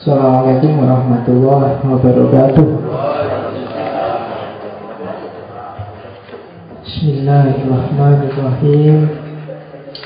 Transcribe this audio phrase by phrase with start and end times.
[0.00, 2.64] Assalamualaikum warahmatullahi wabarakatuh.
[6.80, 8.96] Bismillahirrahmanirrahim.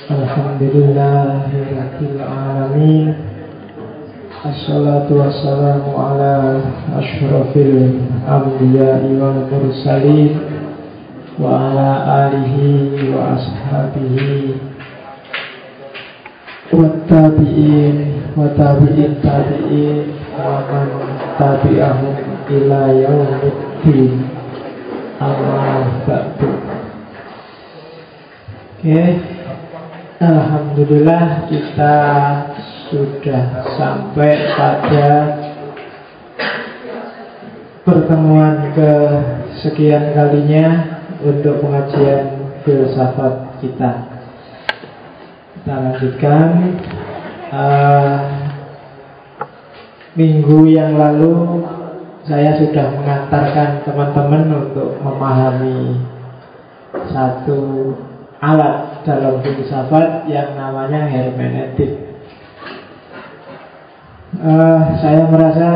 [0.07, 3.15] Alhamdulillahirabbil alamin
[4.47, 6.63] Assalatu wassalamu ala
[6.99, 10.39] ashrafil anbiya'i wal mursalin
[11.39, 11.91] wa ala
[12.31, 14.55] alihi wa ashabihi
[16.71, 20.89] wa tabi'in wa tabi'in tabi'in wa man
[21.41, 22.15] tabi'ahum
[22.53, 24.29] ila yaumiddin.
[25.17, 26.53] Allah ba'du.
[28.77, 29.01] Oke
[30.17, 31.97] Alhamdulillah kita
[32.89, 33.45] sudah
[33.77, 35.09] sampai pada
[37.85, 38.93] pertemuan ke
[39.61, 43.93] sekian kalinya untuk pengajian filsafat kita.
[45.57, 46.49] Kita lanjutkan
[47.53, 48.17] uh,
[50.17, 51.63] minggu yang lalu
[52.27, 56.03] saya sudah mengantarkan teman-teman untuk memahami
[57.13, 57.93] satu
[58.43, 62.03] alat dalam filsafat yang namanya hermeneutik.
[64.37, 65.69] Uh, saya merasa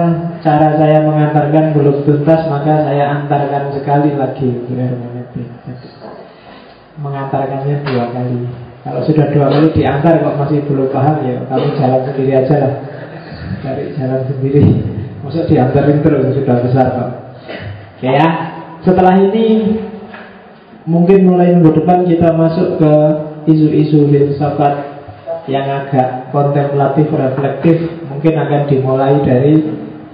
[0.44, 5.48] cara saya mengantarkan belum tuntas, maka saya antarkan sekali lagi untuk hermeneutik.
[7.00, 8.69] Mengantarkannya dua kali.
[8.80, 12.74] Kalau sudah dua kali diantar kok masih belum paham ya, kamu jalan sendiri aja lah.
[13.60, 14.62] Cari jalan sendiri.
[15.20, 17.10] Maksud diantarin terus sudah besar kok.
[18.00, 18.28] Oke ya.
[18.80, 19.76] Setelah ini
[20.88, 22.92] mungkin mulai minggu depan kita masuk ke
[23.52, 25.04] isu-isu filsafat
[25.44, 27.76] yang agak kontemplatif reflektif
[28.08, 29.60] mungkin akan dimulai dari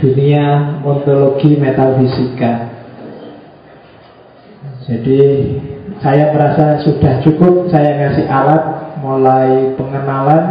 [0.02, 2.74] dunia ontologi metafisika.
[4.86, 5.22] Jadi
[6.04, 8.62] saya merasa sudah cukup saya ngasih alat
[9.00, 10.44] mulai pengenalan,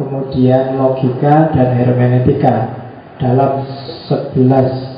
[0.00, 2.54] kemudian logika dan hermeneutika
[3.22, 3.62] dalam
[4.10, 4.92] 11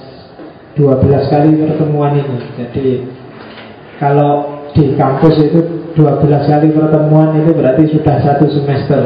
[0.75, 2.39] 12 kali pertemuan ini.
[2.59, 2.89] Jadi
[4.03, 5.61] kalau di kampus itu
[5.95, 9.03] 12 kali pertemuan itu berarti sudah satu semester.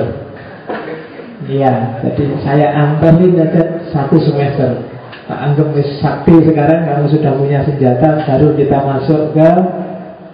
[1.49, 4.84] Iya, jadi saya antarin aja satu semester.
[5.28, 9.50] Tak anggap sakti sekarang kamu sudah punya senjata, baru kita masuk ke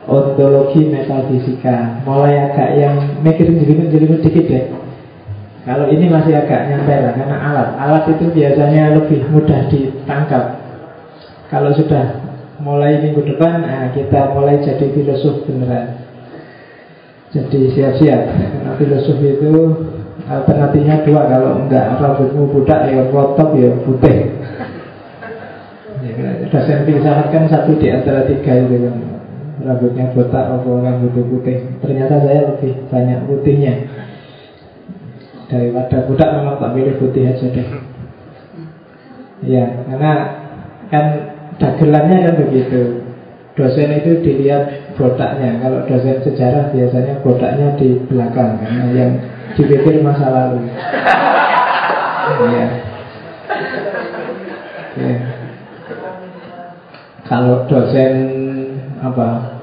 [0.05, 2.05] ontologi metafisika.
[2.05, 2.95] Mulai agak yang
[3.25, 4.65] mikirin jelimet-jelimet dikit deh.
[5.65, 7.69] Kalau ini masih agak nyantai lah, karena alat.
[7.81, 10.61] Alat itu biasanya lebih mudah ditangkap.
[11.49, 12.21] Kalau sudah
[12.61, 16.05] mulai minggu depan, nah kita mulai jadi filosof beneran.
[17.33, 18.21] Jadi siap-siap.
[18.29, 19.53] Karena filosof itu
[20.29, 21.33] alternatifnya dua.
[21.33, 24.19] Kalau enggak rambutmu budak, ya kotok, ya putih.
[26.05, 29.14] Ya, dosen filsafat kan satu di antara tiga itu kan
[29.65, 31.57] rambutnya botak atau rambutnya putih.
[31.81, 33.75] Ternyata saya lebih banyak putihnya
[35.49, 37.69] daripada budak memang tak pilih putih aja deh.
[39.45, 40.13] Ya, karena
[40.89, 41.05] kan
[41.61, 42.83] dagelannya kan begitu.
[43.55, 45.63] Dosen itu dilihat botaknya.
[45.63, 49.13] Kalau dosen sejarah biasanya botaknya di belakang karena yang
[49.55, 50.67] dipikir masa lalu.
[52.51, 52.67] Ya.
[54.99, 55.17] ya.
[57.31, 58.13] Kalau dosen
[58.99, 59.54] apa?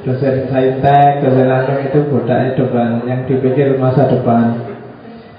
[0.00, 4.56] Dosen saintek, dosen anu itu bodaknya depan Yang dipikir masa depan.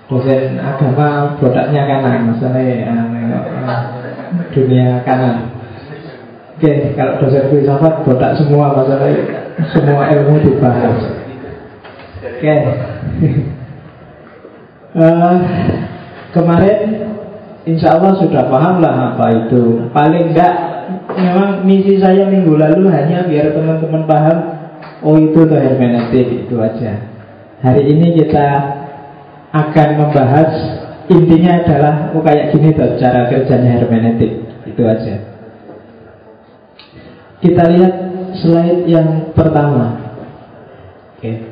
[0.05, 3.81] Dosen agama bodaknya kanan Masalahnya uh,
[4.53, 5.57] dunia kanan.
[6.53, 9.25] Oke, kalau dosen filsafat bodak semua masalahnya
[9.73, 11.01] Semua ilmu dibahas.
[12.21, 12.55] Oke.
[14.93, 15.35] Uh,
[16.38, 17.11] Kemarin
[17.61, 19.85] Insya Allah sudah paham lah apa itu.
[19.94, 20.53] Paling enggak
[21.11, 24.38] Memang misi saya minggu lalu hanya biar teman-teman paham
[25.05, 27.05] Oh itu tuh hermeneutik itu aja.
[27.61, 28.47] Hari ini kita
[29.53, 30.51] akan membahas
[31.11, 35.16] Intinya adalah Oh kayak gini tuh cara kerjanya hermeneutik Itu aja.
[37.41, 37.94] Kita lihat
[38.41, 39.97] slide yang pertama.
[41.17, 41.50] Oke.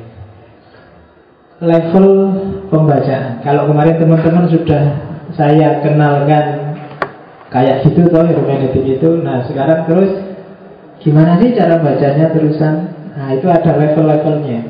[1.60, 2.06] Level
[2.72, 3.42] pembacaan.
[3.42, 6.74] Kalau kemarin teman-teman sudah saya kenalkan
[7.50, 9.10] kayak gitu toh hermeneutik itu.
[9.20, 10.10] Nah sekarang terus
[11.02, 12.74] gimana sih cara bacanya terusan?
[13.14, 14.60] Nah itu ada level-levelnya.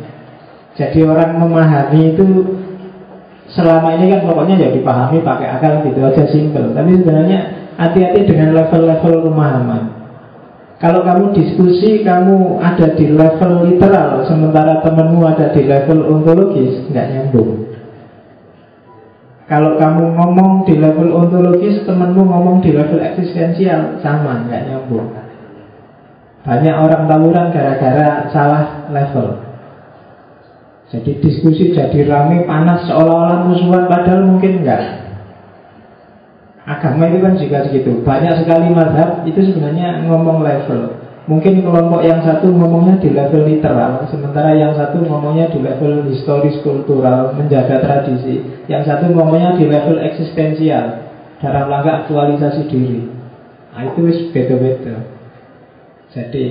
[0.76, 2.26] Jadi orang memahami itu
[3.52, 6.72] selama ini kan pokoknya ya dipahami pakai akal gitu aja simple.
[6.72, 7.38] Tapi sebenarnya
[7.76, 9.82] hati-hati dengan level-level pemahaman.
[10.80, 17.06] Kalau kamu diskusi kamu ada di level literal sementara temanmu ada di level ontologis nggak
[17.12, 17.69] nyambung
[19.50, 25.10] kalau kamu ngomong di level ontologis, temanmu ngomong di level eksistensial, sama, nggak nyambung.
[26.46, 29.42] Banyak orang tawuran gara-gara salah level.
[30.94, 34.82] Jadi diskusi jadi rame panas seolah-olah musuhan padahal mungkin enggak.
[36.70, 38.06] Agama itu kan juga segitu.
[38.06, 40.99] Banyak sekali madhab itu sebenarnya ngomong level.
[41.28, 46.58] Mungkin kelompok yang satu ngomongnya di level literal, sementara yang satu ngomongnya di level historis
[46.64, 48.40] kultural, menjaga tradisi.
[48.66, 53.04] Yang satu ngomongnya di level eksistensial, dalam rangka aktualisasi diri.
[53.70, 54.96] Nah, itu wis beda-beda.
[56.10, 56.44] Jadi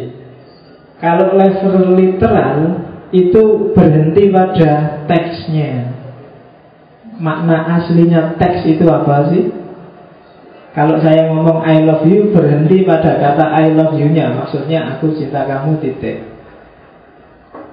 [1.03, 5.97] kalau level literal itu berhenti pada teksnya.
[7.19, 9.51] Makna aslinya teks itu apa sih?
[10.69, 15.41] Kalau saya ngomong I love you berhenti pada kata I love you-nya, maksudnya aku cinta
[15.49, 16.21] kamu titik.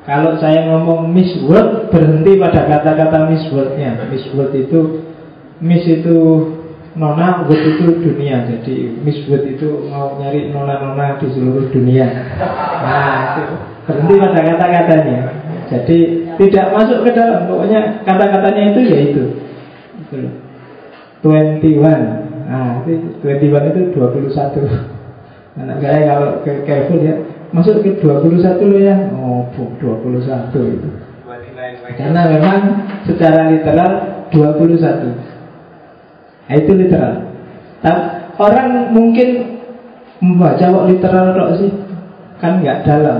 [0.07, 4.07] Kalau saya ngomong Miss World berhenti pada kata-kata Miss World-nya.
[4.07, 5.03] Miss World itu
[5.59, 6.17] Miss itu
[6.95, 8.47] Nona, World itu dunia.
[8.47, 12.07] Jadi Miss World itu mau nyari nona-nona di seluruh dunia.
[12.87, 13.35] Nah,
[13.83, 15.19] berhenti pada kata-katanya.
[15.75, 15.99] Jadi
[16.39, 17.51] tidak masuk ke dalam.
[17.51, 19.25] Pokoknya kata-katanya itu ya itu.
[21.19, 27.15] Twenty one Nah, itu 21 itu 21 Anak saya kalau ke Kevin ya
[27.51, 28.97] Masuk ke 21 loh ya?
[29.15, 30.91] Oh, 21 itu.
[31.95, 32.59] Karena memang
[33.07, 33.91] secara literal
[34.35, 35.15] 21
[36.47, 37.15] Nah, itu literal.
[37.83, 38.03] Tapi
[38.39, 39.59] orang mungkin
[40.23, 41.71] membaca kok literal kok sih?
[42.39, 43.19] Kan nggak dalam.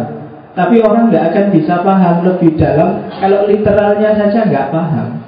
[0.55, 5.26] Tapi orang nggak akan bisa paham lebih dalam Kalau literalnya saja nggak paham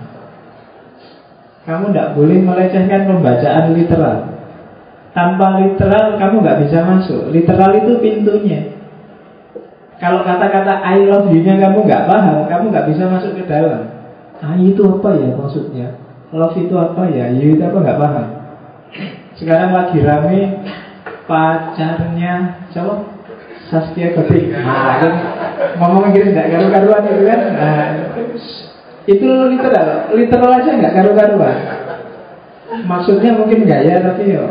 [1.68, 4.16] kamu tidak boleh melecehkan pembacaan literal.
[5.12, 7.28] Tanpa literal kamu nggak bisa masuk.
[7.28, 8.72] Literal itu pintunya.
[10.00, 12.48] Kalau kata-kata I love you-nya kamu nggak paham.
[12.48, 13.84] Kamu nggak bisa masuk ke dalam.
[14.40, 15.86] Ah itu apa ya maksudnya?
[16.32, 17.28] Love itu apa ya?
[17.36, 17.76] You itu apa?
[17.84, 18.26] Nggak paham.
[19.36, 20.40] Sekarang lagi rame
[21.28, 23.04] Pacarnya Siapa?
[23.68, 24.96] Saskia Gotik Nah
[25.76, 27.40] ngomong Inggris nggak karu-karuan itu kan?
[27.52, 27.86] Nah
[29.08, 31.58] itu literal, literal aja nggak karu-karuan.
[32.84, 34.44] Maksudnya mungkin gaya tapi yo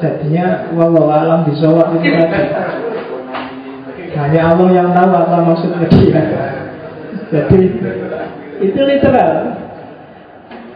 [0.00, 2.40] jadinya walau alam disawat itu tadi.
[4.16, 6.22] Hanya Allah yang tahu apa maksudnya dia.
[7.28, 7.60] Jadi
[8.64, 9.32] itu literal.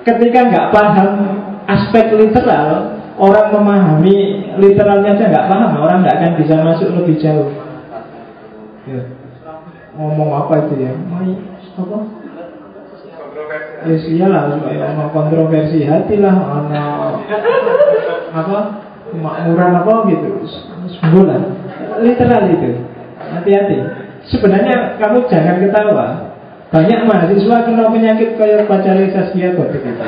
[0.05, 1.11] Ketika nggak paham
[1.64, 4.17] aspek literal, orang memahami
[4.61, 7.49] literalnya aja nggak paham, orang nggak akan bisa masuk lebih jauh.
[8.84, 9.08] Ya.
[9.96, 10.93] Ngomong apa itu ya?
[11.08, 11.32] Mai
[11.81, 12.21] apa?
[13.82, 17.19] Yes iyalah ono kontroversi hati lah ono
[18.31, 18.58] apa
[19.11, 20.31] makmuran apa gitu.
[21.02, 21.43] Sebulan.
[21.99, 22.70] Literal itu.
[23.19, 23.76] Hati-hati.
[24.31, 26.06] Sebenarnya kamu jangan ketawa.
[26.73, 30.05] Banyak mahasiswa kena penyakit kayak pacar Saskia Gotik itu.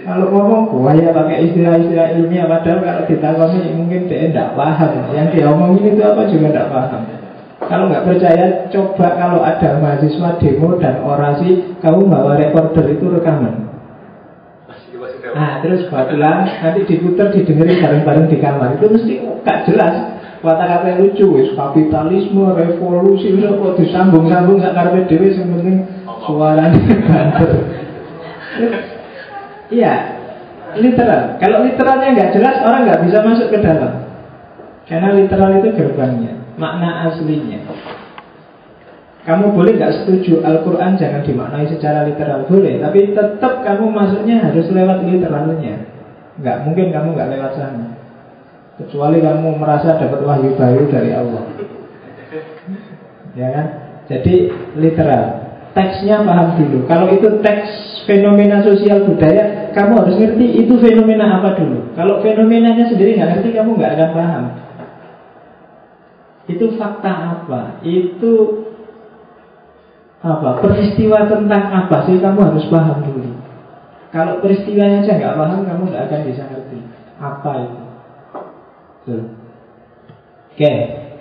[0.00, 5.12] Kalau ngomong gua ya pakai istilah-istilah ilmiah padahal kalau ditakoni mungkin dia tidak paham.
[5.12, 7.19] Yang dia omongin itu apa juga tidak paham
[7.70, 13.70] kalau nggak percaya, coba kalau ada mahasiswa demo dan orasi, kamu bawa recorder itu rekaman.
[15.30, 18.74] Nah, terus pulang, nanti diputar, didengerin bareng-bareng di kamar.
[18.74, 20.18] Itu mesti gak jelas.
[20.42, 25.76] Kata-kata lucu, wis kapitalisme, revolusi, kok disambung-sambung gak karpe dewe, yang penting
[26.26, 27.50] suaranya banter.
[29.70, 29.94] Iya,
[30.74, 31.38] literal.
[31.38, 34.10] Kalau literalnya nggak jelas, orang nggak bisa masuk ke dalam.
[34.90, 37.64] Karena literal itu gerbangnya makna aslinya.
[39.24, 44.68] Kamu boleh nggak setuju Al-Quran jangan dimaknai secara literal boleh, tapi tetap kamu masuknya harus
[44.68, 45.76] lewat literalnya.
[46.40, 47.86] Nggak mungkin kamu nggak lewat sana,
[48.80, 51.44] kecuali kamu merasa dapat wahyu baru dari Allah.
[53.36, 53.66] Ya kan?
[54.08, 54.50] Jadi
[54.80, 55.52] literal.
[55.70, 56.82] Teksnya paham dulu.
[56.90, 61.94] Kalau itu teks fenomena sosial budaya, kamu harus ngerti itu fenomena apa dulu.
[61.94, 64.44] Kalau fenomenanya sendiri nggak ngerti, kamu nggak akan paham.
[66.56, 67.82] Itu fakta apa?
[67.86, 68.64] Itu
[70.20, 70.60] apa?
[70.60, 73.30] Peristiwa tentang apa sih kamu harus paham dulu.
[74.10, 76.78] Kalau peristiwanya aja nggak paham, kamu nggak akan bisa ngerti
[77.22, 77.84] apa itu.
[80.50, 80.72] Oke,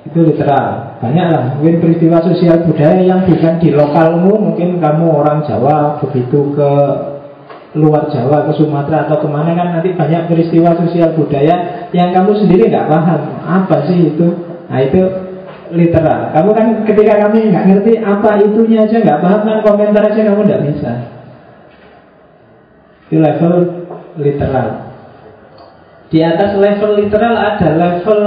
[0.10, 0.98] itu literal.
[1.00, 6.72] Banyaklah mungkin peristiwa sosial budaya yang bukan di lokalmu, mungkin kamu orang Jawa begitu ke
[7.78, 12.34] luar Jawa ke Sumatera atau ke mana kan nanti banyak peristiwa sosial budaya yang kamu
[12.42, 15.02] sendiri nggak paham apa sih itu Nah itu
[15.74, 16.34] literal.
[16.34, 20.42] Kamu kan ketika kami nggak ngerti apa itunya aja nggak paham kan komentar aja kamu
[20.46, 20.92] nggak bisa.
[23.10, 23.54] Itu level
[24.22, 24.68] literal.
[26.10, 28.22] Di atas level literal ada level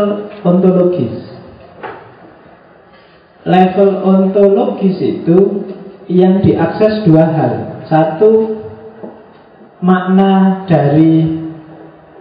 [0.46, 1.14] ontologis.
[3.42, 5.66] Level ontologis itu
[6.06, 7.52] yang diakses dua hal.
[7.90, 8.62] Satu
[9.82, 11.42] makna dari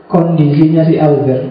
[0.10, 1.42] kondisinya si author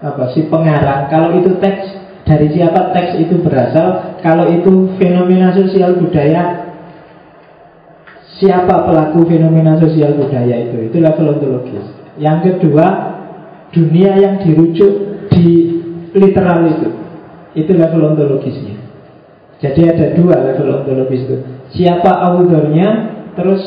[0.00, 1.10] apa si pengarang.
[1.10, 4.20] Kalau itu teks Dari siapa teks itu berasal?
[4.20, 6.68] Kalau itu fenomena sosial budaya
[8.40, 10.92] Siapa pelaku fenomena sosial budaya itu?
[10.92, 11.84] Itu level ontologis
[12.20, 12.86] Yang kedua
[13.70, 15.78] Dunia yang dirujuk di
[16.10, 16.90] literal itu.
[17.54, 18.76] Itu level ontologisnya
[19.60, 21.36] Jadi ada dua level ontologis itu.
[21.72, 22.88] Siapa autornya
[23.38, 23.62] Terus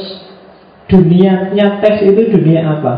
[0.91, 2.93] dunianya teks itu dunia apa?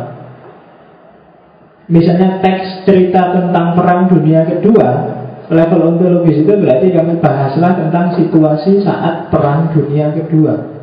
[1.85, 5.14] Misalnya teks cerita tentang perang dunia kedua
[5.45, 10.73] Level ontologis itu berarti kami bahaslah tentang situasi saat perang dunia kedua.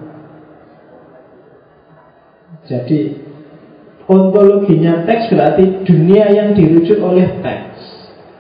[2.63, 3.19] Jadi
[4.07, 7.75] ontologinya teks berarti dunia yang dirujuk oleh teks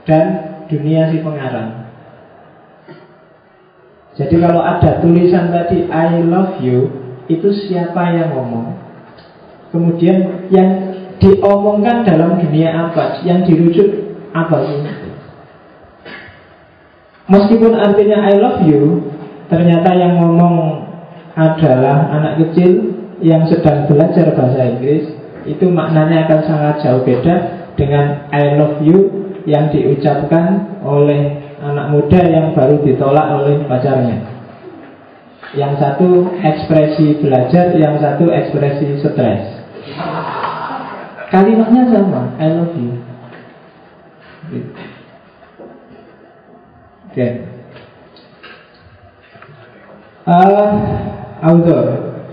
[0.07, 0.25] Dan
[0.71, 1.91] dunia si pengarang.
[4.15, 6.87] Jadi kalau ada tulisan tadi I love you
[7.27, 8.79] Itu siapa yang ngomong?
[9.75, 10.71] Kemudian yang
[11.19, 13.89] diomongkan dalam dunia apa yang dirujuk
[14.35, 15.02] apa sih
[17.31, 19.13] meskipun artinya I love you
[19.51, 20.87] ternyata yang ngomong
[21.37, 25.07] adalah anak kecil yang sedang belajar bahasa Inggris
[25.47, 27.35] itu maknanya akan sangat jauh beda
[27.79, 28.99] dengan I love you
[29.47, 34.19] yang diucapkan oleh anak muda yang baru ditolak oleh pacarnya
[35.53, 39.63] yang satu ekspresi belajar yang satu ekspresi stres
[41.33, 42.93] Kalimatnya sama, I love you.
[47.13, 47.21] Oke.
[47.21, 47.33] Okay.
[50.25, 50.73] Uh,
[51.45, 51.85] author.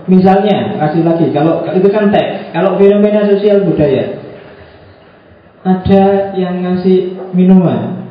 [0.08, 1.28] Misalnya, kasih lagi.
[1.36, 2.56] Kalau itu kan teks.
[2.56, 4.16] Kalau fenomena sosial budaya,
[5.68, 8.08] ada yang ngasih minuman,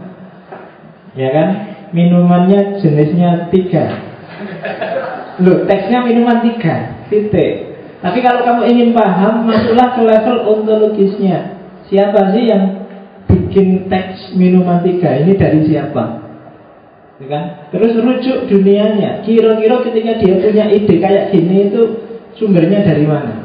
[1.18, 1.50] ya kan?
[1.90, 3.90] Minumannya jenisnya tiga.
[5.42, 7.82] Loh, teksnya minuman tiga, titik.
[8.06, 11.58] Tapi kalau kamu ingin paham, masuklah ke level ontologisnya.
[11.90, 12.86] Siapa sih yang
[13.26, 16.29] bikin teks minuman tiga ini dari siapa?
[17.20, 17.44] Ya kan?
[17.76, 19.22] Terus rujuk dunianya.
[19.28, 21.82] Kira-kira ketika dia punya ide kayak gini itu
[22.40, 23.36] sumbernya dari mana?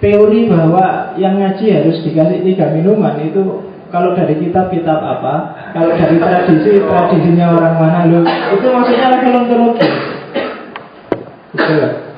[0.00, 3.62] Teori bahwa yang ngaji harus dikasih tiga minuman itu
[3.94, 5.34] kalau dari kitab-kitab apa?
[5.76, 8.20] Kalau dari tradisi, tradisinya orang mana lu?
[8.58, 9.94] Itu maksudnya level ontologis.
[11.54, 12.10] Betul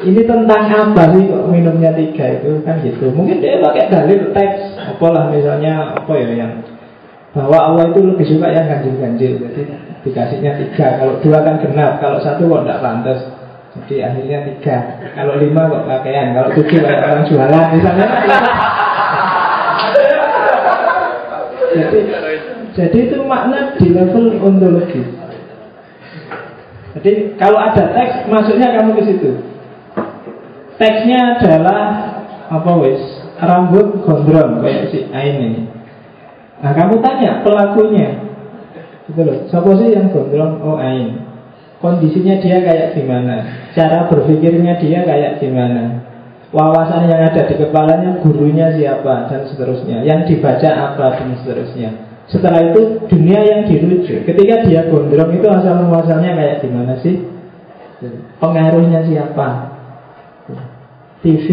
[0.00, 4.80] ini tentang apa sih kok minumnya tiga itu kan gitu mungkin dia pakai dalil teks
[4.80, 6.52] apalah misalnya apa ya yang
[7.30, 9.32] bahwa Allah itu lebih suka yang ganjil-ganjil.
[9.38, 9.62] Jadi
[10.06, 10.86] dikasihnya tiga.
[10.98, 13.20] Kalau dua kan genap kalau satu kok tidak pantas.
[13.70, 14.76] Jadi akhirnya tiga.
[15.14, 16.34] Kalau lima kok pakaian.
[16.34, 17.66] Kalau tujuh kayak orang jualan.
[17.76, 18.06] Misalnya.
[21.70, 21.98] Jadi
[22.70, 25.20] jadi itu makna di level ontologis
[26.90, 29.30] jadi kalau ada teks masuknya kamu ke situ.
[30.74, 31.80] Teksnya adalah
[32.50, 32.98] apa wis?
[33.38, 35.62] Rambut gondrong kayak si Ain ini.
[36.60, 38.08] Nah kamu tanya pelakunya,
[39.08, 39.48] itu loh.
[39.48, 40.60] Siapa sih yang gondrong?
[40.60, 41.26] Oh Ain.
[41.80, 43.40] Kondisinya dia kayak gimana?
[43.72, 46.04] Cara berpikirnya dia kayak gimana?
[46.52, 50.04] Wawasan yang ada di kepalanya gurunya siapa dan seterusnya.
[50.04, 51.90] Yang dibaca apa dan seterusnya.
[52.28, 54.28] Setelah itu dunia yang dirujuk.
[54.28, 57.24] Ketika dia gondrong itu asal muasalnya kayak gimana sih?
[58.36, 59.48] Pengaruhnya siapa?
[61.20, 61.46] TV,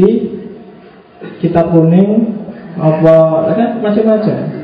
[1.44, 2.36] kitab kuning,
[2.80, 3.16] apa
[3.56, 4.57] kan macam-macam.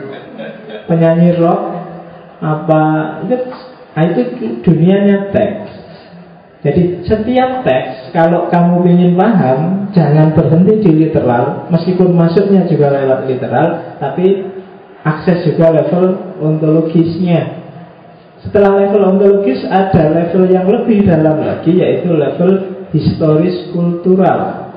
[0.83, 1.61] Penyanyi rock,
[2.43, 2.81] apa
[3.23, 3.35] itu,
[3.95, 4.21] nah itu
[4.67, 5.83] dunianya teks.
[6.63, 13.27] Jadi setiap teks kalau kamu ingin paham jangan berhenti di literal meskipun masuknya juga lewat
[13.27, 14.47] literal tapi
[15.03, 17.67] akses juga level ontologisnya.
[18.47, 22.51] Setelah level ontologis ada level yang lebih dalam lagi yaitu level
[22.95, 24.71] historis kultural.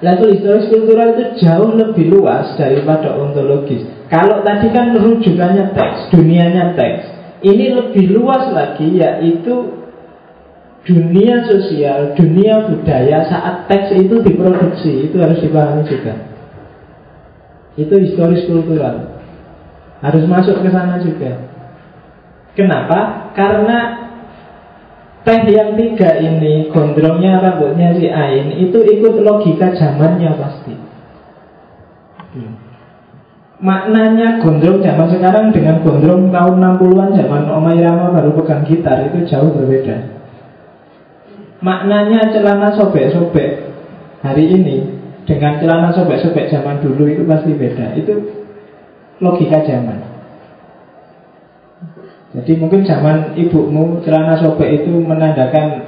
[0.00, 3.84] Level historis kultural itu jauh lebih luas daripada ontologis.
[4.12, 7.08] Kalau tadi kan rujukannya teks, dunianya teks.
[7.40, 9.72] Ini lebih luas lagi yaitu
[10.84, 15.08] dunia sosial, dunia budaya saat teks itu diproduksi.
[15.08, 16.28] Itu harus dipahami juga.
[17.80, 19.16] Itu historis kultural.
[20.04, 21.48] Harus masuk ke sana juga.
[22.52, 23.32] Kenapa?
[23.32, 24.02] Karena
[25.22, 30.74] Teh yang tiga ini Gondrongnya rambutnya si Ain Itu ikut logika zamannya pasti.
[33.62, 39.22] Maknanya gondrong zaman sekarang Dengan gondrong tahun 60-an Zaman Omay Rama baru pegang gitar Itu
[39.22, 39.96] jauh berbeda.
[41.62, 43.50] Maknanya celana sobek-sobek
[44.26, 44.76] Hari ini
[45.22, 47.94] Dengan celana sobek-sobek zaman dulu Itu pasti beda.
[47.94, 48.42] Itu
[49.22, 49.98] logika zaman.
[52.32, 55.84] Jadi mungkin zaman ibumu celana sobek itu menandakan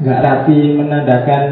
[0.00, 1.42] nggak rapi, menandakan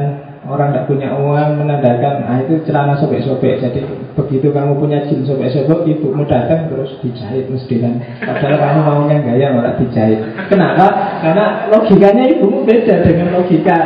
[0.49, 3.61] Orang tidak punya uang menandakan ah itu celana sobek-sobek.
[3.61, 3.85] Jadi
[4.17, 8.01] begitu kamu punya jin sobek-sobek, ibumu datang terus dijahit mesti kan.
[8.25, 10.25] Padahal kamu maunya gaya malah dijahit.
[10.49, 11.21] Kenapa?
[11.21, 13.77] Karena logikanya ibumu beda dengan logika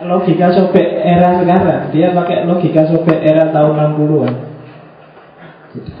[0.00, 1.92] logika sobek era sekarang.
[1.92, 4.34] Dia pakai logika sobek era tahun 60-an.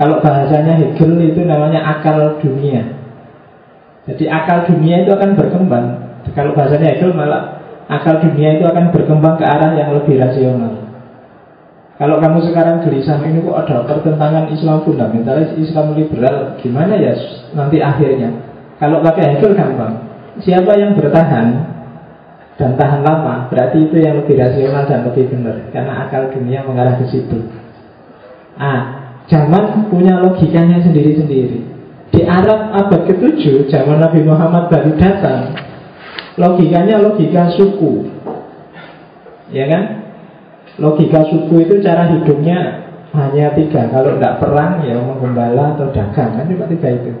[0.00, 2.96] Kalau bahasanya Hegel itu namanya akal dunia.
[4.08, 5.86] Jadi akal dunia itu akan berkembang.
[6.32, 7.57] Kalau bahasanya Hegel malah
[7.88, 10.88] akal dunia itu akan berkembang ke arah yang lebih rasional.
[11.98, 17.10] Kalau kamu sekarang gelisah ini kok ada pertentangan Islam fundamentalis, Islam liberal, gimana ya
[17.58, 18.30] nanti akhirnya?
[18.78, 20.06] Kalau pakai Hegel gampang.
[20.38, 21.46] Siapa yang bertahan
[22.54, 25.66] dan tahan lama, berarti itu yang lebih rasional dan lebih benar.
[25.74, 27.50] Karena akal dunia mengarah ke situ.
[28.54, 31.58] Ah, zaman punya logikanya sendiri-sendiri.
[32.14, 35.58] Di Arab abad ke-7, zaman Nabi Muhammad baru datang,
[36.38, 38.06] logikanya logika suku.
[39.50, 39.82] Ya kan?
[40.78, 43.90] Logika suku itu cara hidupnya hanya tiga.
[43.90, 47.12] Kalau tidak perang ya menggembala atau dagang kan cuma tiga itu.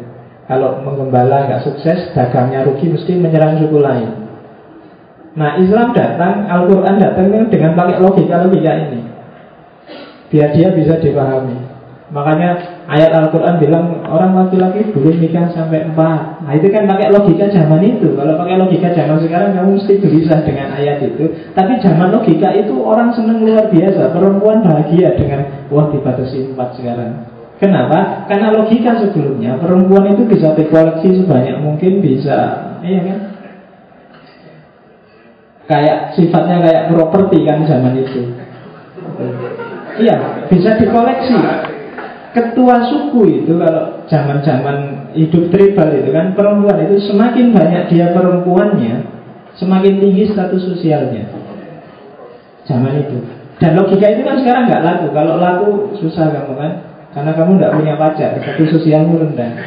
[0.48, 4.28] Kalau menggembala nggak sukses, dagangnya rugi mesti menyerang suku lain.
[5.36, 9.06] Nah Islam datang, Al-Quran datang dengan pakai logika-logika ini
[10.28, 11.56] Biar dia bisa dipahami
[12.10, 16.40] Makanya ayat Al-Quran bilang orang laki-laki boleh nikah sampai empat.
[16.40, 18.16] Nah itu kan pakai logika zaman itu.
[18.16, 21.52] Kalau pakai logika zaman sekarang kamu mesti gelisah dengan ayat itu.
[21.52, 24.08] Tapi zaman logika itu orang senang luar biasa.
[24.16, 27.28] Perempuan bahagia dengan wah dibatasi empat sekarang.
[27.60, 28.24] Kenapa?
[28.30, 33.18] Karena logika sebelumnya perempuan itu bisa dikoleksi sebanyak mungkin bisa, iya kan?
[35.66, 38.30] Kayak sifatnya kayak properti kan zaman itu.
[39.98, 41.34] Iya, bisa dikoleksi
[42.36, 49.08] ketua suku itu kalau zaman-zaman hidup tribal itu kan perempuan itu semakin banyak dia perempuannya
[49.56, 51.26] semakin tinggi status sosialnya.
[52.68, 53.18] Zaman itu.
[53.58, 55.06] Dan logika itu kan sekarang nggak laku.
[55.10, 55.68] Kalau laku
[55.98, 56.72] susah kamu kan.
[57.08, 59.50] Karena kamu nggak punya pacar status sosialmu rendah.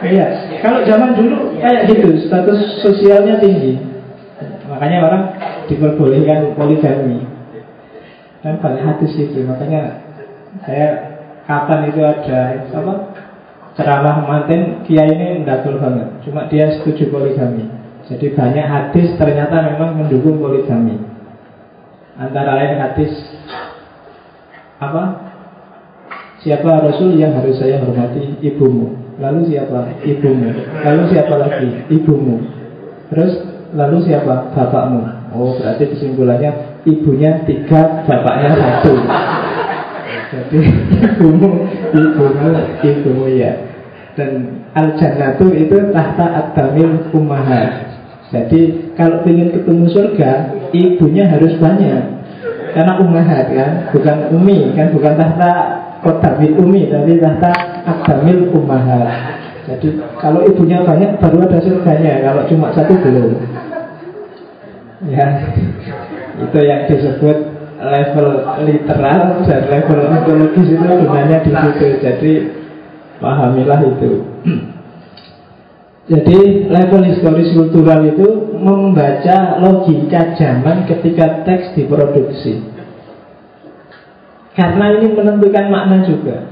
[0.00, 0.56] Iya.
[0.64, 3.76] Kalau zaman dulu kayak gitu status sosialnya tinggi.
[4.64, 5.22] Makanya orang
[5.68, 7.29] diperbolehkan poligami
[8.40, 10.00] Kan banyak hadis itu Makanya
[10.64, 10.88] saya
[11.44, 12.94] kapan itu ada apa
[13.74, 16.08] ceramah manten kiai ini mendakul banget.
[16.26, 17.70] Cuma dia setuju poligami.
[18.10, 20.98] Jadi banyak hadis ternyata memang mendukung poligami.
[22.18, 23.12] Antara lain hadis
[24.80, 25.32] apa
[26.42, 28.36] siapa rasul yang harus saya hormati?
[28.42, 28.96] Ibumu.
[29.20, 30.00] Lalu siapa?
[30.02, 30.50] Ibumu.
[30.82, 31.68] Lalu siapa lagi?
[31.92, 32.36] Ibumu.
[33.12, 33.32] Terus
[33.76, 34.50] lalu siapa?
[34.52, 35.02] Bapakmu.
[35.30, 38.94] Oh berarti kesimpulannya ibunya tiga, bapaknya satu.
[40.30, 40.58] Jadi
[41.02, 42.50] ibumu, ibumu,
[42.84, 43.52] ibumu ya.
[44.14, 47.90] Dan al jannatu itu tahta adamil umahat.
[48.30, 50.30] Jadi kalau ingin ketemu surga,
[50.70, 52.22] ibunya harus banyak.
[52.70, 55.50] Karena umahat kan, bukan umi kan, bukan tahta
[56.06, 57.50] kotamil umi, tapi tahta
[57.82, 59.10] adamil umahat.
[59.66, 63.34] Jadi kalau ibunya banyak baru ada surganya, kalau cuma satu belum.
[65.10, 65.26] Ya,
[66.48, 67.38] itu yang disebut
[67.80, 68.28] level
[68.64, 71.86] literal dan level ontologis itu gunanya di situ.
[72.00, 72.32] Jadi
[73.20, 74.12] pahamilah itu.
[76.10, 82.66] Jadi level historis kultural itu membaca logika zaman ketika teks diproduksi.
[84.58, 86.50] Karena ini menentukan makna juga.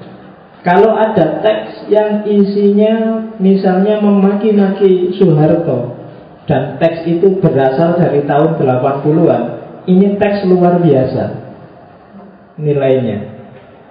[0.63, 5.99] Kalau ada teks yang isinya misalnya memaki-maki Soeharto
[6.47, 9.43] dan teks itu berasal dari tahun 80-an,
[9.89, 11.25] ini teks luar biasa
[12.61, 13.41] nilainya.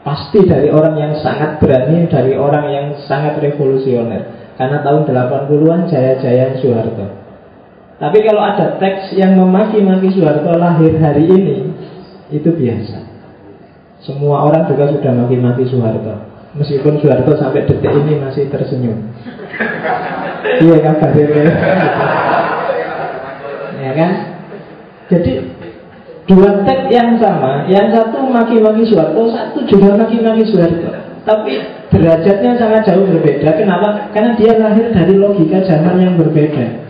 [0.05, 4.53] Pasti dari orang yang sangat berani, dari orang yang sangat revolusioner.
[4.55, 7.07] Karena tahun 80-an jaya-jaya Soeharto.
[7.97, 11.57] Tapi kalau ada teks yang memaki-maki Soeharto lahir hari ini,
[12.31, 13.03] itu biasa.
[14.05, 16.23] Semua orang juga sudah maki-maki Soeharto.
[16.55, 19.11] Meskipun Soeharto sampai detik ini masih tersenyum.
[20.63, 20.95] iya kan
[23.77, 24.11] Ya kan?
[25.07, 25.56] Jadi
[26.27, 30.91] Dua teks yang sama Yang satu maki-maki Soeharto Satu juga maki-maki Soeharto
[31.23, 31.53] Tapi
[31.87, 33.51] derajatnya sangat jauh berbeda.
[33.55, 34.11] Kenapa?
[34.15, 36.87] Karena dia lahir dari logika zaman yang berbeda.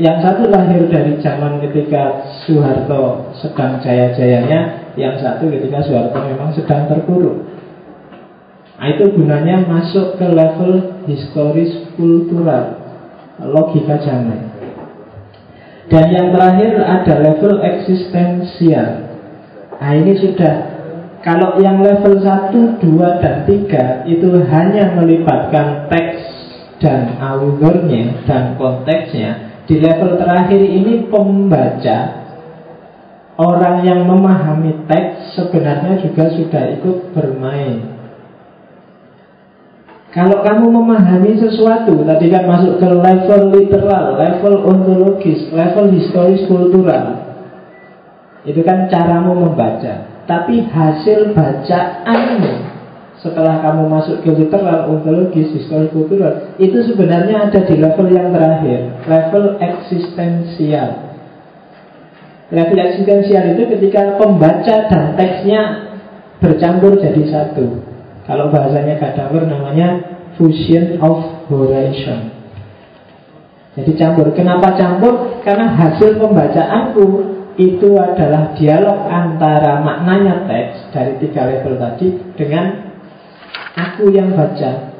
[0.00, 6.88] Yang satu lahir dari zaman ketika Soeharto sedang jaya-jayanya Yang satu ketika Soeharto memang sedang
[6.88, 7.44] terpuruk.
[8.74, 12.80] Nah itu gunanya masuk ke level historis kultural
[13.40, 14.53] Logika zaman
[15.92, 19.04] dan yang terakhir ada level eksistensial
[19.74, 20.54] Nah ini sudah
[21.20, 26.24] Kalau yang level 1, 2, dan 3 Itu hanya melibatkan teks
[26.80, 32.24] dan audornya dan konteksnya Di level terakhir ini pembaca
[33.34, 37.93] orang yang memahami teks sebenarnya juga sudah ikut bermain.
[40.14, 47.18] Kalau kamu memahami sesuatu, tadi kan masuk ke level literal, level ontologis, level historis kultural.
[48.46, 50.06] Itu kan caramu membaca.
[50.30, 52.54] Tapi hasil bacaanmu
[53.18, 58.94] setelah kamu masuk ke literal, ontologis, historis kultural, itu sebenarnya ada di level yang terakhir,
[59.10, 61.10] level eksistensial.
[62.54, 65.90] Level eksistensial itu ketika pembaca dan teksnya
[66.38, 67.93] bercampur jadi satu.
[68.24, 69.88] Kalau bahasanya Gadamer namanya
[70.40, 72.32] fusion of horizon.
[73.74, 74.32] Jadi campur.
[74.32, 75.42] Kenapa campur?
[75.42, 77.04] Karena hasil pembacaanku
[77.60, 82.90] itu adalah dialog antara maknanya teks dari tiga level tadi dengan
[83.76, 84.94] aku yang baca.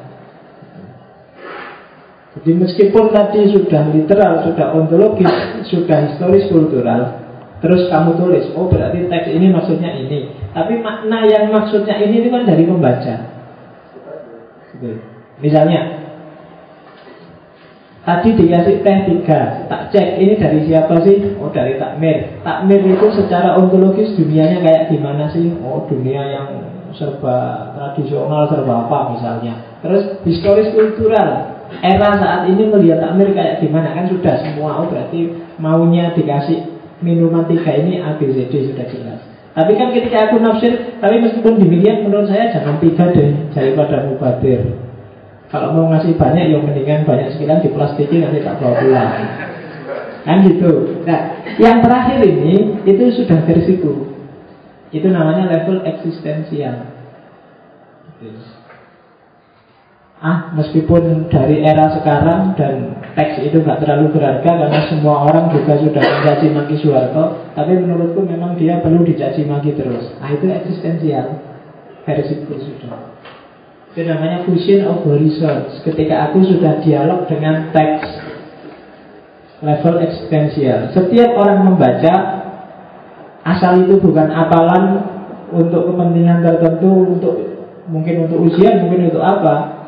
[2.35, 5.31] Jadi meskipun tadi sudah literal, sudah ontologis,
[5.71, 7.25] sudah historis kultural,
[7.63, 10.29] Terus kamu tulis, oh berarti teks ini maksudnya ini.
[10.55, 13.15] Tapi makna yang maksudnya ini itu kan dari pembaca.
[14.71, 15.03] Gitu.
[15.43, 15.99] Misalnya,
[18.07, 21.35] tadi dikasih teh tiga, tak cek ini dari siapa sih?
[21.43, 22.39] Oh dari takmir.
[22.39, 25.51] Takmir itu secara ontologis dunianya kayak gimana sih?
[25.59, 26.47] Oh dunia yang
[26.95, 29.59] serba tradisional, serba apa misalnya.
[29.83, 31.51] Terus historis kultural,
[31.83, 34.79] era saat ini melihat takmir kayak gimana kan sudah semua.
[34.79, 36.63] Oh berarti maunya dikasih
[37.03, 39.34] minuman tiga ini A, B, C, D sudah jelas.
[39.55, 44.75] Tapi kan ketika aku nafsir, tapi meskipun demikian menurut saya jangan tiga deh daripada mubadir.
[45.47, 49.11] Kalau mau ngasih banyak, ya mendingan banyak sekian diplastiki nanti tak bawa pulang.
[50.27, 50.99] Kan gitu.
[51.07, 54.11] Nah, yang terakhir ini itu sudah versiku.
[54.91, 56.91] Itu namanya level eksistensial.
[60.25, 65.77] Ah, meskipun dari era sekarang dan teks itu nggak terlalu berharga karena semua orang juga
[65.77, 70.17] sudah mencaci maki Soeharto, tapi menurutku memang dia perlu dicaci maki terus.
[70.17, 71.29] Ah, itu eksistensial
[72.09, 73.13] versi itu sudah.
[73.93, 75.77] Itu namanya fusion of horizons.
[75.85, 78.09] Ketika aku sudah dialog dengan teks
[79.61, 80.89] level eksistensial.
[80.89, 82.13] Setiap orang membaca
[83.45, 85.05] asal itu bukan apalan
[85.53, 87.35] untuk kepentingan tertentu, untuk
[87.93, 89.84] mungkin untuk ujian, mungkin untuk apa,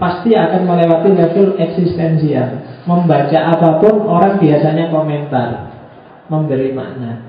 [0.00, 2.64] pasti akan melewati level eksistensial.
[2.88, 5.68] Membaca apa pun orang biasanya komentar,
[6.32, 7.28] memberi makna.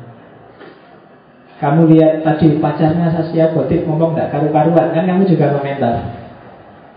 [1.60, 6.18] Kamu lihat tadi pacarnya Saskia Gotik ngomong gak karu-karuan kan kamu juga komentar.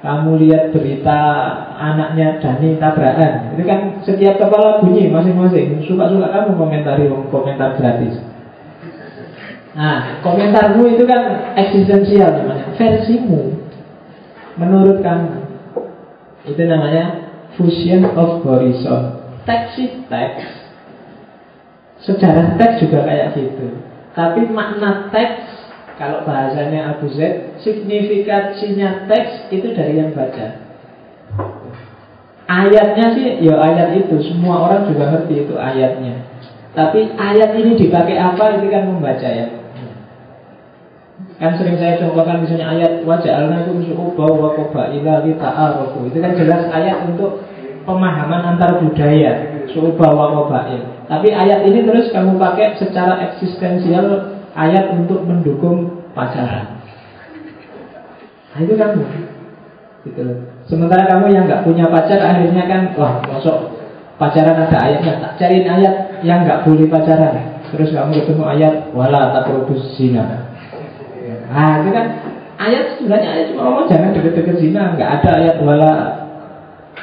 [0.01, 1.19] Kamu lihat berita
[1.81, 5.81] anaknya Dani tabrakan, itu kan setiap kepala bunyi masing-masing.
[5.85, 8.21] Suka-suka kamu komentari komentar gratis.
[9.75, 13.64] Nah, komentarmu itu kan eksistensial namanya, versimu
[14.59, 15.45] menurut kamu.
[16.45, 19.25] Itu namanya fusion of horizon.
[19.49, 19.77] Teks
[20.09, 20.45] teks.
[22.05, 23.81] Sejarah teks juga kayak gitu.
[24.13, 25.65] Tapi makna teks
[25.95, 30.59] kalau bahasanya Abu Zaid, signifikasinya teks itu dari yang baca.
[32.45, 36.29] Ayatnya sih, ya ayat itu Semua orang juga ngerti itu ayatnya
[36.77, 39.64] Tapi ayat ini dipakai apa, itu kan membaca ya
[41.45, 46.09] Kan sering saya contohkan misalnya ayat wajah alna itu syu'ubah wa qabaila li ta'arufu.
[46.09, 47.45] Itu kan jelas ayat untuk
[47.85, 50.81] pemahaman antar budaya, syu'ubah wa qabail.
[51.05, 56.81] Tapi ayat ini terus kamu pakai secara eksistensial ayat untuk mendukung pacaran.
[58.57, 59.05] Nah, itu kamu.
[60.09, 60.25] Gitu
[60.65, 63.77] Sementara kamu yang nggak punya pacar akhirnya kan wah masuk
[64.17, 67.61] pacaran ada ayatnya tak cariin ayat yang nggak boleh pacaran.
[67.69, 70.54] Terus kamu ketemu ayat wala taqrabuz zina.
[71.55, 72.07] Nah itu kan
[72.59, 75.93] ayat sebenarnya ayat cuma ngomong jangan deket-deket zina, nggak ada ayat wala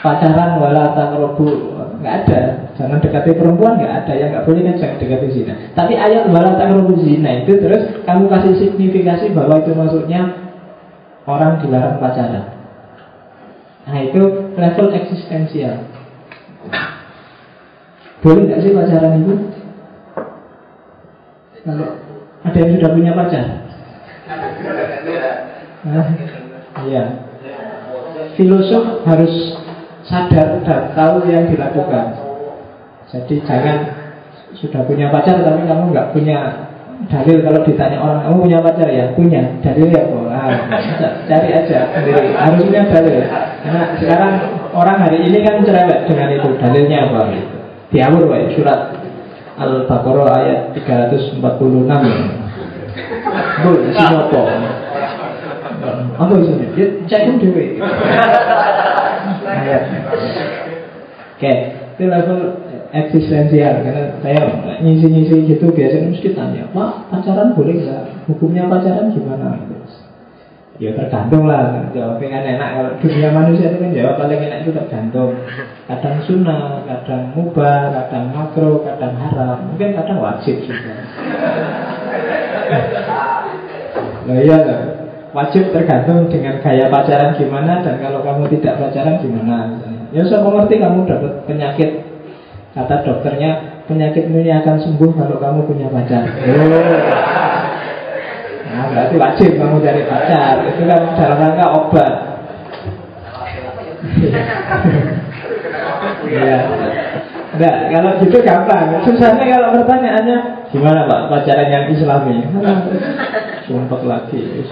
[0.03, 2.39] pacaran wala takrobu nggak ada.
[2.75, 4.13] Jangan dekati perempuan nggak ada.
[4.19, 5.53] Yang nggak boleh kan jangan dekati zina.
[5.71, 10.21] Tapi ayat wala takrobu zina itu terus kamu kasih signifikasi bahwa itu maksudnya
[11.23, 12.45] orang dilarang pacaran.
[13.87, 14.21] Nah itu
[14.59, 15.87] level eksistensial.
[18.19, 19.33] Boleh nggak sih pacaran itu?
[21.61, 21.87] Kalau
[22.41, 23.60] ada yang sudah punya pacar
[26.87, 27.03] Iya.
[28.37, 29.33] Filosof harus
[30.07, 32.15] sadar dan tahu yang dilakukan.
[33.11, 33.77] Jadi jangan
[34.55, 36.37] sudah punya pacar tapi kamu nggak punya
[37.11, 37.37] dalil.
[37.43, 38.87] Kalau ditanya orang kamu punya pacar?
[38.87, 39.41] Ya punya.
[39.59, 40.51] Dalil ya kok ah,
[41.27, 42.29] cari aja sendiri.
[42.37, 43.19] Harus punya dalil.
[43.61, 44.33] Karena sekarang
[44.71, 47.21] orang hari ini kan cerewet dengan itu dalilnya apa
[47.91, 48.81] diawur pak surat
[49.59, 51.43] al-baqarah ayat 346
[53.61, 54.41] Bu, sinopo
[56.21, 56.33] apa?
[56.37, 56.53] Itu?
[56.77, 57.21] Ya, cek.
[59.41, 59.83] Ayat.
[61.37, 61.53] Oke,
[61.97, 62.39] itu level
[62.91, 64.41] eksistensial karena saya
[64.83, 68.03] ngisi-ngisi gitu biasanya mesti tanya pak pacaran boleh nggak?
[68.29, 69.57] Hukumnya pacaran gimana?
[70.81, 72.69] Ya tergantung lah jawabnya kan enak.
[72.73, 75.33] Kalau dunia manusia itu kan jawab paling enak itu tergantung.
[75.85, 79.57] Kadang sunnah kadang mubah kadang makro kadang haram.
[79.69, 80.93] Mungkin kadang wajib juga
[84.27, 84.81] nah iya loh
[85.31, 89.79] wajib tergantung dengan gaya pacaran gimana dan kalau kamu tidak pacaran gimana
[90.11, 92.11] ya saya mengerti kamu dapat penyakit
[92.71, 96.23] Kata dokternya penyakit ini akan sembuh kalau kamu punya pacar.
[96.23, 96.71] Oh.
[98.71, 100.63] Nah, berarti wajib kamu cari pacar.
[100.71, 102.13] Itu kan dalam rangka obat.
[106.31, 106.57] Iya.
[107.51, 109.03] Nah, kalau gitu gampang.
[109.03, 110.37] Susahnya kalau pertanyaannya
[110.71, 112.47] gimana Pak pacaran yang Islami?
[113.67, 114.63] Sumpah lagi.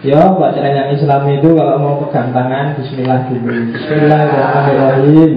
[0.00, 3.76] Ya, pacaran yang Islami itu kalau mau pegang tangan Bismillah dulu.
[3.76, 5.32] Bismillahirrahmanirrahim.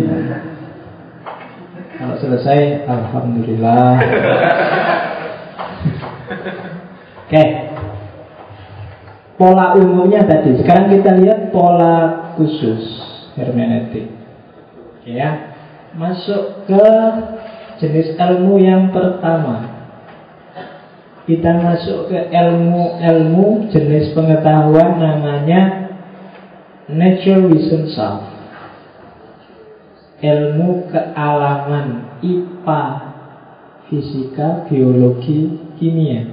[1.98, 3.92] Kalau selesai, Alhamdulillah.
[7.28, 7.36] Oke.
[7.36, 7.48] Okay.
[9.36, 10.56] Pola umumnya tadi.
[10.58, 12.80] Sekarang kita lihat pola khusus
[13.36, 14.08] hermeneutik.
[15.04, 15.57] Ya.
[15.96, 16.86] Masuk ke
[17.80, 19.78] jenis ilmu yang pertama.
[21.24, 25.92] Kita masuk ke ilmu-ilmu jenis pengetahuan namanya
[26.88, 28.38] Nature Wisdom Self
[30.22, 32.84] ilmu kealaman IPA,
[33.90, 36.26] fisika, biologi, kimia.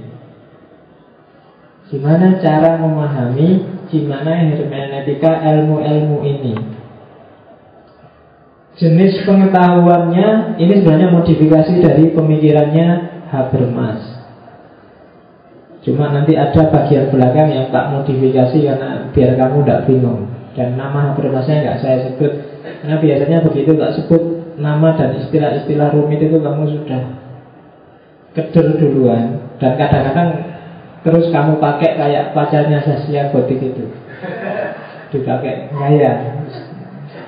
[1.85, 3.61] Gimana cara memahami
[3.93, 6.55] gimana hermeneutika ilmu-ilmu ini?
[8.75, 12.87] Jenis pengetahuannya ini sebenarnya modifikasi dari pemikirannya
[13.31, 14.03] Habermas.
[15.79, 20.27] Cuma nanti ada bagian belakang yang tak modifikasi karena biar kamu tidak bingung.
[20.59, 22.31] Dan nama Habermasnya nggak saya sebut
[22.85, 24.21] karena biasanya begitu tak sebut
[24.59, 27.01] nama dan istilah-istilah rumit itu kamu sudah
[28.35, 30.29] keder duluan dan kadang-kadang
[31.01, 33.89] terus kamu pakai kayak pacarnya Saskia Gotik itu
[35.15, 36.11] dipakai gaya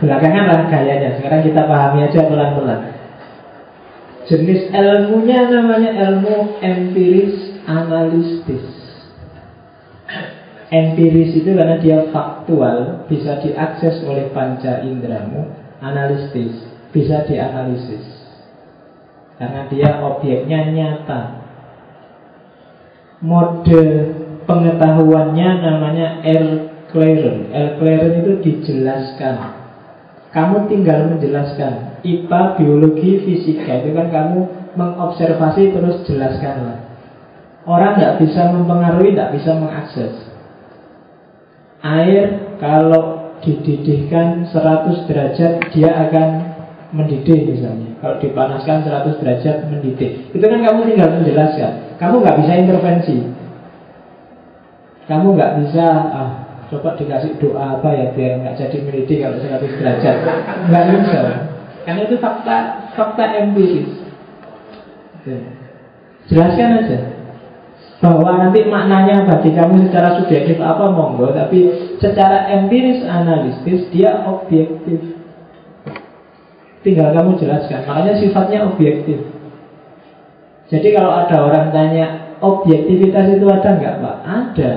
[0.04, 2.82] belakangan lah gayanya sekarang kita pahami aja pelan-pelan
[4.28, 8.78] jenis ilmunya namanya ilmu empiris analistis
[10.68, 15.48] Empiris itu karena dia faktual, bisa diakses oleh panca indramu,
[15.80, 16.60] analistis,
[16.92, 18.04] bisa dianalisis.
[19.40, 21.22] Karena dia objeknya nyata.
[23.24, 23.82] Mode
[24.44, 27.48] pengetahuannya namanya L-Claren.
[27.48, 29.57] L-Claren itu dijelaskan.
[30.36, 32.04] Kamu tinggal menjelaskan.
[32.04, 34.40] IPA, biologi, fisika itu kan kamu
[34.76, 36.84] mengobservasi terus jelaskanlah.
[37.68, 40.14] Orang nggak bisa mempengaruhi, nggak bisa mengakses.
[41.84, 46.28] Air kalau dididihkan 100 derajat dia akan
[46.96, 52.54] mendidih misalnya Kalau dipanaskan 100 derajat mendidih Itu kan kamu tinggal menjelaskan Kamu nggak bisa
[52.58, 53.18] intervensi
[55.06, 56.32] Kamu nggak bisa ah,
[56.68, 60.16] Coba dikasih doa apa ya Biar nggak jadi mendidih kalau 100 derajat
[60.68, 61.22] Nggak bisa
[61.88, 62.58] Karena itu fakta
[63.00, 63.88] fakta empiris.
[66.28, 67.00] Jelaskan aja.
[68.04, 71.32] Bahwa nanti maknanya bagi kamu secara subjektif apa monggo.
[71.32, 71.72] Tapi
[72.04, 75.00] secara empiris analitis dia objektif.
[76.84, 77.88] Tinggal kamu jelaskan.
[77.88, 79.24] Makanya sifatnya objektif.
[80.68, 84.18] Jadi kalau ada orang tanya objektivitas itu ada nggak pak?
[84.28, 84.72] Ada.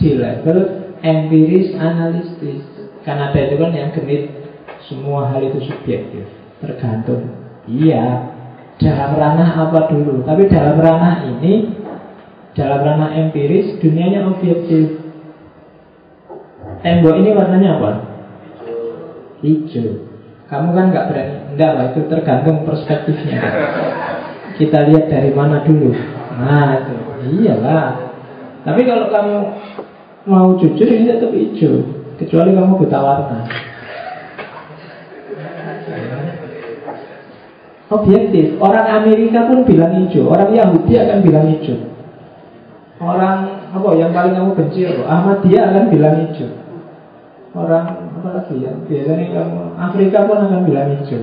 [0.00, 2.62] Di level empiris analitis
[3.02, 4.32] karena ada itu kan yang genit
[4.86, 6.24] semua hal itu subjektif
[6.58, 7.30] tergantung
[7.68, 8.34] iya
[8.78, 11.78] dalam ranah apa dulu tapi dalam ranah ini
[12.58, 14.98] dalam ranah empiris, dunianya objektif.
[16.82, 17.90] Tembok ini warnanya apa?
[19.46, 20.10] Hijau.
[20.50, 21.36] Kamu kan nggak berani.
[21.54, 23.38] Enggak lah, itu tergantung perspektifnya.
[24.58, 25.94] Kita lihat dari mana dulu.
[26.34, 26.94] Nah, itu.
[27.38, 28.10] Iyalah.
[28.66, 29.36] Tapi kalau kamu
[30.28, 31.80] mau jujur ini tetap hijau.
[32.20, 33.38] Kecuali kamu buta warna.
[37.88, 38.60] Objektif.
[38.60, 40.28] Orang Amerika pun bilang hijau.
[40.28, 41.80] Orang Yahudi akan bilang hijau.
[43.00, 43.38] Orang
[43.72, 45.02] apa yang paling kamu benci apa?
[45.08, 46.50] Ahmadiyah akan bilang hijau.
[47.56, 47.86] Orang
[48.20, 48.72] apa lagi ya?
[48.84, 51.22] Biasanya kamu Afrika pun akan bilang hijau.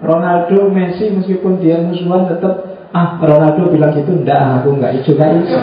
[0.00, 5.38] Ronaldo, Messi meskipun dia musuhan tetap ah Ronaldo bilang gitu enggak aku enggak hijau kan
[5.38, 5.62] hijau.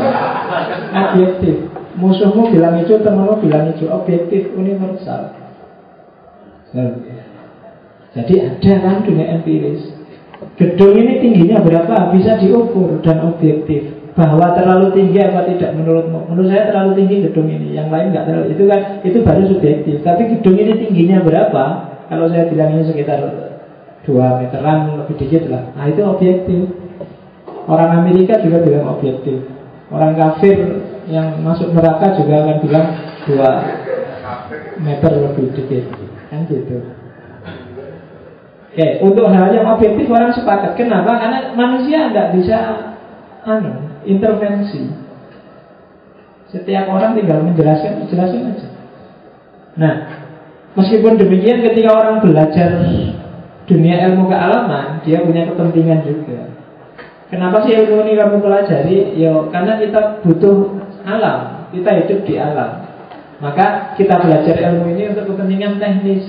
[0.95, 1.76] Objektif.
[1.97, 3.89] Musuhmu bilang hijau, temanmu bilang hijau.
[3.89, 5.33] Objektif universal.
[8.13, 9.93] Jadi ada kan dunia empiris.
[10.57, 16.29] Gedung ini tingginya berapa bisa diukur dan objektif bahwa terlalu tinggi apa tidak menurutmu?
[16.29, 18.45] Menurut saya terlalu tinggi gedung ini, yang lain nggak terlalu.
[18.53, 19.95] Itu kan itu baru subjektif.
[20.05, 21.63] Tapi gedung ini tingginya berapa?
[22.09, 23.57] Kalau saya bilang ini sekitar 20
[24.07, 25.67] dua meteran lebih dikit lah.
[25.75, 26.71] Nah itu objektif.
[27.67, 29.43] Orang Amerika juga bilang objektif.
[29.91, 30.55] Orang kafir
[31.07, 32.87] yang masuk neraka juga akan bilang
[33.23, 33.49] dua
[34.83, 35.83] meter lebih dikit.
[36.27, 36.83] Kan gitu.
[38.77, 40.77] Oke, untuk hal yang objektif orang sepakat.
[40.77, 41.17] Kenapa?
[41.17, 42.57] Karena manusia tidak bisa
[43.47, 43.73] anu,
[44.05, 44.85] intervensi.
[46.53, 48.69] Setiap orang tinggal menjelaskan, menjelaskan aja.
[49.81, 49.93] Nah,
[50.77, 52.69] meskipun demikian ketika orang belajar
[53.65, 56.53] dunia ilmu kealaman, dia punya kepentingan juga.
[57.27, 59.19] Kenapa sih ilmu ini kamu pelajari?
[59.19, 62.83] Yo, karena kita butuh alam, kita hidup di alam.
[63.39, 66.25] Maka kita belajar ilmu ini untuk kepentingan teknis.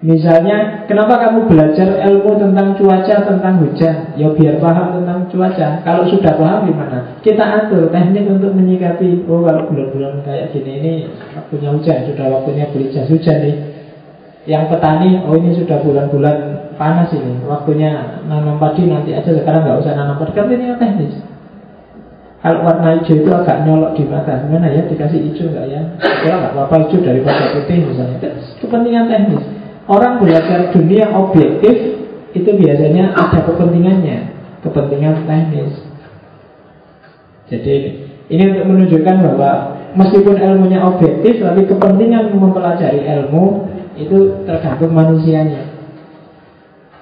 [0.00, 4.16] Misalnya, kenapa kamu belajar ilmu tentang cuaca, tentang hujan?
[4.16, 5.84] Ya biar paham tentang cuaca.
[5.84, 7.20] Kalau sudah paham gimana?
[7.20, 9.28] Kita atur teknik untuk menyikapi.
[9.28, 10.92] Oh, kalau bulan-bulan kayak gini ini
[11.36, 13.56] waktunya hujan, sudah waktunya beli jas hujan nih.
[14.48, 16.36] Yang petani, oh ini sudah bulan-bulan
[16.80, 20.32] panas ini, waktunya nanam padi nanti aja sekarang nggak usah nanam padi.
[20.32, 21.29] Kan ini teknis.
[22.40, 25.82] Kalau warna hijau itu agak nyolok di mata, gimana ya dikasih hijau nggak ya?
[26.00, 28.16] Kalau nggak apa-apa hijau daripada putih misalnya.
[28.16, 28.28] Itu
[28.64, 29.44] kepentingan teknis.
[29.84, 32.00] Orang belajar dunia objektif
[32.32, 34.18] itu biasanya ada kepentingannya,
[34.64, 35.72] kepentingan teknis.
[37.52, 37.74] Jadi
[38.32, 39.50] ini untuk menunjukkan bahwa
[40.00, 43.68] meskipun ilmunya objektif, tapi kepentingan mempelajari ilmu
[44.00, 45.68] itu tergantung manusianya.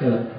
[0.02, 0.34] Tuh.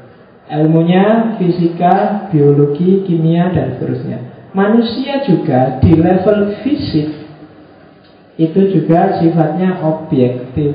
[0.49, 4.28] Ilmunya fisika, biologi, kimia, dan seterusnya.
[4.49, 7.09] Manusia juga di level fisik
[8.39, 10.73] itu juga sifatnya objektif.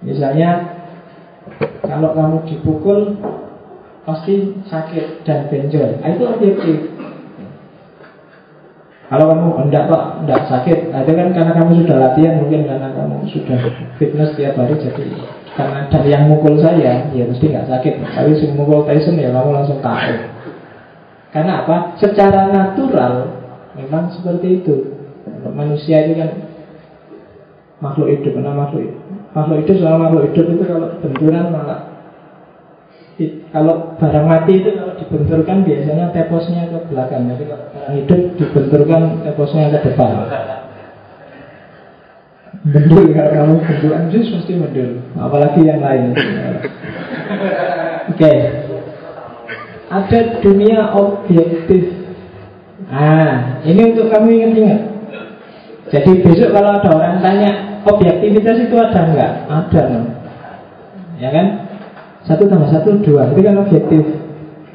[0.00, 0.80] Misalnya,
[1.84, 3.20] kalau kamu dipukul
[4.08, 6.00] pasti sakit dan benjol.
[6.00, 6.78] Nah, itu objektif.
[9.10, 12.88] Kalau kamu enggak pak, enggak sakit, nah, itu kan karena kamu sudah latihan, mungkin karena
[12.94, 13.58] kamu sudah
[13.98, 15.04] fitness tiap hari, jadi
[15.58, 17.94] karena dari yang mukul saya, ya mesti nggak sakit.
[18.06, 20.30] Tapi si mukul Tyson ya kamu langsung takut.
[21.30, 21.94] Karena apa?
[22.02, 23.14] Secara natural
[23.78, 24.74] memang seperti itu.
[25.54, 26.30] Manusia itu kan
[27.80, 28.98] makhluk hidup, karena makhluk
[29.30, 31.80] makhluk hidup selama makhluk hidup itu kalau benturan malah
[33.52, 37.28] kalau barang mati itu kalau dibenturkan biasanya teposnya ke belakang.
[37.28, 40.10] Jadi kalau barang hidup dibenturkan teposnya ke depan.
[42.60, 44.90] Mendul kalau kamu benturan jus mesti mendul.
[45.20, 46.16] Apalagi yang lain.
[48.08, 48.16] Oke.
[48.16, 48.69] Okay.
[49.90, 51.98] Ada dunia objektif.
[52.86, 54.80] Ah, ini untuk kamu ingat-ingat.
[55.90, 59.32] Jadi besok kalau ada orang tanya objektivitas itu ada enggak?
[59.50, 60.00] Ada, no?
[61.18, 61.46] ya kan?
[62.24, 64.04] Satu tambah satu dua Itu kan objektif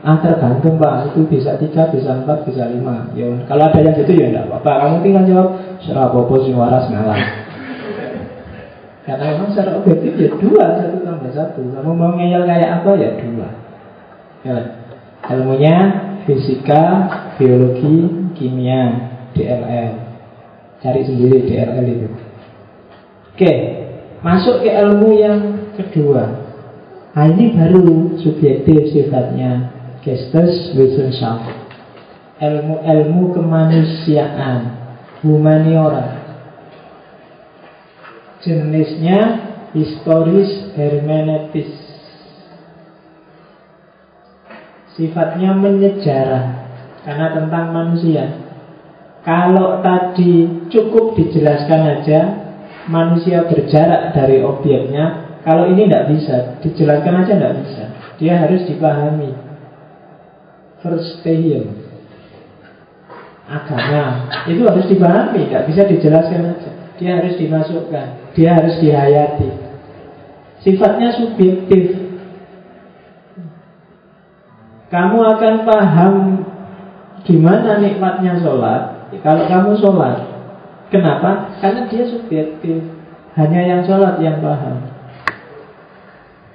[0.06, 4.12] Ah tergantung pak Itu bisa tiga, bisa empat, bisa lima ya, Kalau ada yang gitu
[4.18, 5.48] ya enggak apa-apa Kamu tinggal jawab
[5.82, 6.10] Serah
[6.42, 7.22] sing waras ngalah
[9.06, 13.10] Karena memang secara objektif ya dua Satu tambah satu Kamu mau ngeyel kayak apa ya
[13.22, 13.48] dua
[14.46, 14.56] ya.
[15.26, 15.78] Ilmunya
[16.26, 16.84] fisika,
[17.38, 19.94] biologi, kimia DLL
[20.86, 22.10] Cari sendiri DLL itu.
[23.34, 23.54] Oke
[24.26, 26.50] Masuk ke ilmu yang kedua.
[27.14, 29.70] Nah ini baru subjektif sifatnya.
[30.02, 31.54] Geisteswissenschaft
[32.42, 34.78] Ilmu-ilmu kemanusiaan
[35.22, 36.26] Humaniora
[38.46, 39.42] Jenisnya
[39.74, 41.85] historis hermeneutis
[44.96, 46.44] Sifatnya menyejarah
[47.04, 48.32] Karena tentang manusia
[49.28, 52.20] Kalau tadi cukup dijelaskan aja
[52.88, 57.84] Manusia berjarak dari objeknya kalau ini tidak bisa, dijelaskan aja tidak bisa.
[58.18, 59.30] Dia harus dipahami.
[60.82, 61.86] First stadium
[63.46, 66.70] agama itu harus dipahami, tidak bisa dijelaskan aja.
[66.98, 69.50] Dia harus dimasukkan, dia harus dihayati.
[70.66, 72.05] Sifatnya subjektif.
[74.96, 76.14] Kamu akan paham
[77.28, 80.24] gimana nikmatnya sholat kalau kamu sholat.
[80.88, 81.52] Kenapa?
[81.60, 82.80] Karena dia subjektif.
[83.36, 84.88] Hanya yang sholat yang paham.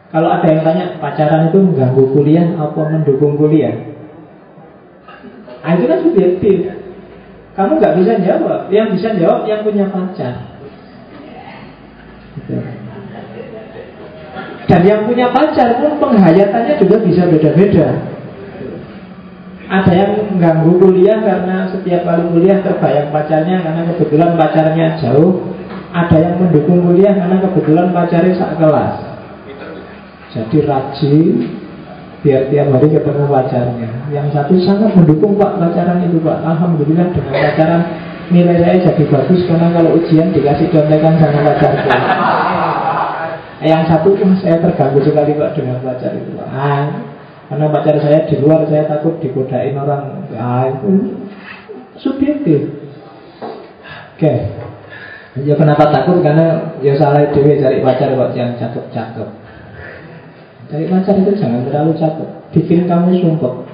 [0.08, 3.76] Kalau ada yang tanya pacaran itu mengganggu kuliah apa mendukung kuliah?
[5.60, 6.56] Nah, itu kan subjektif.
[7.52, 8.72] Kamu nggak bisa jawab.
[8.72, 10.34] Yang bisa jawab yang punya pacar.
[12.40, 12.56] Gitu.
[14.64, 18.19] Dan yang punya pacar pun penghayatannya juga bisa beda-beda.
[19.70, 25.46] Ada yang mengganggu kuliah karena setiap kali kuliah terbayang pacarnya karena kebetulan pacarnya jauh.
[25.94, 28.94] Ada yang mendukung kuliah karena kebetulan pacarnya sak kelas.
[30.34, 31.26] Jadi rajin
[32.26, 33.90] biar tiap hari ketemu pacarnya.
[34.10, 36.38] Yang satu sangat mendukung Pak pacaran itu Pak.
[36.42, 37.82] Alhamdulillah dengan pacaran
[38.34, 41.98] nilai saya jadi bagus karena kalau ujian dikasih contekan sama pacarnya.
[43.70, 46.32] Yang satu pun saya terganggu sekali kok dengan pacar itu.
[46.40, 47.09] Ah,
[47.50, 50.22] karena pacar saya di luar saya takut digodain orang.
[50.38, 51.18] Ah, itu
[51.98, 52.70] subjektif.
[54.14, 54.22] Oke.
[54.22, 54.38] Okay.
[55.42, 56.22] Ya kenapa takut?
[56.22, 59.28] Karena ya salah dewi cari pacar kok yang cakep-cakep.
[60.70, 62.28] Cari pacar itu jangan terlalu cakep.
[62.54, 63.66] Bikin kamu sumpah.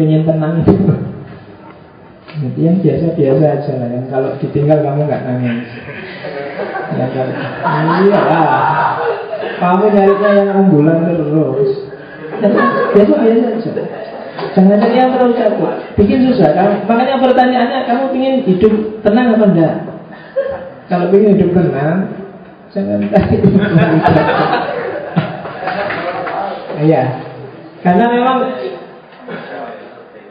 [0.00, 0.72] Pengen tenang itu.
[2.40, 3.88] Jadi yang biasa-biasa aja lah.
[3.92, 5.68] Yang kalau ditinggal kamu nggak nangis.
[6.96, 7.28] Ya kan?
[8.08, 8.48] Iya lah.
[9.60, 11.89] Kamu nyarinya yang unggulan terus.
[12.96, 13.84] Biasa-biasa aja.
[14.56, 15.74] Jangan cari yang terlalu capek.
[16.00, 16.48] Bikin susah.
[16.56, 18.74] Kamu, makanya pertanyaannya, kamu ingin hidup
[19.04, 19.74] tenang apa enggak?
[20.88, 22.08] Kalau ingin hidup tenang,
[22.72, 23.36] jangan cari
[26.80, 27.02] Iya.
[27.84, 28.38] Karena memang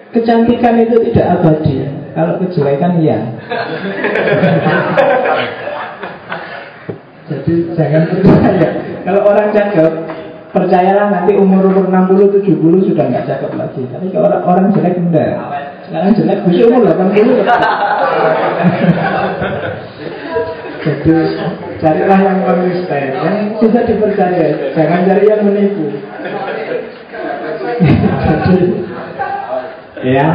[0.09, 1.85] kecantikan itu tidak abadi.
[2.17, 3.19] Kalau kejelekan iya.
[7.29, 8.69] Jadi jangan percaya.
[9.05, 9.93] Kalau orang cakep,
[10.49, 13.81] percayalah nanti umur umur 60 70 sudah nggak cakep lagi.
[13.93, 15.37] Tapi kalau orang, orang jelek enggak.
[15.85, 17.45] Sekarang jelek bisa umur 80.
[20.79, 21.11] Jadi
[21.83, 24.47] carilah yang konsisten, yang bisa dipercaya.
[24.73, 25.85] Jangan cari yang menipu.
[28.39, 28.57] Jadi
[30.15, 30.27] ya,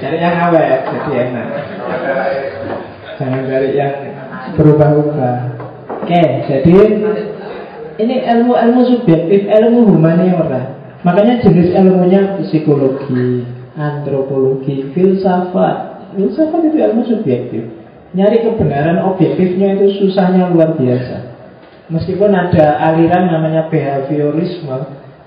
[0.00, 1.48] cari yang awet, jadi enak.
[3.20, 3.94] Jangan cari yang
[4.56, 5.36] berubah-ubah.
[6.00, 6.74] Oke, jadi
[8.00, 10.80] ini ilmu-ilmu subjektif, ilmu humaniora.
[11.04, 13.44] Makanya jenis ilmunya psikologi,
[13.76, 16.12] antropologi, filsafat.
[16.16, 17.62] Filsafat itu ilmu subjektif.
[18.10, 21.30] Nyari kebenaran objektifnya itu susahnya luar biasa.
[21.90, 24.76] Meskipun ada aliran namanya behaviorisme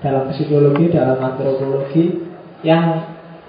[0.04, 2.24] dalam psikologi, dalam antropologi
[2.64, 3.04] yang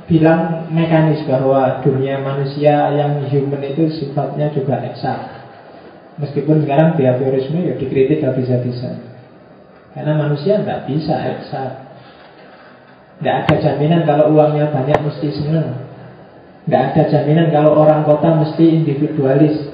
[0.06, 5.20] bilang mekanis bahwa dunia manusia yang human itu sifatnya juga eksak.
[6.16, 9.15] Meskipun sekarang behaviorisme ya dikritik habis-habisan.
[9.96, 11.72] Karena manusia nggak bisa eksak.
[13.24, 15.88] Nggak ada jaminan kalau uangnya banyak mesti senang.
[16.68, 19.72] Nggak ada jaminan kalau orang kota mesti individualis.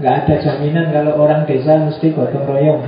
[0.00, 2.82] Nggak ada jaminan kalau orang desa mesti gotong royong.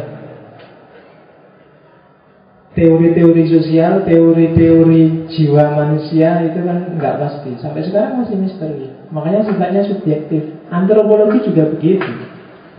[2.73, 7.53] Teori-teori sosial, teori-teori jiwa manusia itu kan nggak pasti.
[7.61, 8.89] Sampai sekarang masih misteri.
[9.13, 10.57] Makanya sifatnya subjektif.
[10.73, 12.09] Antropologi juga begitu.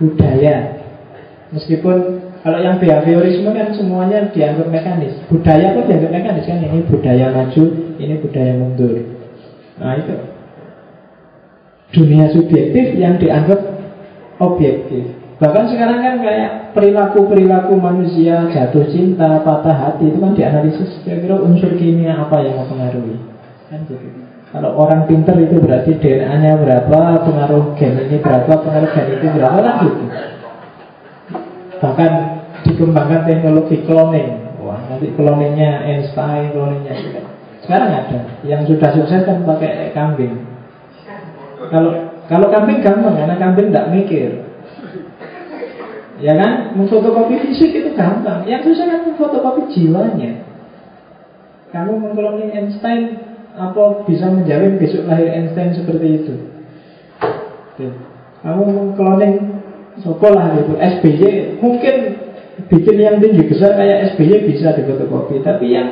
[0.02, 0.82] Budaya.
[1.54, 5.16] Meskipun kalau yang behaviorisme kan semuanya dianggap mekanis.
[5.32, 7.64] Budaya pun dianggap mekanis kan ini budaya maju,
[7.96, 8.96] ini budaya mundur.
[9.80, 10.16] Nah itu
[11.96, 13.64] dunia subjektif yang dianggap
[14.44, 15.24] objektif.
[15.40, 21.72] Bahkan sekarang kan kayak perilaku-perilaku manusia jatuh cinta, patah hati itu kan dianalisis kira-kira unsur
[21.80, 23.18] kimia apa yang mempengaruhi.
[23.72, 24.08] Kan gitu.
[24.54, 29.58] Kalau orang pinter itu berarti DNA-nya berapa, pengaruh gen ini berapa, pengaruh gen itu berapa
[29.64, 30.04] kan gitu.
[31.84, 32.12] Bahkan
[32.64, 34.56] dikembangkan teknologi cloning.
[34.64, 36.96] Wah, nanti cloningnya Einstein, cloningnya.
[37.60, 38.20] Sekarang ada.
[38.48, 40.48] Yang sudah sukses kan pakai kambing.
[41.68, 44.30] Kalau kalau kambing gampang, karena kambing tidak mikir.
[46.24, 48.48] Ya kan, memfotokopi fisik itu gampang.
[48.48, 50.40] Yang susah kan memfotokopi jiwanya.
[51.76, 53.20] Kamu mengkloning Einstein,
[53.60, 56.36] apa bisa menjamin besok lahir Einstein seperti itu?
[58.40, 59.63] Kamu mengkloning
[60.02, 61.22] sekolah gitu SBY
[61.62, 61.96] mungkin
[62.70, 65.90] bikin yang tinggi besar kayak SBY bisa difotokopi tapi yang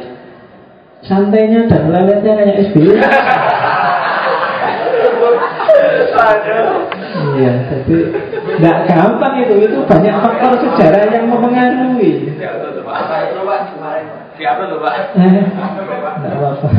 [1.06, 2.98] santainya dan lelenya kayak SBY
[7.32, 8.12] Iya, jadi
[8.60, 12.28] tidak gampang itu, itu banyak faktor sejarah yang mempengaruhi.
[16.22, 16.68] Tidak apa-apa.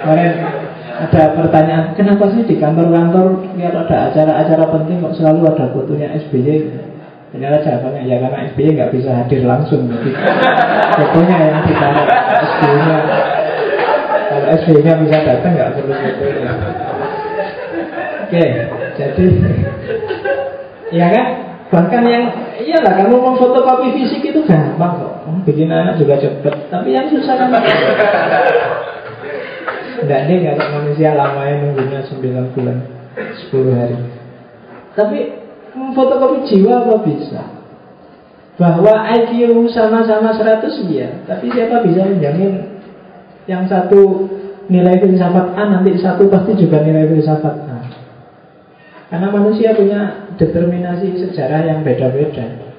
[0.00, 0.32] Kemarin
[1.00, 6.76] ada pertanyaan, kenapa sih di kantor-kantor biar ada acara-acara penting kok selalu ada fotonya SBY?
[7.30, 10.10] Ternyata jawabannya ya karena SBY nggak bisa hadir langsung, jadi
[10.98, 12.98] fotonya yang ditaruh SBY-nya.
[14.28, 16.52] Kalau SBY-nya bisa datang nggak perlu fotonya.
[18.28, 18.44] Oke,
[18.94, 19.26] jadi
[20.90, 21.26] ya kan
[21.70, 22.24] bahkan yang
[22.58, 27.38] iyalah kamu mau fotokopi fisik itu gampang kok bikin anak juga cepet tapi yang susah
[27.38, 27.48] kan
[30.00, 32.76] tidak nih kalau manusia lamanya nunggunya 9 bulan
[33.52, 33.96] 10 hari.
[34.96, 35.18] Tapi
[35.94, 37.42] fotokopi jiwa apa bisa?
[38.60, 39.40] Bahwa IQ
[39.72, 42.76] sama-sama 100 iya Tapi siapa bisa menjamin
[43.48, 44.28] Yang satu
[44.68, 47.78] nilai filsafat A Nanti satu pasti juga nilai filsafat A?
[49.08, 52.69] Karena manusia punya determinasi sejarah yang beda-beda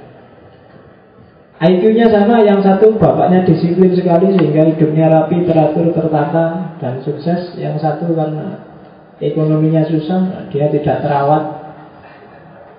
[1.62, 7.54] IQ-nya sama, yang satu bapaknya disiplin sekali sehingga hidupnya rapi, teratur, tertata dan sukses.
[7.54, 8.66] Yang satu karena
[9.22, 11.62] ekonominya susah, dia tidak terawat.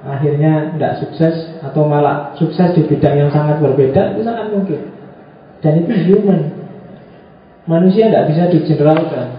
[0.03, 4.81] akhirnya tidak sukses atau malah sukses di bidang yang sangat berbeda itu sangat mungkin
[5.63, 6.51] dan itu human
[7.71, 9.39] manusia tidak bisa digeneralkan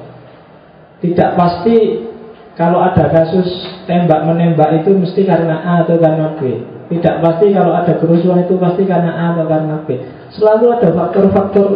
[1.03, 2.07] tidak pasti
[2.55, 3.43] kalau ada kasus
[3.91, 6.63] tembak menembak itu mesti karena A atau karena B
[6.99, 9.99] tidak pasti kalau ada kerusuhan itu pasti karena A atau karena B.
[10.33, 11.69] Selalu ada faktor-faktor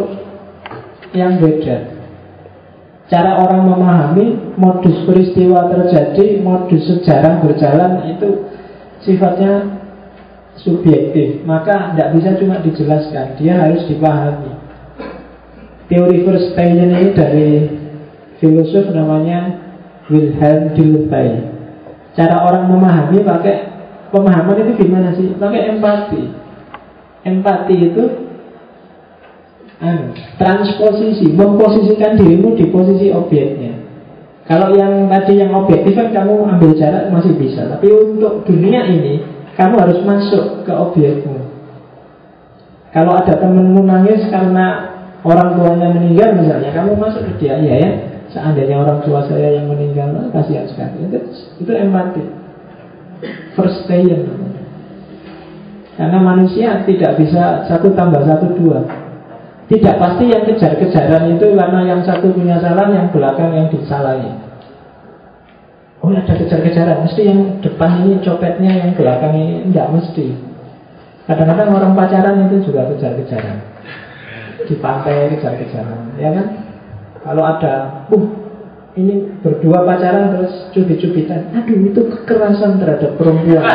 [1.16, 1.98] yang beda.
[3.08, 4.26] Cara orang memahami
[4.60, 8.52] modus peristiwa terjadi, modus sejarah berjalan itu
[9.00, 9.80] sifatnya
[10.60, 11.40] subjektif.
[11.48, 14.52] Maka tidak bisa cuma dijelaskan dia harus dipahami.
[15.88, 17.48] Teori Verstehen ini dari
[18.44, 19.56] filosof namanya
[20.12, 21.48] Wilhelm Dilthey.
[22.12, 23.77] Cara orang memahami pakai
[24.10, 25.32] pemahaman itu gimana sih?
[25.36, 26.22] Pakai empati.
[27.26, 28.04] Empati itu
[29.82, 33.78] anu, transposisi memposisikan dirimu di posisi objeknya.
[34.48, 37.68] Kalau yang tadi yang objektif kan kamu ambil jarak masih bisa.
[37.68, 41.34] Tapi untuk dunia ini Kamu harus masuk ke objekmu.
[42.94, 44.94] Kalau ada temenmu nangis karena
[45.26, 47.90] orang tuanya meninggal misalnya Kamu masuk ke dia, ya ya.
[48.32, 51.10] Seandainya orang tua saya yang meninggal oh, Kasihan sekali.
[51.10, 51.18] Itu,
[51.60, 52.47] itu empati
[53.58, 54.06] First stay
[55.98, 59.08] Karena manusia tidak bisa Satu tambah satu dua
[59.68, 64.32] tidak pasti yang kejar-kejaran itu karena yang satu punya salah, yang belakang yang disalahi.
[66.00, 70.26] Oh ada kejar-kejaran, mesti yang depan ini copetnya, yang belakang ini tidak mesti.
[71.28, 73.56] Kadang-kadang orang pacaran itu juga kejar-kejaran.
[74.64, 76.46] Di pantai kejar-kejaran, ya kan?
[77.20, 77.72] Kalau ada,
[78.08, 78.24] uh,
[78.98, 81.54] ini berdua pacaran terus cubit-cubitan.
[81.54, 83.62] Aduh, itu kekerasan terhadap perempuan.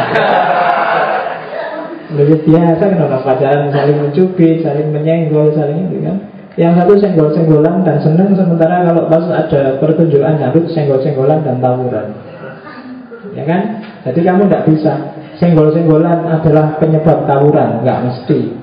[2.19, 6.17] Lebih biasa kan orang pacaran saling mencubit, saling menyenggol, saling itu kan.
[6.53, 12.13] Yang satu senggol-senggolan dan seneng Sementara kalau pas ada pertunjukan nyambut Senggol-senggolan dan tawuran
[13.33, 13.81] Ya kan?
[14.05, 14.93] Jadi kamu tidak bisa
[15.41, 18.53] Senggol-senggolan adalah penyebab tawuran Nggak mesti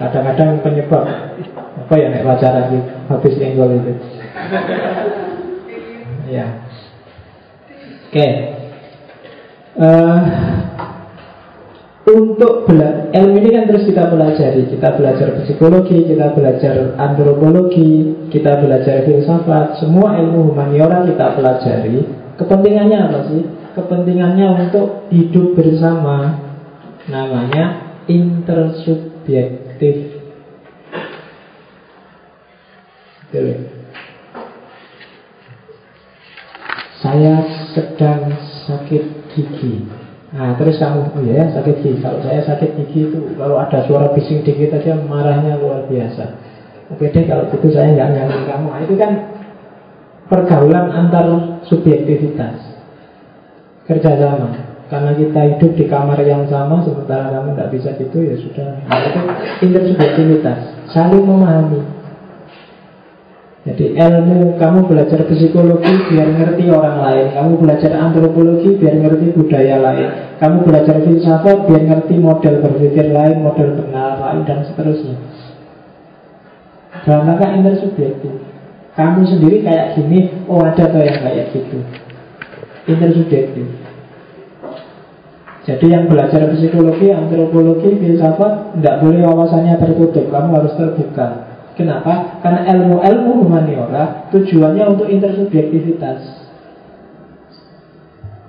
[0.00, 1.04] Kadang-kadang penyebab
[1.84, 3.92] Apa ya nek pacaran gitu Habis senggol itu
[6.32, 6.64] Ya.
[8.08, 8.16] Oke.
[8.16, 8.32] Okay.
[9.76, 10.20] uh, eh,
[12.02, 14.64] untuk belajar ilmu ini kan terus kita pelajari.
[14.72, 19.76] Kita belajar psikologi kita belajar antropologi kita belajar filsafat.
[19.76, 22.00] Semua ilmu humaniora kita pelajari.
[22.40, 23.44] Kepentingannya apa sih?
[23.76, 26.48] Kepentingannya untuk hidup bersama.
[27.12, 30.22] Namanya intersubjektif
[37.02, 37.42] saya
[37.74, 38.30] sedang
[38.64, 39.82] sakit gigi.
[40.32, 41.98] Nah terus kamu, oh ya sakit gigi.
[41.98, 46.38] Kalau saya sakit gigi itu Kalau ada suara bising dikit aja marahnya luar biasa.
[46.94, 48.66] Oke deh kalau gitu saya nggak nyalain kamu.
[48.70, 49.12] Nah, Itu kan
[50.30, 51.26] pergaulan antar
[51.66, 52.70] subjektivitas.
[53.82, 54.54] Kerjasama
[54.86, 58.78] Karena kita hidup di kamar yang sama Sementara kamu nggak bisa gitu ya sudah.
[58.86, 59.20] Nah, Itu
[59.66, 60.58] intersubjektivitas
[60.94, 62.01] Saling memahami
[63.62, 67.26] jadi ilmu kamu belajar psikologi biar ngerti orang lain.
[67.30, 70.08] Kamu belajar antropologi biar ngerti budaya lain.
[70.42, 75.14] Kamu belajar filsafat biar ngerti model berpikir lain Model benar lain dan seterusnya.
[77.06, 78.34] Dalam rangka intersubjektif
[78.98, 81.78] Kamu sendiri kayak gini Oh ada tuh yang kayak gitu.
[82.90, 83.66] Intersubjektif
[85.62, 90.26] jadi yang belajar psikologi, antropologi, filsafat Tidak boleh wawasannya tertutup.
[90.26, 91.41] Kamu harus terbuka
[91.72, 92.42] Kenapa?
[92.44, 96.20] Karena ilmu-ilmu humaniora tujuannya untuk intersubjektivitas.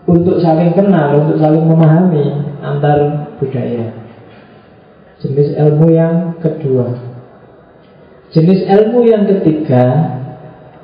[0.03, 2.25] Untuk saling kenal, untuk saling memahami
[2.59, 3.95] antar budaya.
[5.23, 6.99] Jenis ilmu yang kedua.
[8.35, 9.83] Jenis ilmu yang ketiga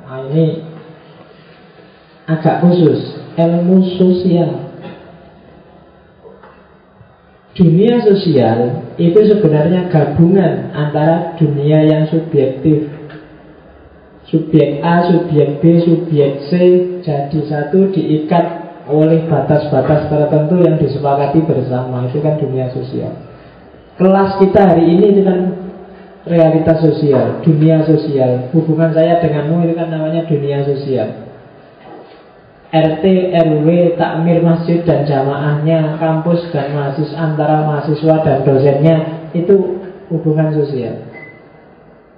[0.06, 0.64] nah Ini
[2.26, 4.74] agak khusus Ilmu sosial.
[7.54, 12.92] Dunia sosial itu sebenarnya gabungan antara dunia yang subjektif.
[14.28, 16.50] Subjek A, subjek B, subjek C
[17.02, 18.46] Jadi satu diikat
[18.86, 22.06] oleh batas-batas tertentu yang disepakati bersama.
[22.06, 23.10] Itu kan dunia sosial.
[23.96, 25.38] Kelas kita hari ini itu kan
[26.28, 28.52] realitas sosial Dunia sosial.
[28.52, 31.29] Hubungan saya denganmu itu kan namanya dunia sosial
[32.70, 33.04] RT,
[33.34, 38.96] RW, takmir masjid dan jamaahnya, kampus dan mahasiswa antara mahasiswa dan dosennya
[39.34, 41.02] itu hubungan sosial.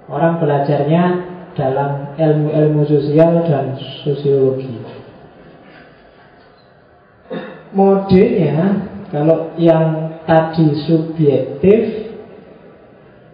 [0.05, 1.25] Orang belajarnya
[1.57, 4.77] dalam ilmu-ilmu sosial dan sosiologi.
[7.73, 12.13] Modelnya kalau yang tadi subjektif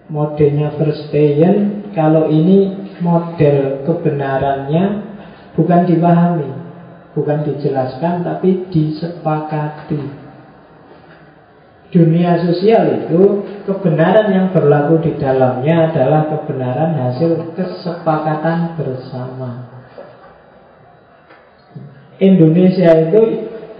[0.07, 5.03] modelnya Verstehen kalau ini model kebenarannya
[5.59, 6.58] bukan dipahami
[7.17, 10.29] bukan dijelaskan tapi disepakati
[11.89, 13.21] dunia sosial itu
[13.65, 19.65] kebenaran yang berlaku di dalamnya adalah kebenaran hasil kesepakatan bersama.
[22.21, 23.21] Indonesia itu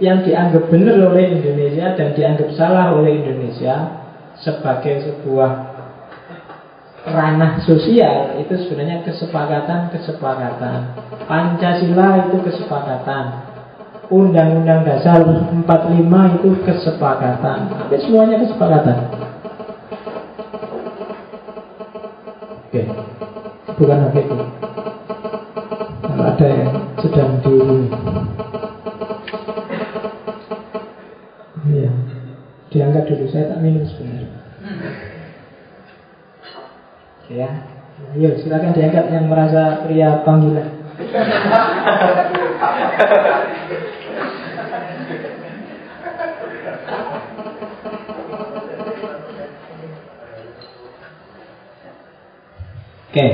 [0.02, 4.00] yang dianggap benar oleh Indonesia dan dianggap salah oleh Indonesia
[4.40, 5.69] sebagai sebuah
[7.06, 10.78] ranah sosial itu sebenarnya kesepakatan-kesepakatan.
[11.24, 13.24] Pancasila itu kesepakatan.
[14.10, 17.58] Undang-Undang Dasar 45 itu kesepakatan.
[17.70, 18.96] Tapi semuanya kesepakatan.
[22.66, 22.82] Oke.
[23.78, 24.34] Bukan begitu.
[26.04, 27.54] Kalau ada yang sedang di
[31.70, 31.90] Iya.
[32.70, 34.09] Dulu, saya tak minum sebentar.
[37.30, 37.46] Ya.
[38.10, 40.66] Ayo, silakan diangkat yang merasa pria panggilan.
[53.10, 53.26] Oke.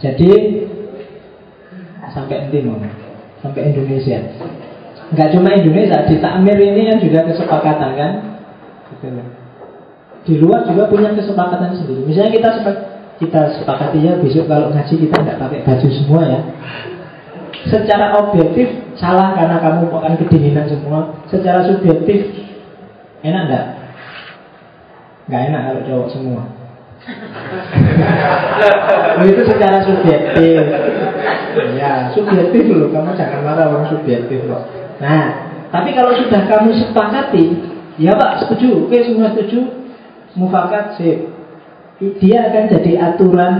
[0.00, 0.30] Jadi
[2.12, 2.80] sampai nanti mau
[3.44, 4.20] sampai Indonesia.
[5.12, 8.12] Enggak cuma Indonesia, di Takmir ini kan juga kesepakatan kan?
[8.96, 9.35] Gitu.
[10.26, 12.02] Di luar juga punya kesepakatan sendiri.
[12.02, 12.76] Misalnya kita sepak,
[13.22, 16.40] kita sepakati ya besok kalau ngaji kita tidak pakai baju semua ya.
[17.70, 18.66] Secara objektif
[18.98, 21.14] salah karena kamu akan kedinginan semua.
[21.30, 22.26] Secara subjektif
[23.22, 23.66] enak enggak?
[25.30, 26.42] Enggak enak kalau cowok semua.
[29.30, 30.58] itu secara subjektif.
[31.78, 32.90] Ya, subjektif loh.
[32.90, 34.66] Kamu jangan marah orang subjektif loh.
[34.98, 37.62] Nah, tapi kalau sudah kamu sepakati,
[38.00, 38.90] ya Pak, setuju.
[38.90, 39.85] Oke, semua setuju.
[40.36, 41.32] Mufakat sih.
[42.20, 43.54] Dia akan jadi aturan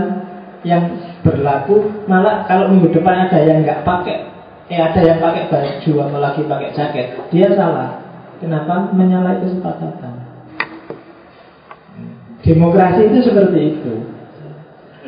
[0.61, 0.93] yang
[1.25, 2.05] berlaku.
[2.05, 4.29] Malah kalau minggu depan ada yang nggak pakai,
[4.69, 7.97] eh ada yang pakai baju atau lagi pakai jaket, dia salah.
[8.37, 8.93] Kenapa?
[8.93, 10.13] Menyalahi kesepakatan.
[12.45, 13.93] Demokrasi itu seperti itu.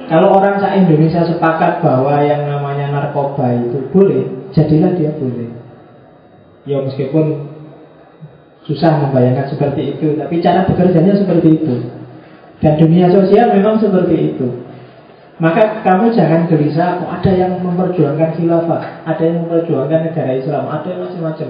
[0.09, 5.53] Kalau orang sa Indonesia sepakat bahwa yang namanya narkoba itu boleh, jadilah dia boleh.
[6.65, 7.45] Ya meskipun
[8.69, 11.75] susah membayangkan seperti itu, tapi cara bekerjanya seperti itu.
[12.61, 14.47] Dan dunia sosial memang seperti itu.
[15.39, 20.85] Maka kamu jangan gelisah, oh, ada yang memperjuangkan khilafah, ada yang memperjuangkan negara Islam, ada
[20.85, 21.47] yang macam-macam.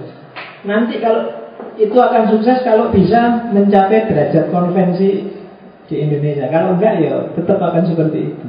[0.64, 1.22] Nanti kalau
[1.76, 5.28] itu akan sukses kalau bisa mencapai derajat konvensi
[5.90, 6.46] di Indonesia.
[6.54, 8.48] Kalau enggak ya tetap akan seperti itu.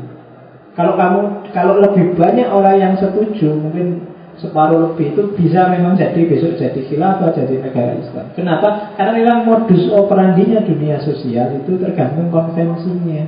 [0.77, 1.21] Kalau kamu
[1.57, 4.07] kalau lebih banyak orang yang setuju, mungkin
[4.39, 8.27] separuh lebih itu bisa memang jadi besok jadi khilafah, jadi negara Islam.
[8.39, 8.95] Kenapa?
[8.95, 13.27] Karena memang modus operandinya dunia sosial itu tergantung konvensinya.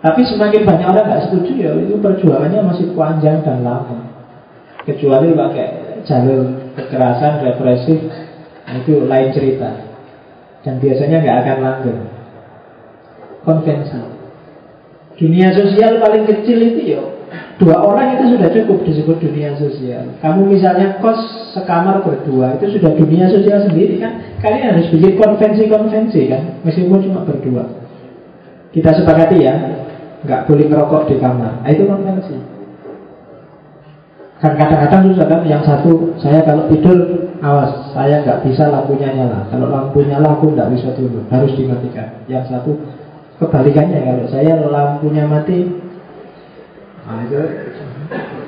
[0.00, 4.08] Tapi semakin banyak orang nggak setuju ya itu perjuangannya masih panjang dan lama.
[4.88, 5.68] Kecuali pakai
[6.08, 8.00] jalur kekerasan represif
[8.80, 9.70] itu lain cerita.
[10.64, 12.00] Dan biasanya nggak akan langgeng
[13.44, 14.00] konvensi.
[15.20, 17.19] Dunia sosial paling kecil itu ya
[17.60, 20.08] dua orang itu sudah cukup disebut dunia sosial.
[20.24, 21.20] Kamu misalnya kos
[21.52, 24.16] sekamar berdua itu sudah dunia sosial sendiri kan.
[24.40, 27.68] Kalian harus bikin konvensi-konvensi kan, meskipun cuma berdua.
[28.72, 29.54] Kita sepakati ya,
[30.24, 31.60] nggak boleh ngerokok di kamar.
[31.60, 32.36] Nah, itu konvensi.
[34.40, 36.96] Kan kadang-kadang susah kan Yang satu saya kalau tidur
[37.44, 42.24] Awas saya nggak bisa lampunya nyala Kalau lampu nyala aku nggak bisa tidur Harus dimatikan
[42.24, 42.72] Yang satu
[43.36, 45.89] Kebalikannya kalau saya lampunya mati
[47.06, 47.40] Nah itu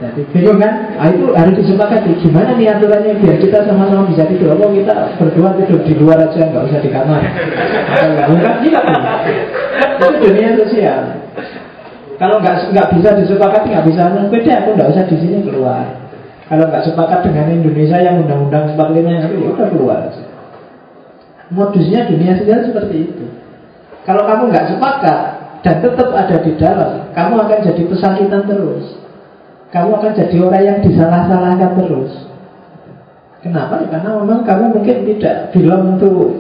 [0.03, 0.99] Jadi bingung kan?
[0.99, 4.59] Nah, Itu harus disepakati Gimana nih aturannya biar kita sama-sama bisa tidur.
[4.59, 7.23] Oh kita berdua tidur di luar aja nggak usah di kamar?
[8.29, 8.85] Bukan tidak
[9.79, 11.01] Itu dunia sosial.
[12.19, 15.87] Kalau nggak nggak bisa disepakati nggak bisa beda aku nggak usah di sini keluar.
[16.47, 20.01] Kalau nggak sepakat dengan Indonesia yang undang-undang 45 yang itu ya udah keluar
[21.53, 23.25] Modusnya dunia sosial seperti itu.
[24.09, 28.99] Kalau kamu nggak sepakat dan tetap ada di dalam, kamu akan jadi pesakitan terus.
[29.71, 32.13] Kamu akan jadi orang yang disalah-salahkan terus.
[33.43, 33.83] Kenapa?
[33.87, 36.35] Karena memang kamu mungkin tidak bilang untuk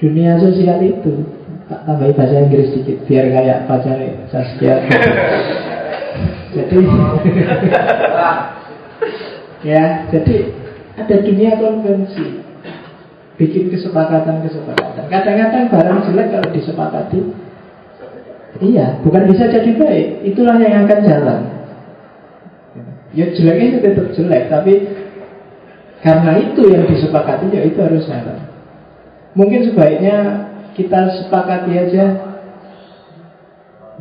[0.00, 1.24] dunia sosial itu.
[1.64, 3.96] Tak tambahi bahasa Inggris sedikit biar kayak pacar
[4.28, 4.84] Saskia.
[6.52, 6.76] jadi
[9.72, 10.36] ya, jadi
[11.00, 12.44] ada dunia konvensi
[13.40, 15.08] bikin kesepakatan-kesepakatan.
[15.10, 17.18] Kadang-kadang barang jelek kalau disepakati,
[18.64, 20.06] iya, bukan bisa jadi baik.
[20.32, 21.40] Itulah yang akan jalan.
[23.14, 24.72] Ya jeleknya itu tetap jelek, tapi
[26.02, 28.38] karena itu yang disepakati, ya itu harus jalan.
[29.34, 30.16] Mungkin sebaiknya
[30.74, 32.04] kita sepakati aja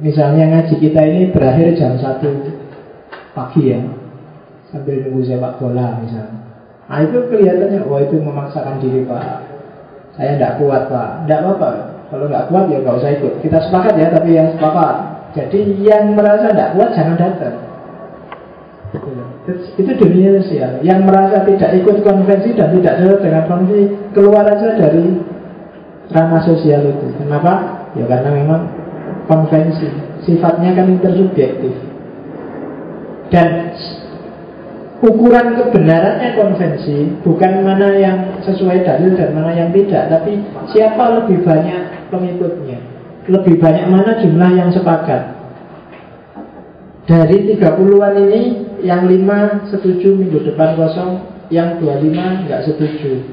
[0.02, 3.82] Misalnya ngaji kita ini berakhir jam 1 pagi ya
[4.74, 6.42] Sambil nunggu sepak bola misalnya
[6.90, 9.26] Nah itu kelihatannya, wah itu memaksakan diri Pak
[10.14, 11.70] Saya tidak kuat pak, tidak apa-apa.
[12.14, 13.34] Kalau nggak kuat ya nggak usah ikut.
[13.42, 14.96] Kita sepakat ya, tapi yang sepakat.
[15.34, 17.58] Jadi yang merasa tidak kuat jangan datang.
[19.82, 20.78] Itu dunia sosial.
[20.86, 23.82] Yang merasa tidak ikut konvensi dan tidak cocok dengan konvensi
[24.14, 25.18] keluar aja dari
[26.14, 27.08] ranah sosial itu.
[27.18, 27.82] Kenapa?
[27.98, 28.62] Ya karena memang
[29.26, 29.90] konvensi
[30.22, 31.74] sifatnya kan intersubjektif.
[33.34, 33.74] Dan
[35.02, 41.42] ukuran kebenarannya konvensi bukan mana yang sesuai dalil dan mana yang tidak, tapi siapa lebih
[41.42, 42.78] banyak pengikutnya,
[43.26, 45.34] lebih banyak mana jumlah yang sepakat.
[47.10, 48.42] Dari 30-an ini
[48.86, 53.26] yang 5 setuju minggu depan kosong, yang 25 nggak setuju.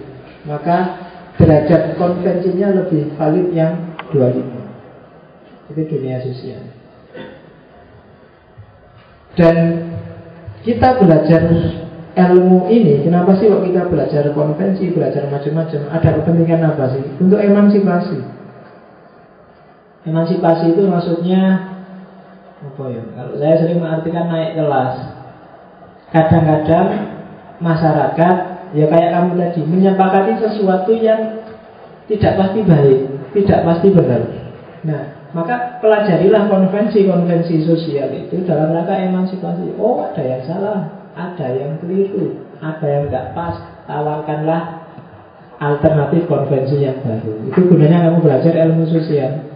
[0.48, 1.06] Maka
[1.38, 5.70] derajat konvensinya lebih valid yang 25.
[5.70, 6.66] Itu dunia sosial.
[9.38, 9.56] Dan
[10.66, 11.46] kita belajar
[12.18, 15.80] ilmu ini, kenapa sih kok kita belajar konvensi, belajar macam-macam?
[15.94, 17.04] Ada kepentingan apa sih?
[17.22, 18.39] Untuk emansipasi.
[20.08, 21.76] Emansipasi itu maksudnya
[22.60, 23.02] apa ya?
[23.16, 24.94] Kalau saya sering mengartikan naik kelas.
[26.10, 26.88] Kadang-kadang
[27.60, 28.36] masyarakat
[28.74, 31.44] ya kayak kamu tadi menyepakati sesuatu yang
[32.10, 32.98] tidak pasti baik,
[33.36, 34.22] tidak pasti benar.
[34.80, 35.02] Nah,
[35.36, 39.76] maka pelajarilah konvensi-konvensi sosial itu dalam rangka emansipasi.
[39.78, 43.54] Oh, ada yang salah, ada yang keliru, ada yang tidak pas.
[43.86, 44.62] Tawarkanlah
[45.60, 47.52] alternatif konvensi yang baru.
[47.52, 49.49] Itu gunanya kamu belajar ilmu sosial.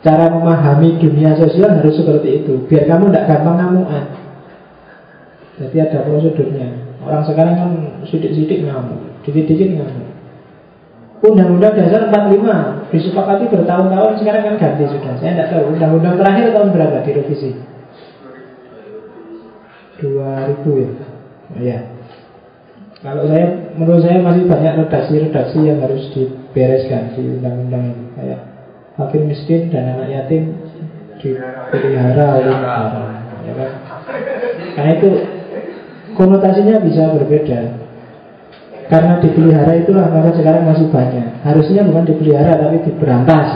[0.00, 4.04] Cara memahami dunia sosial harus seperti itu Biar kamu tidak gampang ngamuan
[5.60, 6.68] Jadi ada prosedurnya
[7.04, 7.70] Orang sekarang kan
[8.08, 10.10] sidik-sidik ngamuk Dikit-dikit ngamuk
[11.20, 15.14] Undang-undang dasar 45 disepakati bertahun-tahun sekarang kan ganti sudah.
[15.20, 17.50] Saya tidak tahu undang-undang terakhir tahun berapa direvisi?
[20.00, 20.90] 2000 ya.
[21.60, 21.78] Ya.
[23.04, 23.46] Kalau saya
[23.76, 28.49] menurut saya masih banyak redaksi-redaksi yang harus dibereskan di undang-undang kayak
[29.00, 30.56] fakir miskin dan anak yatim
[31.20, 33.04] dipelihara oleh negara.
[33.40, 33.70] Ya kan?
[34.76, 35.08] Karena itu
[36.16, 37.60] konotasinya bisa berbeda.
[38.90, 41.46] Karena dipelihara itulah maka sekarang masih banyak.
[41.46, 43.46] Harusnya bukan dipelihara tapi diberantas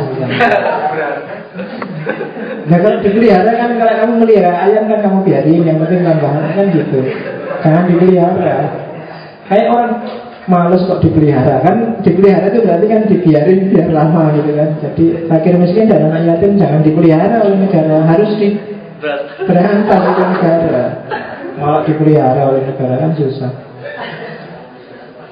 [2.65, 6.67] Nah kalau dipelihara kan kalau kamu melihara ayam kan kamu biarin yang penting tambahan kan
[6.73, 6.99] gitu.
[7.61, 8.57] Jangan dipelihara.
[9.45, 9.93] Kayak orang
[10.45, 14.71] males kok dipelihara kan dipelihara itu berarti kan dibiarin biar lama gitu kan.
[14.81, 20.85] Jadi fakir miskin dan anak yatim jangan dipelihara oleh negara harus diberantas oleh negara.
[21.55, 23.53] Malah dipelihara oleh negara kan susah.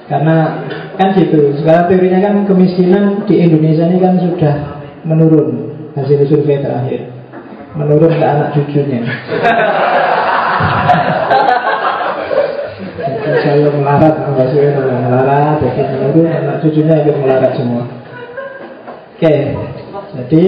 [0.03, 0.67] Karena
[0.99, 4.55] kan gitu, sekarang teorinya kan kemiskinan di Indonesia ini kan sudah
[5.07, 7.07] menurun hasil survei terakhir,
[7.73, 9.01] menurun ke anak cucunya.
[13.41, 17.83] saya melarat, enggak sih melarat, jadi menurun anak cucunya ikut melarat semua.
[19.13, 19.35] Oke,
[20.13, 20.43] jadi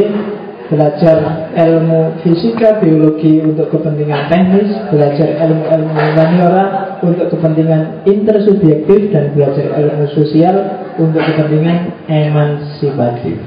[0.66, 1.18] belajar
[1.54, 6.66] ilmu fisika, biologi untuk kepentingan teknis, belajar ilmu-ilmu humaniora
[7.06, 10.56] untuk kepentingan intersubjektif dan belajar ilmu sosial
[10.98, 13.38] untuk kepentingan emansipatif.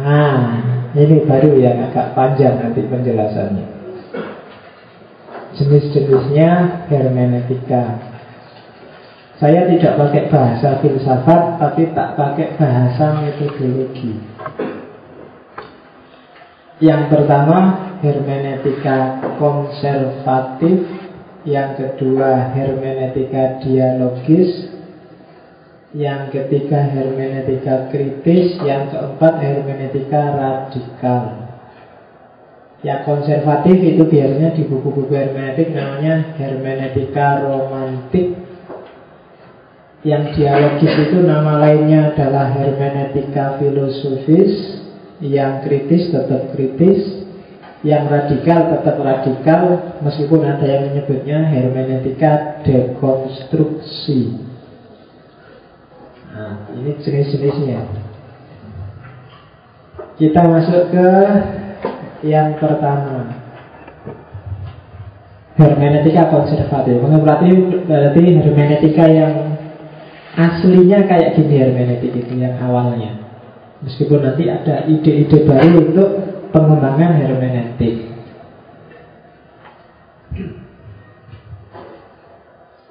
[0.00, 0.64] Nah,
[0.96, 3.79] ini baru yang agak panjang nanti penjelasannya.
[5.58, 6.50] Jenis-jenisnya
[6.86, 8.10] hermeneutika,
[9.40, 14.20] saya tidak pakai bahasa filsafat, tapi tak pakai bahasa metodologi.
[16.76, 20.84] Yang pertama, hermeneutika konservatif.
[21.48, 24.76] Yang kedua, hermeneutika dialogis.
[25.96, 28.60] Yang ketiga, hermeneutika kritis.
[28.60, 31.39] Yang keempat, hermeneutika radikal.
[32.80, 38.40] Yang konservatif itu biasanya di buku-buku hermeneutik namanya hermeneutika romantik.
[40.00, 44.80] Yang dialogis itu nama lainnya adalah hermeneutika filosofis.
[45.20, 47.28] Yang kritis tetap kritis.
[47.84, 49.62] Yang radikal tetap radikal.
[50.00, 54.40] Meskipun ada yang menyebutnya hermeneutika dekonstruksi.
[56.32, 57.80] Nah, ini jenis-jenisnya.
[60.16, 61.08] Kita masuk ke
[62.24, 63.36] yang pertama.
[65.60, 67.50] Hermeneutika konservatif Berarti,
[67.84, 69.34] berarti hermeneutika yang
[70.30, 73.18] Aslinya kayak gini hermeneutik itu yang awalnya.
[73.82, 76.08] Meskipun nanti ada ide-ide baru untuk
[76.54, 78.08] pengembangan hermeneutik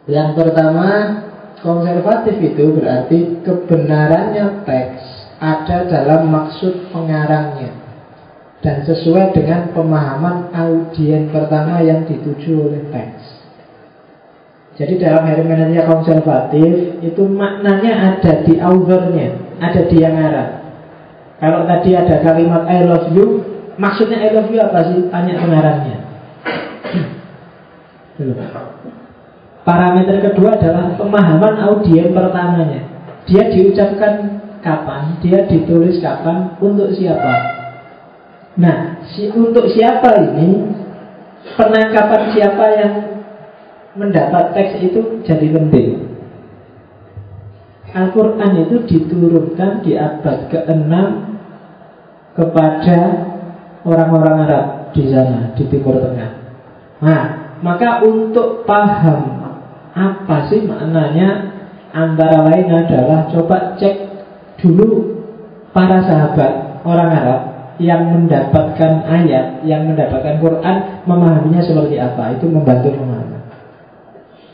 [0.10, 0.90] Yang pertama
[1.60, 5.04] Konservatif itu berarti kebenarannya teks
[5.44, 7.79] ada dalam maksud pengarangnya
[8.60, 13.40] dan sesuai dengan pemahaman audien pertama yang dituju oleh teks.
[14.80, 20.60] Jadi dalam hermeneutika konservatif itu maknanya ada di authornya, ada di yang Arab.
[21.40, 23.44] Kalau tadi ada kalimat I love you,
[23.76, 25.08] maksudnya I love you apa sih?
[25.12, 25.98] Tanya pengarangnya.
[29.68, 32.88] Parameter kedua adalah pemahaman audien pertamanya.
[33.28, 37.59] Dia diucapkan kapan, dia ditulis kapan, untuk siapa.
[38.60, 40.68] Nah, si, untuk siapa ini
[41.56, 42.94] penangkapan siapa yang
[43.96, 46.12] mendapat teks itu jadi penting.
[47.90, 50.92] Al-Quran itu diturunkan di abad ke-6
[52.38, 52.98] kepada
[53.88, 56.32] orang-orang Arab di sana, di Timur Tengah.
[57.00, 57.24] Nah,
[57.64, 59.40] maka untuk paham
[59.96, 61.50] apa sih maknanya
[61.96, 63.96] antara lain adalah coba cek
[64.62, 65.18] dulu
[65.74, 67.42] para sahabat orang Arab
[67.80, 70.76] yang mendapatkan ayat, yang mendapatkan Quran,
[71.08, 72.36] memahaminya seperti apa.
[72.36, 73.40] Itu membantu memahami.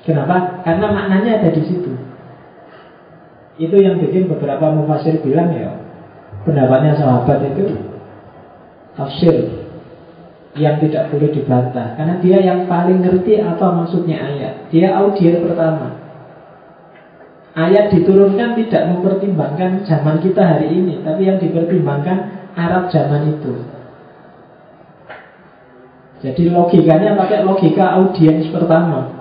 [0.05, 0.61] Kenapa?
[0.61, 1.91] Karena maknanya ada di situ.
[3.57, 5.73] Itu yang bikin beberapa mufasir bilang ya
[6.45, 7.73] pendapatnya sahabat itu
[8.93, 9.35] tafsir
[10.55, 14.53] yang tidak boleh dibantah karena dia yang paling ngerti apa maksudnya ayat.
[14.69, 15.97] Dia audiens pertama.
[17.55, 23.53] Ayat diturunkan tidak mempertimbangkan zaman kita hari ini, tapi yang dipertimbangkan Arab zaman itu.
[26.23, 29.11] Jadi logikanya pakai logika audiens pertama.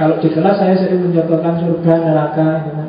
[0.00, 2.88] Kalau di kelas saya sering mencontohkan surga, neraka, gitu kan.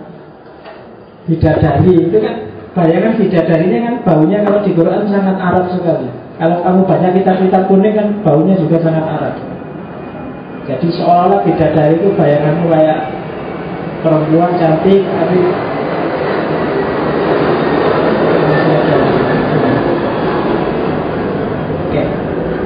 [1.28, 2.36] bidadari itu kan
[2.72, 6.08] bayangan bidadarinya kan baunya kalau di Quran sangat Arab sekali.
[6.40, 9.36] Kalau kamu baca kitab-kitab kuning kan baunya juga sangat Arab.
[10.72, 13.00] Jadi seolah-olah bidadari itu bayanganmu kayak
[14.02, 15.38] perempuan cantik tapi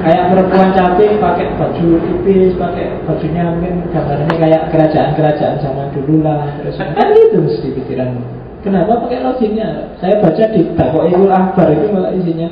[0.06, 6.46] kayak perempuan cantik pakai baju tipis pakai bajunya mungkin gambarnya kayak kerajaan-kerajaan zaman dulu lah.
[6.62, 8.14] Terus kan itu mesti pikiran.
[8.62, 12.48] Kenapa pakai logiknya saya baca di Bako Ibul Akbar itu malah isinya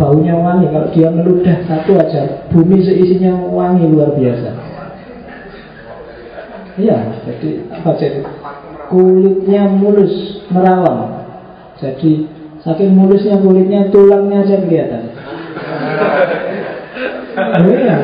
[0.00, 0.72] baunya wangi.
[0.72, 4.50] Kalau dia meludah satu aja bumi seisinya wangi luar biasa.
[6.80, 6.98] Iya
[7.28, 8.20] jadi apa jadi?
[8.88, 11.20] Kulitnya mulus merawang.
[11.76, 12.32] Jadi
[12.64, 15.12] saking mulusnya kulitnya tulangnya aja kelihatan
[17.34, 17.96] Iya.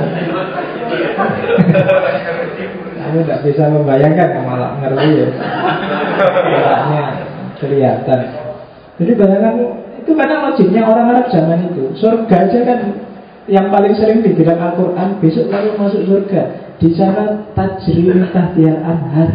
[3.00, 5.28] Kamu tidak bisa membayangkan malah ngerti ya.
[6.50, 7.02] Masalahnya
[7.58, 8.20] kelihatan.
[9.00, 9.54] Jadi bayangkan
[10.00, 11.94] itu karena logiknya orang Arab zaman itu.
[11.96, 12.78] Surga aja kan
[13.50, 16.42] yang paling sering dibilang Al-Quran besok lalu masuk surga.
[16.80, 19.30] Di sana tajri tahtiar anhar.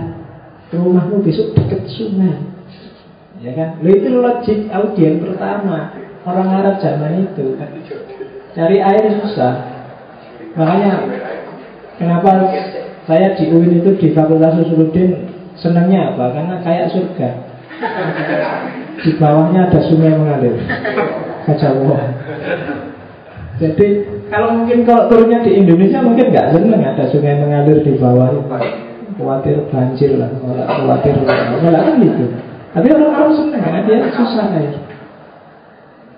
[0.73, 2.35] Rumahmu besok dekat sungai.
[3.43, 3.77] Ya kan?
[3.83, 5.93] itu logik audien pertama
[6.25, 7.53] orang Arab zaman itu.
[8.55, 9.53] Cari air susah.
[10.55, 10.91] Makanya
[11.99, 12.47] kenapa
[13.03, 15.27] saya di UIN itu di Fakultas Usuluddin
[15.59, 16.31] senangnya apa?
[16.31, 17.29] Karena kayak surga.
[19.03, 20.55] Di bawahnya ada sungai mengalir.
[21.43, 21.99] Kacau.
[23.59, 23.87] Jadi
[24.31, 28.31] kalau mungkin kalau turunnya di Indonesia mungkin nggak seneng ada sungai mengalir di bawah
[29.15, 32.25] khawatir banjir lah, khawatir malah kan gitu.
[32.75, 34.75] Tapi orang-orang seneng karena dia susah air.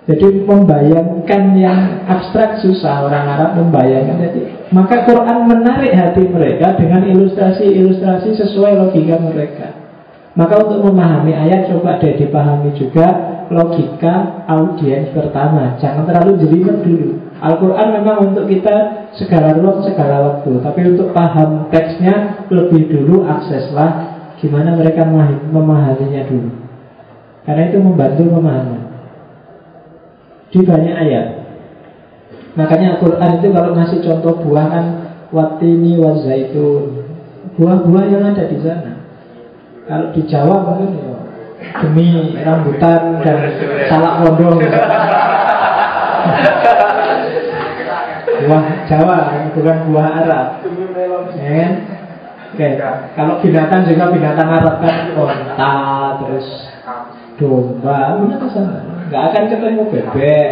[0.08, 4.16] Jadi membayangkan yang abstrak susah orang Arab membayangkan.
[4.24, 4.40] Jadi
[4.72, 9.68] maka Quran menarik hati mereka dengan ilustrasi-ilustrasi sesuai logika mereka.
[10.32, 13.04] Maka untuk memahami ayat coba deh dipahami juga
[13.52, 15.76] logika audiens pertama.
[15.76, 17.20] Jangan terlalu jelimet dulu.
[17.44, 20.56] Al-Quran memang untuk kita segala ruang, segala waktu.
[20.64, 25.04] Tapi untuk paham teksnya lebih dulu akseslah gimana mereka
[25.52, 26.48] memahaminya dulu.
[27.44, 28.87] Karena itu membantu memahami
[30.48, 31.26] di banyak ayat.
[32.56, 34.86] Makanya Al-Quran itu kalau ngasih contoh buah kan
[35.30, 37.06] watini wa zaitun.
[37.54, 38.98] Buah-buah yang ada di sana.
[39.88, 41.16] Kalau di Jawa mungkin ya
[41.82, 43.38] demi rambutan dan
[43.86, 44.58] salak pondong.
[48.38, 49.16] buah Jawa
[49.54, 50.46] bukan buah Arab.
[51.36, 51.72] Ya kan?
[52.48, 52.74] Oke,
[53.14, 55.76] kalau binatang juga binatang Arab kan onta
[56.24, 56.48] terus
[57.38, 58.97] domba, punya ke sana.
[59.08, 60.48] Nggak akan ketemu bebek.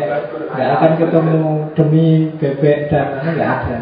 [0.57, 1.41] Nggak akan ketemu
[1.77, 2.07] demi
[2.41, 3.79] bebek dan nggak ada.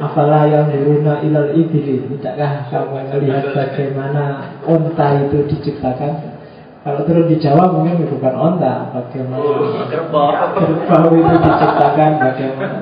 [0.00, 2.00] Apalah yang diruna ilal ibili.
[2.08, 6.40] Tidakkah kamu melihat bagaimana onta itu diciptakan?
[6.80, 8.88] Kalau turun di Jawa mungkin bukan onta.
[8.96, 12.10] Bagaimana kerbau itu diciptakan?
[12.16, 12.76] Bagaimana?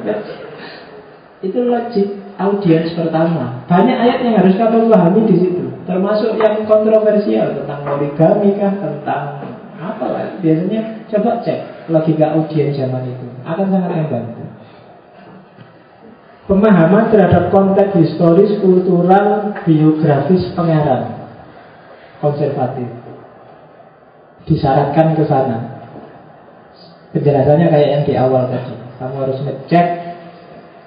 [1.43, 2.09] Itu logik
[2.39, 3.67] audiens pertama.
[3.67, 5.69] Banyak ayat yang harus kamu pahami di situ.
[5.89, 9.48] Termasuk yang kontroversial Tentang poligami kah Tentang
[9.99, 14.47] apa lah biasanya coba cek logika audiens zaman itu akan sangat membantu
[16.49, 21.29] pemahaman terhadap konteks historis, kultural, biografis pengarang
[22.25, 22.89] konservatif.
[24.49, 25.59] Disyaratkan ke sana.
[27.13, 28.75] Penjelasannya kayak yang di awal tadi.
[28.97, 29.87] Kamu harus ngecek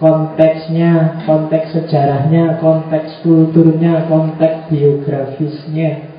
[0.02, 6.11] konteksnya, konteks sejarahnya, konteks kulturnya, konteks biografisnya.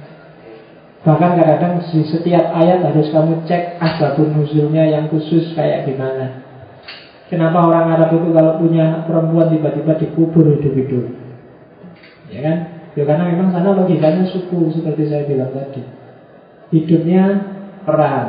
[1.02, 6.46] Bahkan kadang-kadang di setiap ayat harus kamu cek asbabun nuzulnya yang khusus kayak gimana.
[7.26, 11.10] Kenapa orang Arab itu kalau punya perempuan tiba-tiba dikubur hidup-hidup?
[12.30, 12.56] Ya kan?
[12.94, 15.82] Ya karena memang sana logikanya suku seperti saya bilang tadi.
[16.70, 17.24] Hidupnya
[17.82, 18.28] perang.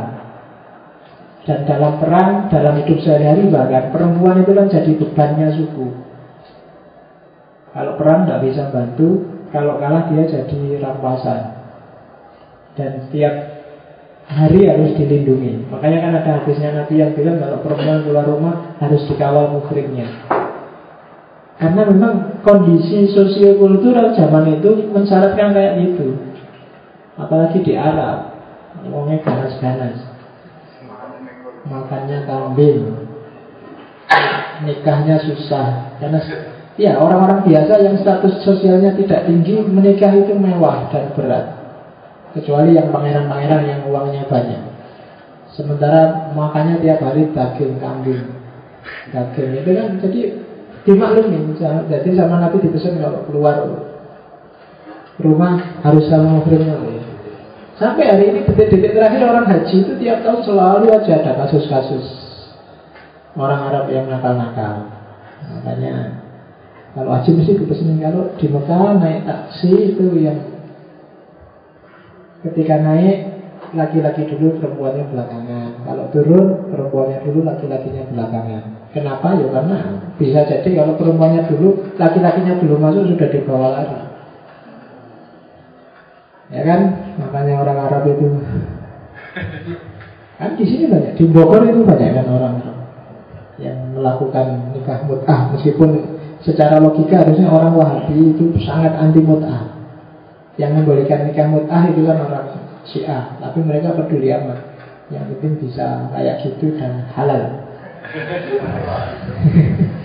[1.43, 5.87] Dan dalam perang, dalam hidup sehari-hari bahkan perempuan itu kan jadi bebannya suku.
[7.75, 9.09] Kalau perang tidak bisa bantu,
[9.53, 11.52] kalau kalah dia jadi rampasan.
[12.73, 13.33] Dan setiap
[14.27, 15.67] hari harus dilindungi.
[15.69, 20.07] Makanya kan ada hadisnya Nabi yang bilang kalau perempuan keluar rumah harus dikawal mukriknya.
[21.59, 26.17] Karena memang kondisi sosiokultural zaman itu mensyaratkan kayak gitu.
[27.13, 28.35] Apalagi di Arab,
[28.81, 30.01] ngomongnya ganas-ganas.
[31.63, 33.07] Makannya kambing,
[34.67, 35.95] nikahnya susah.
[36.01, 36.19] Karena
[36.75, 41.62] ya orang-orang biasa yang status sosialnya tidak tinggi menikah itu mewah dan berat.
[42.33, 44.61] Kecuali yang pangeran-pangeran yang uangnya banyak.
[45.53, 48.25] Sementara makannya tiap hari daging kambing
[49.13, 49.89] Daging itu kan?
[50.01, 50.19] Jadi
[50.83, 51.55] dimaklumi.
[51.61, 53.57] Jadi sama Nabi dipesan kalau keluar
[55.21, 56.75] rumah harus sama muhrimnya
[57.73, 62.05] Sampai hari ini detik-detik terakhir orang haji itu tiap tahun selalu aja ada kasus-kasus.
[63.33, 64.93] Orang Arab yang nakal-nakal.
[65.57, 66.21] Makanya
[66.93, 70.52] kalau haji mesti dipesan kalau di Mekah naik taksi itu yang
[72.43, 73.33] Ketika naik
[73.73, 75.69] laki-laki dulu perempuannya belakangan.
[75.87, 78.61] Kalau turun perempuannya dulu laki-lakinya belakangan.
[78.93, 79.33] Kenapa?
[79.41, 79.77] Ya karena
[80.21, 83.97] bisa jadi kalau perempuannya dulu Laki-lakinya belum masuk sudah dibawa lari
[86.53, 86.81] Ya kan?
[87.17, 88.27] Makanya orang Arab itu
[90.37, 91.17] Kan di sini banyak.
[91.17, 92.53] Di Bogor itu banyak kan orang
[93.57, 95.57] Yang melakukan nikah mut'ah.
[95.57, 95.89] Meskipun
[96.45, 99.72] secara logika harusnya orang Wahabi itu sangat anti mut'ah
[100.57, 102.45] yang membolehkan nikah mut'ah itu kan orang
[102.83, 104.59] Syiah Tapi mereka peduli amat.
[105.09, 107.41] Yang penting bisa kayak gitu dan halal.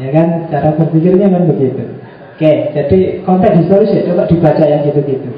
[0.00, 0.50] Ya kan?
[0.50, 1.84] Cara berpikirnya kan begitu.
[2.34, 5.30] Oke, jadi konteks historis ya coba dibaca yang gitu-gitu.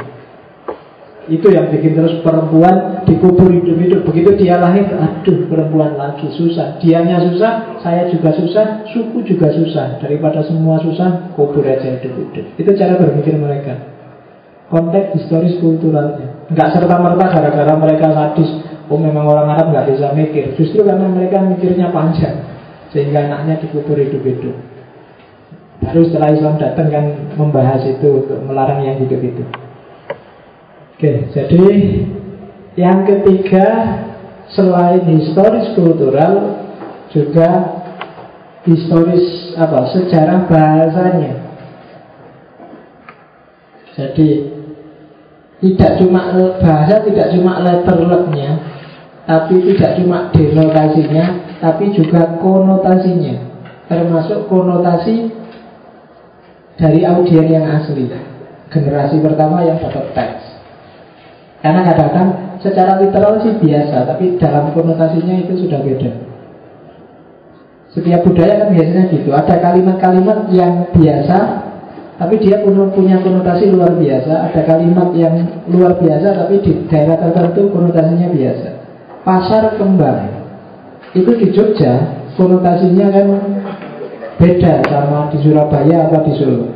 [1.29, 4.09] Itu yang bikin terus perempuan dikubur hidup-hidup.
[4.09, 6.81] Begitu dia lahir, aduh perempuan lagi susah.
[6.81, 10.01] Dianya susah, saya juga susah, suku juga susah.
[10.01, 12.57] Daripada semua susah, kubur aja hidup-hidup.
[12.57, 13.94] Itu cara berpikir mereka
[14.69, 16.49] konteks historis kulturalnya.
[16.53, 18.51] Nggak serta-merta gara-gara mereka sadis,
[18.93, 20.53] oh memang orang Arab nggak bisa mikir.
[20.61, 22.45] Justru karena mereka mikirnya panjang,
[22.93, 24.57] sehingga anaknya dikubur hidup-hidup.
[25.85, 27.05] Baru setelah Islam datang kan
[27.37, 29.45] membahas itu untuk melarang yang gitu-gitu.
[30.95, 31.65] Oke, jadi
[32.79, 33.67] yang ketiga
[34.55, 36.63] selain historis kultural
[37.11, 37.83] juga
[38.65, 41.35] historis apa sejarah bahasanya.
[43.95, 44.54] Jadi
[45.65, 46.29] tidak cuma
[46.61, 48.53] bahasa tidak cuma letter letternya
[49.25, 51.25] Tapi tidak cuma denotasinya
[51.65, 53.35] Tapi juga konotasinya.
[53.89, 55.33] Termasuk konotasi
[56.77, 58.13] Dari audien yang asli.
[58.69, 60.43] Generasi pertama yang dapat teks.
[61.65, 66.13] Karena kadang-kadang secara literal sih biasa Tapi dalam konotasinya itu sudah beda.
[67.97, 69.31] Setiap budaya kan biasanya gitu.
[69.33, 71.64] Ada kalimat-kalimat yang biasa
[72.25, 74.49] tapi dia punya konotasi luar biasa.
[74.49, 78.69] Ada kalimat yang luar biasa Tapi di daerah tertentu konotasinya biasa.
[79.21, 80.33] Pasar kembang.
[81.13, 83.29] Itu di Jogja Konotasinya kan
[84.41, 86.67] beda sama di Surabaya apa di Solo.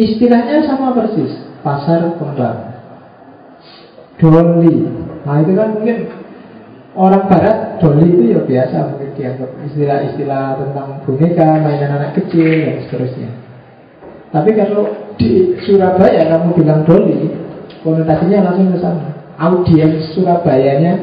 [0.00, 1.36] Istilahnya sama persis.
[1.60, 2.80] Pasar kembang.
[4.18, 4.88] Doli
[5.28, 6.17] Nah itu kan mungkin
[6.98, 12.82] Orang barat doli itu ya biasa mungkin dianggap istilah-istilah tentang boneka, mainan anak kecil dan
[12.82, 13.30] seterusnya.
[14.34, 17.30] Tapi kalau di Surabaya kamu bilang doli,
[17.86, 19.14] konotasinya langsung ke sana.
[19.38, 20.98] Audiens Surabayanya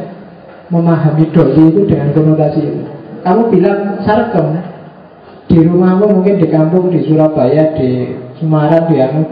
[0.68, 2.84] memahami doli itu dengan konotasi itu.
[3.24, 4.52] Kamu bilang sarkem
[5.48, 9.24] di rumahmu mungkin di kampung di Surabaya, di Semarang, di Anu,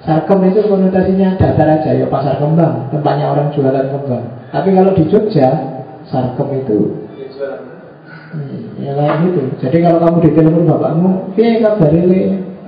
[0.00, 4.24] sarkem itu konotasinya datar aja ya pasar kembang, tempatnya orang jualan kembang.
[4.48, 5.75] Tapi kalau di Jogja
[6.10, 6.78] sarkem itu
[8.32, 12.20] hmm, ya kayak gitu jadi kalau kamu ditelepon bapakmu iya kabar ini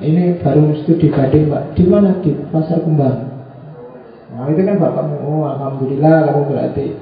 [0.02, 3.30] ini baru studi banding pak di mana di pasar kembang
[4.34, 6.86] nah itu kan bapakmu oh alhamdulillah kamu berarti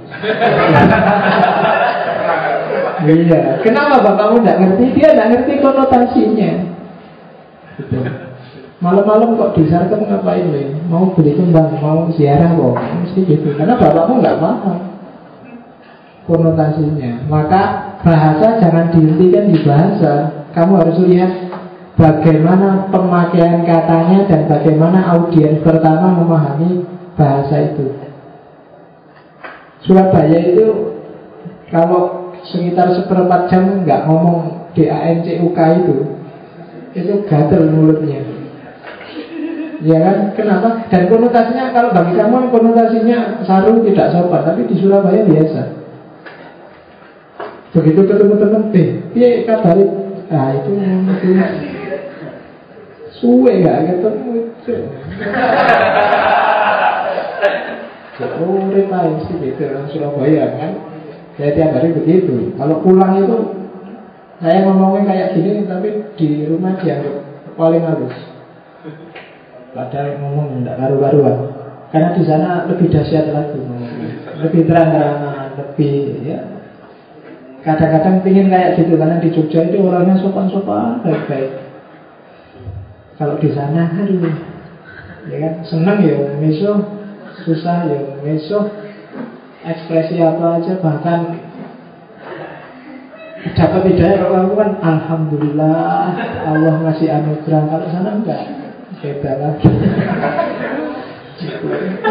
[3.05, 3.61] iya.
[3.61, 4.85] Kenapa bapakmu tidak ngerti?
[4.97, 6.53] Dia tidak ngerti konotasinya.
[7.77, 7.99] Gitu.
[8.81, 10.67] Malam-malam kok di sana kamu ngapain nih?
[10.89, 12.75] Mau beli kembang, mau ziarah kok?
[13.05, 13.53] Mesti gitu.
[13.53, 14.96] Karena bapakmu nggak paham
[16.27, 17.25] konotasinya.
[17.31, 17.63] Maka
[18.03, 20.13] bahasa jangan dihentikan di bahasa.
[20.53, 21.33] Kamu harus lihat
[21.95, 27.95] bagaimana pemakaian katanya dan bagaimana audiens pertama memahami bahasa itu.
[29.87, 30.67] Surabaya itu
[31.71, 35.95] kalau sekitar seperempat jam nggak ngomong D A N C U K itu,
[36.95, 38.23] itu gatel mulutnya.
[39.85, 40.33] Ya kan?
[40.33, 40.89] Kenapa?
[40.89, 45.86] Dan konotasinya kalau bagi kamu konotasinya saru tidak sopan, tapi di Surabaya biasa.
[47.77, 49.85] Begitu ketemu teman, eh, dia kabari,
[50.33, 51.29] ah itu itu
[53.21, 54.49] suwe gak ketemu.
[58.17, 60.73] Oh, repain sih gitu orang Surabaya kan.
[61.37, 62.57] Ya tiap hari begitu.
[62.57, 63.39] Kalau pulang itu
[64.41, 67.29] saya ngomongnya kayak gini, tapi di rumah dianggap
[67.61, 68.17] paling halus.
[69.77, 71.37] Padahal ngomong tidak karu-karuan.
[71.93, 73.61] Karena di sana lebih dahsyat lagi,
[74.41, 76.56] lebih terang-terangan, lebih ya
[77.67, 81.51] Kadang-kadang pingin kayak gitu Karena di Jogja itu orangnya sopan-sopan Baik-baik.
[83.19, 84.39] Kalau di sana aduh.
[85.27, 86.73] Ya kan seneng ya meso
[87.43, 88.71] Susah ya meso
[89.67, 91.21] Ekspresi apa aja Bahkan
[93.57, 96.13] Dapat hidayah kalau aku kan Alhamdulillah
[96.51, 97.63] Allah ngasih anugerah.
[97.71, 98.43] Kalau sana enggak
[98.99, 99.71] Beda lagi.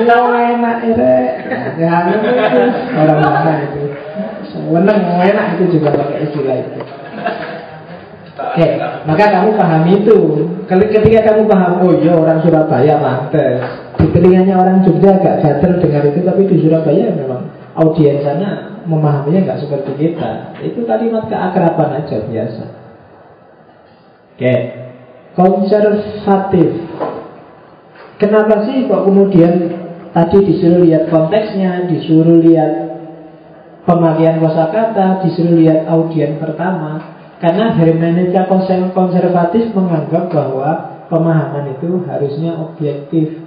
[0.06, 1.98] Lo enak ya.
[2.94, 3.84] Orang mana itu
[4.72, 6.80] Wenang enak itu juga pakai istilah itu.
[8.36, 8.68] Oke,
[9.08, 10.18] maka kamu paham itu.
[10.68, 13.64] Ketika kamu paham, oh iya orang Surabaya mantes.
[13.96, 17.48] Di telinganya orang Jogja agak gatel dengar itu, tapi di Surabaya memang
[17.80, 20.56] audiens sana memahaminya nggak seperti kita.
[20.64, 22.64] Itu kalimat keakraban aja biasa.
[24.36, 24.56] Oke,
[25.36, 26.70] konservatif.
[28.20, 29.54] Kenapa sih kok kemudian
[30.12, 32.85] tadi disuruh lihat konteksnya, disuruh lihat
[33.86, 38.50] pemakaian kosakata disuruh lihat audien pertama karena hermeneutika
[38.92, 40.70] konservatif menganggap bahwa
[41.08, 43.38] pemahaman itu harusnya objektif.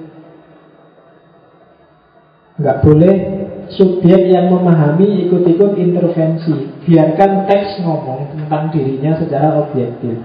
[2.58, 3.16] Nggak boleh
[3.70, 6.74] subjek yang memahami ikut-ikut intervensi.
[6.86, 10.18] Biarkan teks ngomong tentang dirinya secara objektif.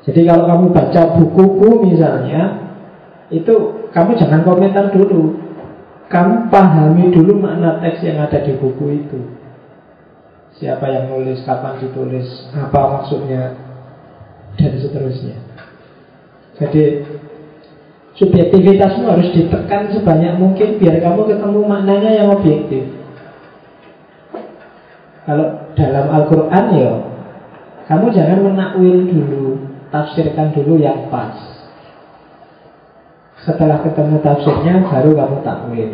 [0.00, 2.72] Jadi kalau kamu baca bukuku misalnya
[3.28, 5.39] itu kamu jangan komentar dulu
[6.10, 9.20] kamu pahami dulu makna teks yang ada di buku itu.
[10.58, 13.54] Siapa yang nulis, kapan ditulis, apa maksudnya
[14.58, 15.38] Dan seterusnya.
[16.58, 17.06] Jadi
[18.18, 22.84] Subjektivitasmu harus ditekan sebanyak mungkin Biar kamu ketemu maknanya yang objektif.
[25.24, 26.92] Kalau dalam Al-Quran ya
[27.88, 29.46] Kamu jangan menakwil dulu
[29.88, 31.49] Tafsirkan dulu yang pas
[33.50, 35.90] setelah ketemu tafsirnya baru kamu takwil.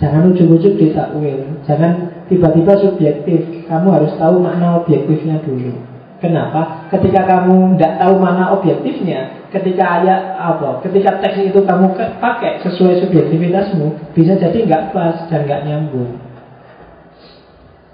[0.00, 1.60] Jangan ujuk-ujuk ditakwil.
[1.68, 3.68] Jangan tiba-tiba subjektif.
[3.68, 5.76] Kamu harus tahu makna objektifnya dulu.
[6.24, 6.88] Kenapa?
[6.88, 13.04] Ketika kamu tidak tahu mana objektifnya, ketika ayat apa, ketika teks itu kamu pakai sesuai
[13.04, 16.20] subjektivitasmu, bisa jadi nggak pas dan nggak nyambung.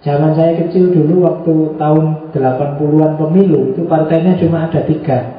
[0.03, 5.35] Zaman saya kecil dulu waktu tahun 80-an pemilu itu partainya cuma ada tiga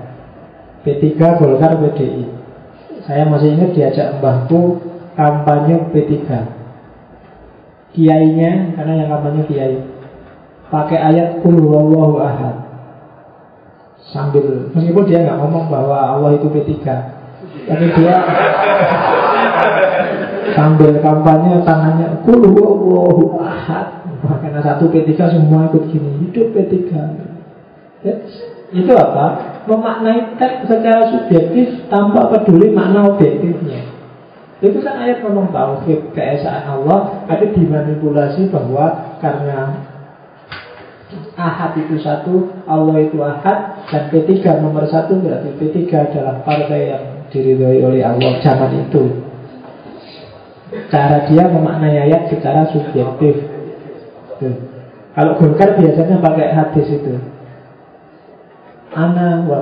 [0.83, 2.37] P3, Golkar, PDI
[3.07, 4.83] saya masih ingat diajak mbahku
[5.15, 6.13] kampanye P3
[7.95, 9.79] Kiainya, karena yang kampanye kiai.
[10.67, 12.67] Pakai ayat Kul Wallahu Ahad.
[14.11, 16.71] Sambil, meskipun dia nggak ngomong bahwa Allah itu P3
[17.65, 18.15] Tapi dia
[20.53, 24.03] Sambil kampanye tangannya Kul Wallahu Ahad.
[24.43, 26.27] Karena satu P3 semua ikut gini.
[26.27, 26.75] Hidup P3
[28.75, 29.56] Itu apa?
[29.67, 33.83] Memaknai teks secara subjektif tanpa peduli makna objektifnya.
[34.57, 39.85] Itu kan ayat ngomong tauhid keesaan Allah, tapi dimanipulasi bahwa karena
[41.37, 47.03] Ahad itu satu, Allah itu Ahad, dan P3 nomor satu berarti P3 adalah partai yang
[47.29, 49.03] diridhoi oleh Allah zaman itu.
[50.89, 53.39] Cara dia memaknai ayat secara subjektif.
[55.13, 57.36] Kalau Golkar biasanya pakai hadis itu
[58.97, 59.61] ana wa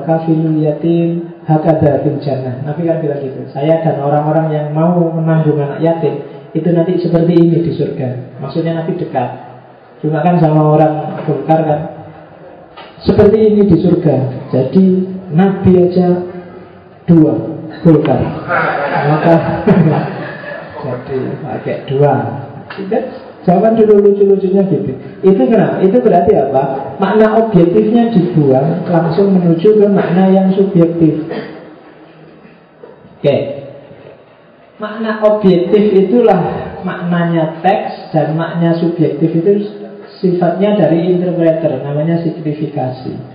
[0.56, 2.64] yatim hakada fil jannah.
[2.64, 3.44] Nabi kan bilang gitu.
[3.52, 6.24] Saya dan orang-orang yang mau menanggung anak yatim
[6.56, 8.40] itu nanti seperti ini di surga.
[8.40, 9.30] Maksudnya Nabi dekat.
[10.00, 11.80] Cuma kan sama orang Golkar kan
[13.04, 14.16] seperti ini di surga.
[14.56, 14.84] Jadi
[15.36, 16.08] Nabi aja
[17.04, 17.36] dua
[17.84, 18.22] Golkar.
[19.12, 19.36] Maka
[20.80, 22.14] jadi pakai dua.
[23.46, 24.92] Jawaban dulu lucu-lucunya gitu.
[25.22, 25.78] Itu kenapa?
[25.86, 26.64] Itu berarti apa?
[26.98, 31.30] Makna objektifnya dibuang langsung menuju ke makna yang subjektif.
[33.22, 33.36] Oke.
[34.82, 36.42] Makna objektif itulah
[36.82, 39.52] maknanya teks dan makna subjektif itu
[40.18, 43.35] sifatnya dari interpreter, namanya signifikasi.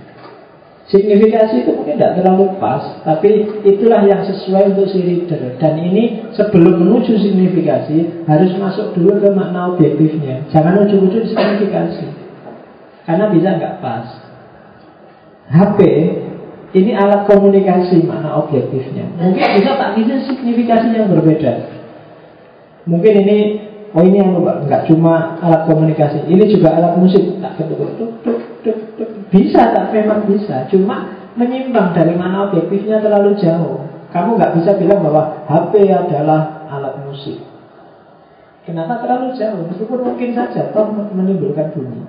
[0.91, 5.55] Signifikasi itu mungkin tidak terlalu pas, tapi itulah yang sesuai untuk si reader.
[5.55, 10.43] Dan ini sebelum menuju signifikasi harus masuk dulu ke makna objektifnya.
[10.51, 12.05] Jangan ujung-ujung signifikasi,
[13.07, 14.03] karena bisa nggak pas.
[15.47, 15.79] HP
[16.75, 19.07] ini alat komunikasi makna objektifnya.
[19.15, 21.71] Mungkin bisa tak bisa signifikasi yang berbeda.
[22.83, 23.39] Mungkin ini
[23.91, 27.27] Oh ini yang nggak cuma alat komunikasi, ini juga alat musik.
[27.43, 28.20] Tak ketuk, tuk, tuk, tuk, tuk.
[29.31, 31.07] Bisa tak memang bisa, cuma
[31.39, 33.87] menyimpang dari mana objektifnya terlalu jauh.
[34.11, 37.39] Kamu nggak bisa bilang bahwa HP adalah alat musik.
[38.67, 39.63] Kenapa terlalu jauh?
[39.71, 42.03] Meskipun mungkin saja toh menimbulkan bunyi.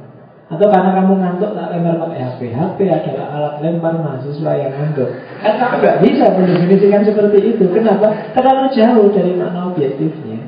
[0.53, 2.41] Atau karena kamu ngantuk tak lempar pakai HP.
[2.53, 5.09] HP adalah alat lempar mahasiswa yang ngantuk.
[5.41, 7.65] Kan kamu nggak bisa mendefinisikan seperti itu.
[7.71, 8.35] Kenapa?
[8.37, 10.45] Terlalu jauh dari makna objektifnya.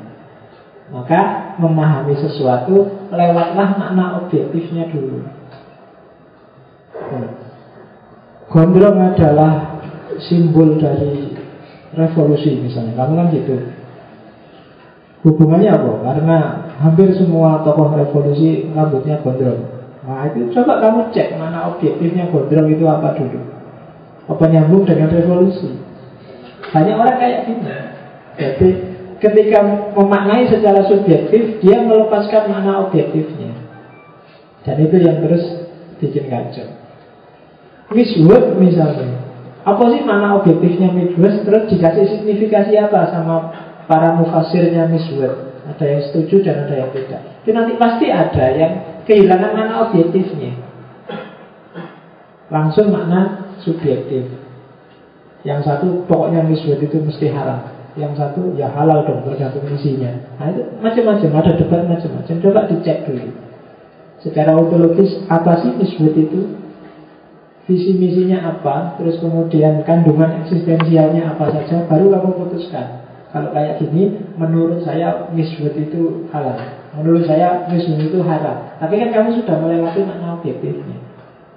[0.92, 5.24] Maka memahami sesuatu lewatlah makna objektifnya dulu.
[8.50, 9.82] Gondrong adalah
[10.22, 11.34] simbol dari
[11.96, 12.94] revolusi misalnya.
[12.94, 13.56] Kamu kan gitu.
[15.24, 15.92] Hubungannya apa?
[16.04, 16.38] Karena
[16.84, 19.72] hampir semua tokoh revolusi rambutnya gondrong.
[20.04, 23.40] Nah itu coba kamu cek mana objektifnya gondrong itu apa dulu.
[24.28, 25.80] Apa nyambung dengan revolusi?
[26.70, 27.74] Banyak orang kayak gini.
[28.34, 28.68] Jadi
[29.22, 29.62] ketika
[29.94, 33.54] memaknai secara subjektif Dia melepaskan makna objektifnya
[34.66, 35.44] Dan itu yang terus
[36.02, 36.83] bikin kacau
[37.92, 39.20] Misword misalnya
[39.64, 43.36] Apa sih makna objektifnya misword Terus dikasih signifikasi apa sama
[43.84, 48.72] para mufasirnya misword Ada yang setuju dan ada yang tidak Itu nanti pasti ada yang
[49.04, 50.52] kehilangan makna objektifnya
[52.48, 54.28] Langsung makna subjektif
[55.44, 60.10] Yang satu pokoknya misword itu mesti haram yang satu ya halal dong tergantung isinya.
[60.38, 62.34] Nah itu macam-macam ada debat macam-macam.
[62.42, 63.30] Coba dicek dulu.
[64.18, 66.63] Secara ontologis apa sih nisbut itu?
[67.64, 69.00] Visi misinya apa?
[69.00, 71.88] Terus kemudian kandungan eksistensialnya apa saja?
[71.88, 73.00] Baru kamu putuskan.
[73.32, 76.60] Kalau kayak gini, menurut saya nisbut itu halal.
[77.00, 78.76] Menurut saya nisbut itu haram.
[78.76, 80.98] Tapi kan kamu sudah melewati makna objektifnya.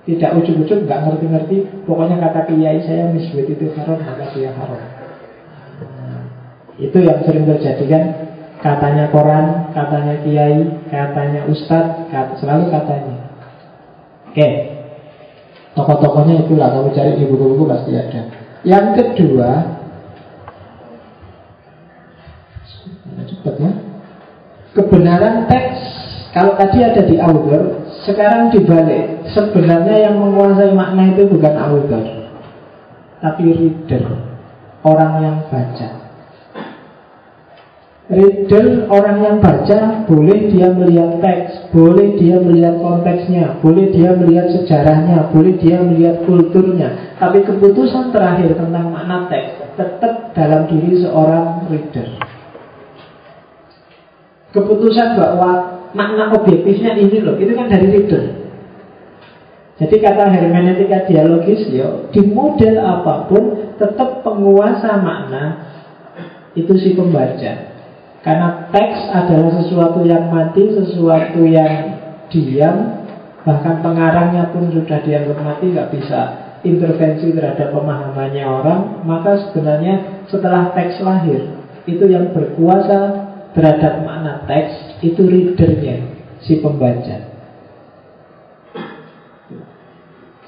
[0.07, 1.57] Tidak ujung-ujung nggak ngerti-ngerti.
[1.83, 4.81] Pokoknya kata kiai saya nisbut itu haram, maka dia haram.
[6.79, 8.03] Itu yang sering terjadi kan
[8.57, 13.29] Katanya koran, katanya kiai, katanya ustadz, kata, selalu katanya
[14.33, 14.76] Oke
[15.77, 18.21] Tokoh-tokohnya itulah Kamu cari di buku-buku pasti ada.
[18.65, 19.49] Yang kedua
[23.27, 23.71] Cepat ya.
[24.71, 25.79] Kebenaran teks.
[26.31, 29.29] Kalau tadi ada di author Sekarang dibalik.
[29.35, 32.03] Sebenarnya yang menguasai makna itu bukan author
[33.21, 34.03] Tapi reader.
[34.81, 36.06] Orang yang baca
[38.07, 44.47] Reader orang yang baca boleh dia melihat teks, boleh dia melihat konteksnya, boleh dia melihat
[44.47, 47.19] sejarahnya, boleh dia melihat kulturnya.
[47.19, 52.15] Tapi keputusan terakhir tentang makna teks tetap dalam diri seorang reader.
[54.55, 55.51] Keputusan bahwa
[55.91, 58.23] makna objektifnya ini loh, itu kan dari reader.
[59.83, 65.43] Jadi kata hermeneutika dialogis yo, di model apa pun tetap penguasa makna
[66.55, 67.76] itu si pembaca.
[68.27, 71.95] Karena teks adalah sesuatu yang mati, sesuatu yang
[72.27, 73.07] diam,
[73.47, 76.19] bahkan pengarangnya pun sudah dianggap mati, nggak bisa
[76.67, 81.55] intervensi terhadap pemahamannya orang, maka sebenarnya setelah teks lahir,
[81.87, 86.11] itu yang berkuasa terhadap makna teks, itu readernya,
[86.43, 87.31] si pembaca.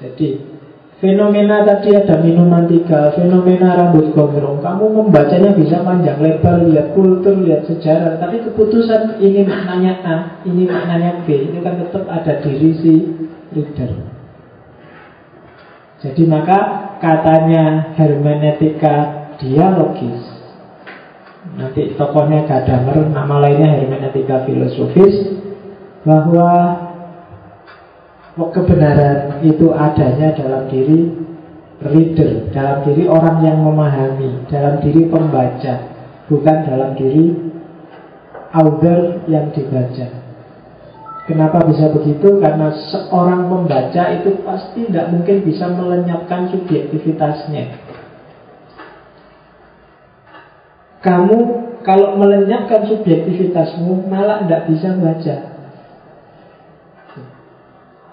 [0.03, 0.48] Jadi
[0.99, 4.59] Fenomena tadi ada minuman tiga, fenomena rambut gondrong.
[4.59, 8.19] Kamu membacanya bisa panjang lebar, lihat kultur, lihat sejarah.
[8.19, 12.93] Tapi keputusan ini maknanya A, ini maknanya B, itu kan tetap ada diri si
[13.55, 13.95] reader.
[16.03, 16.59] Jadi maka
[16.99, 18.95] katanya hermeneutika
[19.39, 20.19] dialogis.
[21.55, 25.31] Nanti tokohnya Gadamer, nama lainnya hermeneutika filosofis,
[26.03, 26.75] bahwa
[28.55, 31.11] kebenaran itu adanya dalam diri
[31.83, 35.73] reader, dalam diri orang yang memahami, dalam diri pembaca,
[36.31, 37.35] bukan dalam diri
[38.55, 40.07] author yang dibaca.
[41.29, 42.41] Kenapa bisa begitu?
[42.41, 47.69] Karena seorang pembaca itu pasti tidak mungkin bisa melenyapkan subjektivitasnya.
[51.05, 51.37] Kamu
[51.85, 55.35] kalau melenyapkan subjektivitasmu malah tidak bisa baca.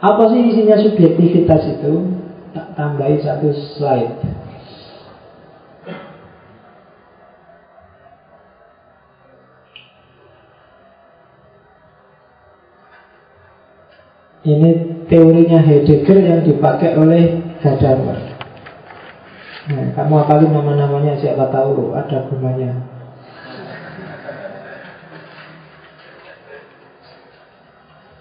[0.07, 2.07] Apa sih isinya subjektivitas itu?
[2.55, 4.15] Tak tambahi satu slide.
[14.47, 14.71] Ini
[15.11, 18.39] teorinya Heidegger yang dipakai oleh Gadamer.
[19.67, 22.79] Nah, kamu apalin nama-namanya siapa tahu ada gunanya.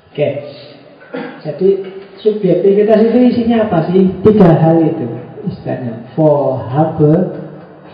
[0.10, 0.30] Oke,
[1.44, 1.70] jadi
[2.22, 4.10] subjektivitas itu isinya apa sih?
[4.26, 5.06] Tiga hal itu
[5.46, 6.10] istilahnya.
[6.18, 7.14] For habe,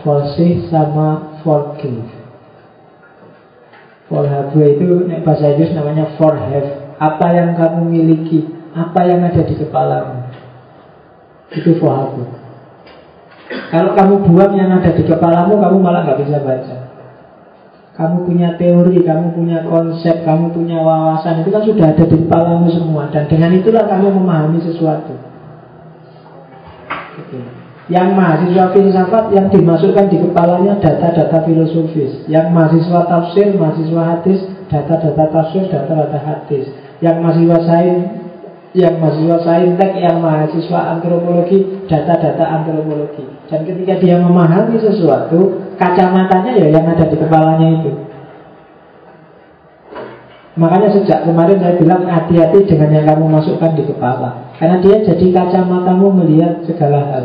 [0.01, 2.07] for see, sama for give.
[4.07, 8.45] For habe itu bahasa Inggris namanya for have apa yang kamu miliki,
[8.77, 10.29] apa yang ada di kepalamu.
[11.49, 12.29] Itu fohabu.
[13.73, 16.80] Kalau kamu buang yang ada di kepalamu, kamu malah nggak bisa baca.
[17.91, 22.67] Kamu punya teori, kamu punya konsep, kamu punya wawasan, itu kan sudah ada di kepalamu
[22.71, 23.11] semua.
[23.11, 25.11] Dan dengan itulah kamu memahami sesuatu.
[27.91, 32.23] Yang mahasiswa filsafat yang dimasukkan di kepalanya data-data filosofis.
[32.31, 34.39] Yang mahasiswa tafsir, mahasiswa hadis,
[34.71, 38.05] data-data tafsir, data-data hadis yang mahasiswa sains
[38.71, 43.27] yang mahasiswa saintek, yang mahasiswa antropologi, data-data antropologi.
[43.51, 47.91] Dan ketika dia memahami sesuatu, kacamatanya ya yang ada di kepalanya itu.
[50.55, 54.55] Makanya sejak kemarin saya bilang hati-hati dengan yang kamu masukkan di kepala.
[54.55, 57.23] Karena dia jadi kacamatamu melihat segala hal.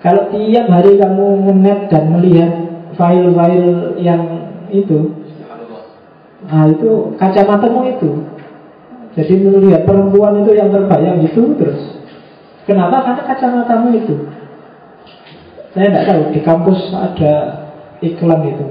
[0.00, 2.52] Kalau tiap hari kamu menet dan melihat
[2.96, 5.12] file-file yang itu,
[6.44, 8.10] nah itu kacamatamu itu
[9.14, 12.02] jadi melihat perempuan itu yang terbayang itu terus.
[12.66, 13.06] Kenapa?
[13.06, 14.14] Karena kacamatamu itu.
[15.74, 17.32] Saya tidak tahu di kampus ada
[17.98, 18.66] iklan itu.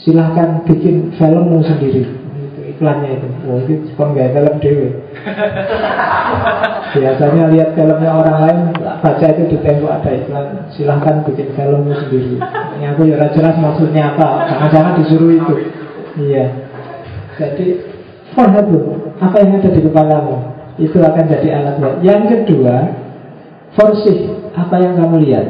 [0.00, 2.08] Silahkan bikin filmmu sendiri.
[2.32, 3.28] Itu iklannya itu.
[3.44, 4.88] Oh itu kon film dewe.
[6.96, 10.46] Biasanya lihat filmnya orang lain, baca itu di tembok ada iklan.
[10.72, 12.40] Silahkan bikin filmmu sendiri.
[12.80, 14.48] Ini aku ya jelas maksudnya apa.
[14.48, 15.54] Jangan-jangan disuruh itu.
[16.16, 16.48] Iya.
[17.36, 17.66] Jadi
[18.30, 20.36] Fahadu, apa yang ada di kepalamu
[20.78, 22.76] Itu akan jadi alat buat Yang kedua
[23.74, 25.46] Forsih, apa yang kamu lihat?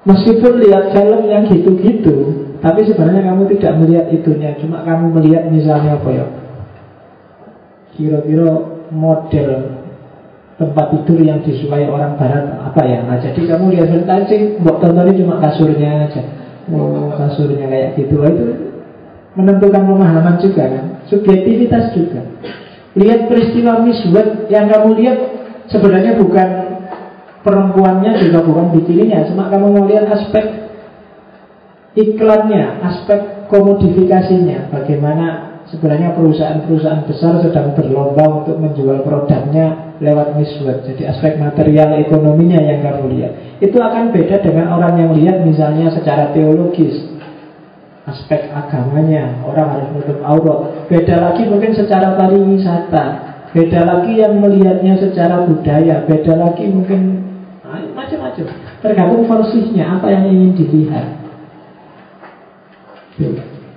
[0.00, 4.52] Meskipun lihat film yang gitu-gitu Tapi sebenarnya kamu tidak melihat itunya.
[4.60, 6.26] Cuma kamu melihat misalnya apa ya?
[7.96, 8.48] Kira-kira
[8.92, 9.50] model
[10.60, 13.00] tempat tidur yang disukai orang barat apa ya?
[13.08, 16.22] Nah jadi kamu lihat tadi buat tontonin cuma kasurnya aja.
[16.68, 18.20] Oh kasurnya kayak gitu.
[18.20, 18.44] Itu
[19.40, 20.84] menentukan pemahaman juga kan?
[21.08, 22.20] Subjektivitas juga.
[22.92, 25.18] Lihat peristiwa miswet yang kamu lihat
[25.70, 26.48] sebenarnya bukan
[27.40, 30.44] perempuannya juga bukan bikininya cuma kamu mau lihat aspek
[31.96, 41.14] iklannya aspek komodifikasinya bagaimana sebenarnya perusahaan-perusahaan besar sedang berlomba untuk menjual produknya lewat miswet jadi
[41.14, 43.32] aspek material ekonominya yang kamu lihat.
[43.62, 46.98] Itu akan beda dengan orang yang lihat misalnya secara teologis
[48.08, 50.90] aspek agamanya orang harus menutup aurat.
[50.90, 57.26] Beda lagi mungkin secara pariwisata beda lagi yang melihatnya secara budaya beda lagi mungkin
[57.94, 58.44] macam-macam
[58.82, 61.06] tergantung versinya apa yang ingin dilihat.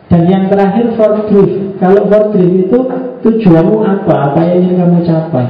[0.07, 2.79] Dan yang terakhir for grief kalau for grief itu
[3.25, 4.31] tujuanmu apa?
[4.31, 5.47] Apa yang ingin kamu capai?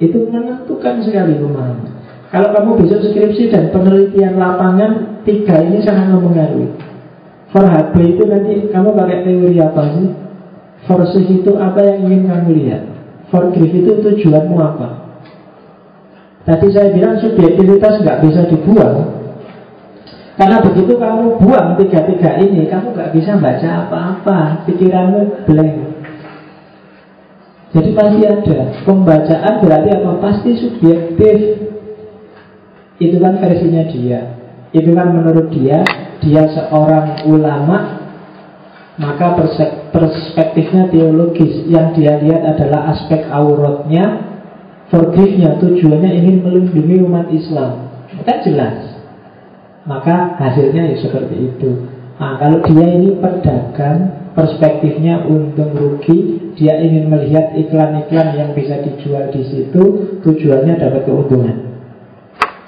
[0.00, 1.96] Itu menentukan sekali pemahaman.
[2.26, 6.68] Kalau kamu besok skripsi dan penelitian lapangan tiga ini sangat mempengaruhi.
[7.54, 10.25] For HB itu nanti kamu pakai teori apa sih?
[10.84, 12.82] For itu apa yang ingin kamu lihat?
[13.32, 14.88] For grief itu tujuanmu apa?
[16.46, 19.02] Tadi saya bilang subjektivitas nggak bisa dibuang
[20.38, 25.74] Karena begitu kamu buang tiga-tiga ini Kamu nggak bisa baca apa-apa Pikiranmu blank
[27.74, 30.10] Jadi pasti ada Pembacaan berarti apa?
[30.22, 31.66] Pasti subjektif
[33.02, 34.38] Itu kan versinya dia
[34.70, 35.82] Itu kan menurut dia
[36.26, 37.95] dia seorang ulama
[38.96, 39.36] maka
[39.92, 41.68] perspektifnya teologis.
[41.68, 44.24] Yang dia lihat adalah aspek auratnya
[44.88, 47.92] forgive-nya tujuannya ingin melindungi umat Islam.
[48.24, 48.96] Kan jelas.
[49.86, 51.70] Maka hasilnya ya seperti itu.
[52.16, 59.28] Nah, kalau dia ini pedagang perspektifnya untung rugi dia ingin melihat iklan-iklan yang bisa dijual
[59.28, 59.82] di situ
[60.24, 61.76] tujuannya dapat keuntungan.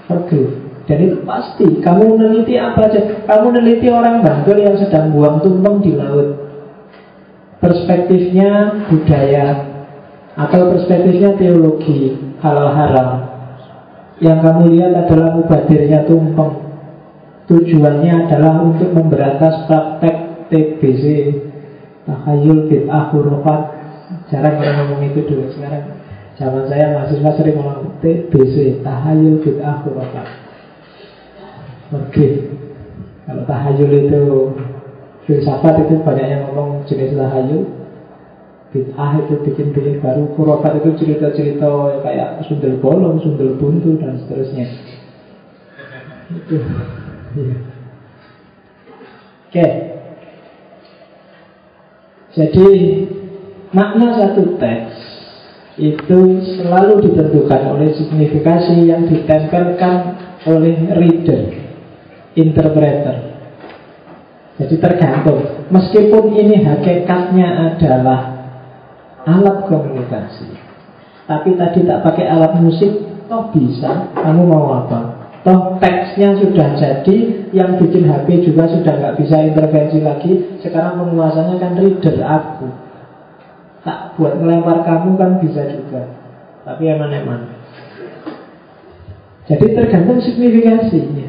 [0.04, 3.00] Forgive dan itu pasti Kamu meneliti apa aja.
[3.28, 6.48] Kamu meneliti orang Bantul yang sedang buang tumpeng di laut.
[7.60, 9.68] Perspektifnya budaya
[10.32, 13.10] Atau perspektifnya teologi Halal haram.
[14.18, 16.66] Yang kamu lihat adalah mubadirnya tumpeng.
[17.52, 21.04] Tujuannya adalah untuk memberantas praktek TBC
[22.08, 23.60] Tahayul bid'ah hurufat
[24.32, 25.52] Jarang orang ngomong itu dulu.
[25.52, 26.00] Sekarang
[26.40, 30.47] zaman saya mahasiswa sering ngomong TBC Tahayul bid'ah hurufat
[31.88, 32.26] Oke
[33.24, 34.22] Kalau tahayul itu
[35.28, 37.68] Filsafat itu banyak yang ngomong jenis tahayul.
[38.72, 40.32] Bid'ah itu bikin-bikin baru.
[40.32, 41.68] Hurufat itu cerita-cerita
[42.00, 44.64] kayak sundel bolong, sundel buntu dan seterusnya.
[46.32, 46.56] Itu.
[47.36, 47.56] Iya.
[49.48, 49.66] Oke.
[52.32, 52.68] Jadi
[53.76, 54.96] makna satu teks
[55.76, 56.20] itu
[56.56, 60.16] selalu ditentukan oleh signifikasi yang ditempelkan
[60.48, 61.57] oleh reader,
[62.38, 63.16] interpreter.
[64.58, 65.66] Jadi tergantung.
[65.70, 68.20] Meskipun ini hakikatnya adalah
[69.26, 70.50] alat komunikasi,
[71.26, 72.90] tapi tadi tak pakai alat musik,
[73.30, 74.10] toh bisa.
[74.18, 75.18] Kamu mau apa?
[75.46, 77.16] Toh teksnya sudah jadi
[77.54, 82.66] Yang bikin HP juga sudah nggak bisa intervensi lagi Sekarang penguasanya kan reader aku
[83.86, 86.10] Tak buat melempar kamu kan bisa juga
[86.66, 87.54] Tapi eman-eman
[89.46, 91.27] Jadi tergantung signifikasinya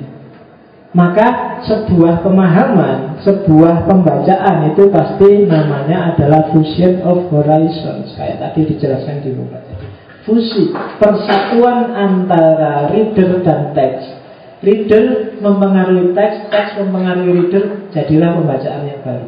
[0.90, 9.22] Maka sebuah pemahaman Sebuah pembacaan Itu pasti namanya adalah Fusion of horizons Kayak tadi dijelaskan
[9.22, 9.62] di muka
[10.30, 10.70] fusi,
[11.02, 14.22] persatuan antara reader dan teks.
[14.62, 19.28] Reader mempengaruhi teks, teks mempengaruhi reader, jadilah pembacaan yang baru.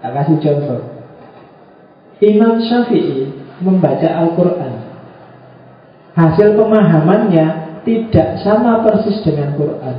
[0.00, 0.80] Tak kasih contoh.
[2.24, 3.28] Imam Syafi'i
[3.60, 4.74] membaca Al-Quran.
[6.16, 9.96] Hasil pemahamannya tidak sama persis dengan Quran.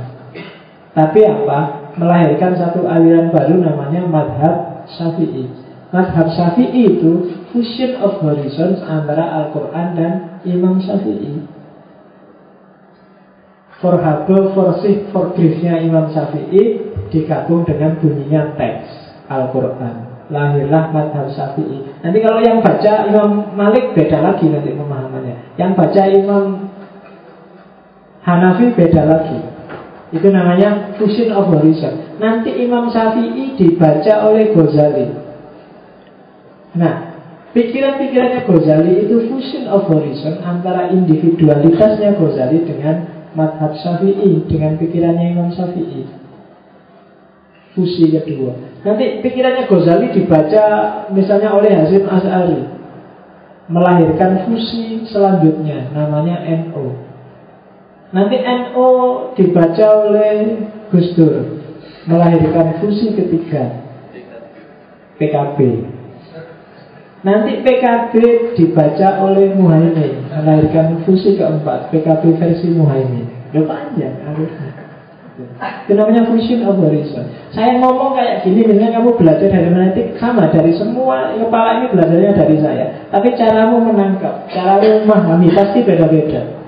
[0.92, 1.60] Tapi apa?
[1.96, 5.48] Melahirkan satu aliran baru namanya Madhab Syafi'i.
[5.92, 10.12] Madhab Syafi'i itu fusion of horizons antara Al-Quran dan
[10.44, 11.44] Imam Syafi'i.
[13.80, 16.80] For Habe, for Sih, for Griefnya Imam Syafi'i
[17.12, 18.88] digabung dengan bunyinya teks
[19.28, 20.28] Al-Quran.
[20.32, 22.00] Lahirlah Madhab Syafi'i.
[22.00, 25.60] Nanti kalau yang baca Imam Malik beda lagi nanti pemahamannya.
[25.60, 26.71] Yang baca Imam
[28.22, 29.38] Hanafi beda lagi.
[30.12, 32.20] Itu namanya fusion of horizon.
[32.22, 35.06] Nanti Imam Syafi'i dibaca oleh Ghazali.
[36.78, 37.16] Nah,
[37.50, 42.96] pikiran-pikirannya Ghazali itu fusion of horizon antara individualitasnya Ghazali dengan
[43.34, 46.06] madhab Syafi'i, dengan pikirannya Imam Syafi'i.
[47.72, 48.52] Fusi kedua.
[48.86, 50.64] Nanti pikirannya Ghazali dibaca
[51.10, 52.60] misalnya oleh Hasim As'ari.
[53.72, 57.01] Melahirkan fusi selanjutnya, namanya NO.
[58.12, 58.88] Nanti NO
[59.32, 60.60] dibaca oleh
[60.92, 61.64] Gus Dur.
[62.04, 63.72] Melahirkan fusi ketiga.
[65.16, 65.58] PKB.
[67.22, 68.14] Nanti PKB
[68.58, 71.94] dibaca oleh Muhaimin Melahirkan fusi keempat.
[71.94, 74.74] PKB versi Muhaimin Udah panjang alurnya
[75.86, 80.50] Itu namanya fusion of horizon Saya ngomong kayak gini Misalnya kamu belajar dari hermeneutik Sama
[80.50, 82.86] dari semua Kepala ini belajarnya dari saya.
[83.14, 86.61] Tapi caramu menangkap Caramu memahami Pasti beda-beda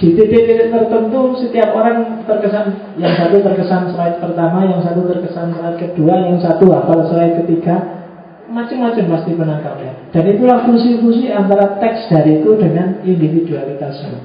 [0.00, 5.76] di titik-titik tertentu setiap orang terkesan yang satu terkesan slide pertama, yang satu terkesan slide
[5.76, 8.00] kedua, yang satu hafal slide ketiga,
[8.48, 9.92] macam-macam pasti penangkapnya.
[10.08, 14.16] Dan itulah fungsi-fungsi antara teks dari itu dengan individualitasnya.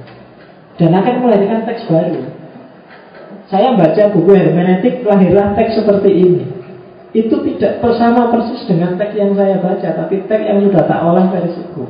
[0.79, 2.23] Dan akan melahirkan teks baru.
[3.51, 6.45] Saya baca buku hermeneutik, lahirlah teks seperti ini.
[7.11, 11.27] Itu tidak bersama persis dengan teks yang saya baca, tapi teks yang sudah tak olah
[11.35, 11.83] versiku.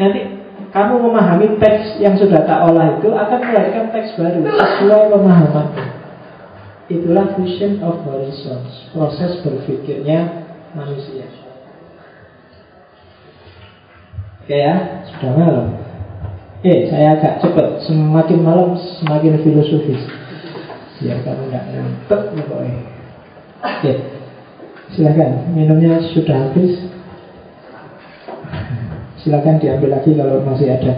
[0.00, 0.39] Nanti
[0.70, 5.66] kamu memahami teks yang sudah tak olah itu akan melahirkan teks baru sesuai pemahaman.
[6.90, 11.26] Itulah fusion of horizons, proses berpikirnya manusia.
[14.42, 15.66] Oke ya, sudah malam.
[16.66, 17.86] Eh, saya agak cepat.
[17.86, 20.02] Semakin malam semakin filosofis.
[21.00, 22.78] Biar kamu nggak ngantuk pokoknya.
[23.64, 23.92] Oke,
[24.92, 25.54] silakan.
[25.54, 26.90] Minumnya sudah habis.
[29.20, 30.92] Silakan diambil lagi kalau masih ada.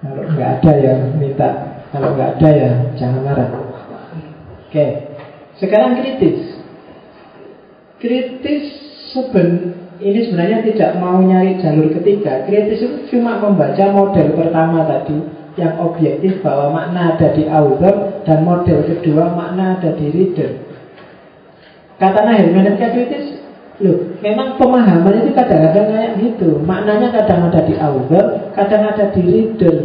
[0.00, 1.48] Kalau nggak ada ya minta.
[1.92, 3.48] Kalau nggak ada ya jangan marah.
[4.68, 4.86] Oke,
[5.56, 6.60] sekarang kritis.
[7.98, 8.64] Kritis
[9.12, 12.46] sebenarnya ini sebenarnya tidak mau nyari jalur ketiga.
[12.46, 15.18] Kritis itu cuma membaca model pertama tadi
[15.58, 20.62] yang objektif bahwa makna ada di author dan model kedua makna ada di reader.
[21.98, 23.37] Kata hermeneutika kritis,
[23.78, 26.58] loh, memang pemahaman itu kadang-kadang kayak gitu.
[26.62, 29.76] Maknanya kadang ada di author, kadang ada di reader.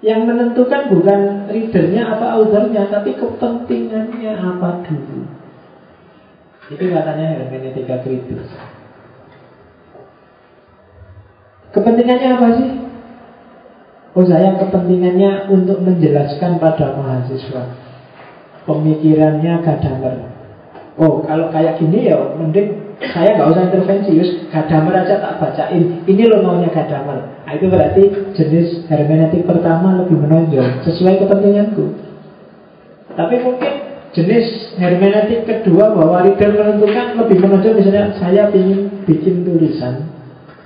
[0.00, 1.20] Yang menentukan bukan
[1.52, 5.24] readernya apa authornya, tapi kepentingannya apa dulu.
[6.72, 8.48] Itu katanya hermeneutika kritis.
[11.76, 12.68] Kepentingannya apa sih?
[14.16, 17.68] Oh saya kepentingannya untuk menjelaskan pada mahasiswa
[18.64, 20.35] Pemikirannya gadamer
[20.96, 24.30] Oh kalau kayak gini ya mending saya nggak usah intervensi Yus.
[24.48, 26.00] Gadamer aja tak bacain.
[26.08, 27.44] Ini loh maunya gadamer.
[27.44, 28.02] Nah, Itu berarti
[28.32, 31.84] jenis hermeneutik pertama lebih menonjol Sesuai kepentinganku.
[33.12, 33.72] Tapi mungkin
[34.16, 40.16] jenis hermeneutik kedua bahwa reader menentukan lebih menonjol Misalnya saya ingin bikin tulisan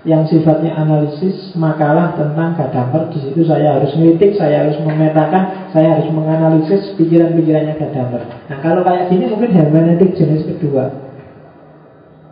[0.09, 6.01] yang sifatnya analisis makalah tentang Gadamer di situ saya harus ngelitik, saya harus memetakan, saya
[6.01, 8.23] harus menganalisis pikiran-pikirannya Gadamer.
[8.49, 10.89] Nah kalau kayak gini mungkin hermeneutik jenis kedua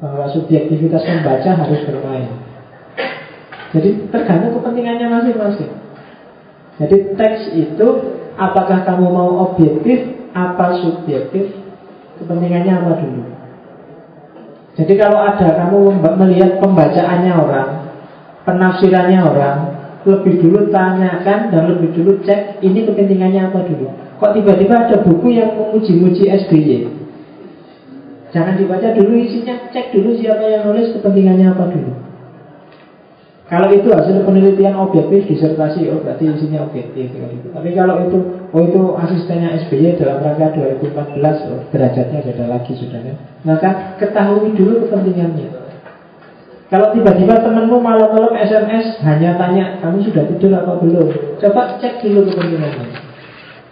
[0.00, 2.30] bahwa subjektivitas pembaca harus bermain.
[3.68, 5.72] Jadi tergantung kepentingannya masing-masing.
[6.80, 7.88] Jadi teks itu
[8.40, 11.52] apakah kamu mau objektif apa subjektif,
[12.16, 13.37] kepentingannya apa dulu.
[14.78, 17.70] Jadi kalau ada kamu melihat pembacaannya orang,
[18.46, 19.58] penafsirannya orang,
[20.06, 23.90] lebih dulu tanyakan dan lebih dulu cek ini kepentingannya apa dulu.
[24.22, 26.86] Kok tiba-tiba ada buku yang memuji-muji SBY?
[28.30, 32.07] Jangan dibaca dulu isinya, cek dulu siapa yang nulis kepentingannya apa dulu.
[33.48, 37.08] Kalau itu hasil penelitian objektif disertasi, oh berarti isinya objektif.
[37.08, 37.48] Gitu.
[37.48, 38.20] Tapi kalau itu,
[38.52, 43.16] oh itu asistennya SBY dalam rangka 2014, oh, derajatnya beda lagi sudah kan.
[43.48, 45.48] Maka ketahui dulu kepentingannya.
[46.68, 51.08] Kalau tiba-tiba temanmu malam-malam SMS hanya tanya, kamu sudah tidur apa belum?
[51.40, 53.00] Coba cek dulu kepentingannya.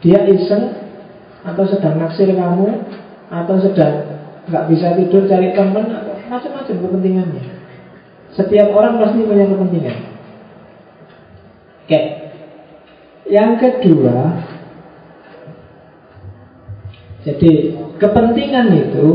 [0.00, 0.72] Dia iseng
[1.44, 2.80] atau sedang naksir kamu
[3.28, 4.08] atau sedang
[4.48, 7.55] nggak bisa tidur cari teman atau macam-macam kepentingannya.
[8.36, 9.98] Setiap orang pasti punya kepentingan.
[11.88, 12.00] Oke.
[13.26, 14.18] Yang kedua,
[17.26, 17.52] jadi
[17.98, 19.06] kepentingan itu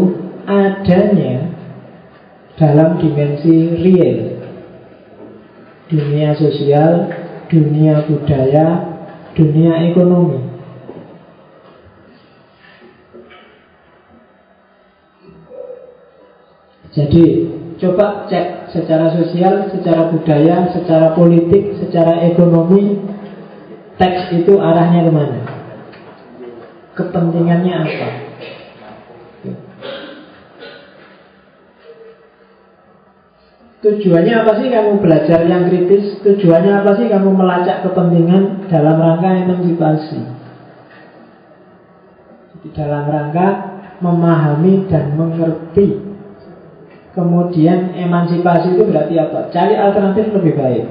[0.44, 1.54] adanya
[2.60, 4.20] dalam dimensi real.
[5.88, 7.08] Dunia sosial,
[7.48, 8.68] dunia budaya,
[9.38, 10.44] dunia ekonomi.
[16.92, 17.24] Jadi
[17.82, 23.02] Coba cek secara sosial, secara budaya, secara politik, secara ekonomi
[24.02, 25.40] Teks itu arahnya ke mana?
[26.98, 28.10] Kepentingannya apa?
[33.86, 36.18] Tujuannya apa sih kamu belajar yang kritis?
[36.26, 40.22] Tujuannya apa sih kamu melacak kepentingan dalam rangka emansipasi?
[42.66, 43.48] Di dalam rangka
[44.02, 46.11] memahami dan mengerti
[47.12, 49.52] Kemudian emansipasi itu berarti apa?
[49.52, 50.86] Cari alternatif lebih baik.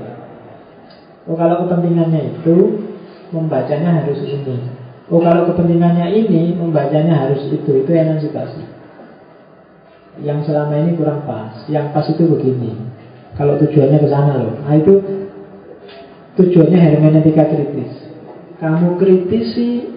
[1.25, 2.57] Oh kalau kepentingannya itu
[3.33, 4.69] membacanya harus ini.
[5.09, 7.85] Oh kalau kepentingannya ini membacanya harus itu.
[7.85, 8.63] Itu emansipasi.
[10.21, 11.57] Yang selama ini kurang pas.
[11.73, 12.77] Yang pas itu begini.
[13.41, 14.61] Kalau tujuannya ke sana loh.
[14.61, 15.01] Nah itu
[16.37, 17.97] tujuannya hermeneutika kritis.
[18.61, 19.89] Kamu kritisi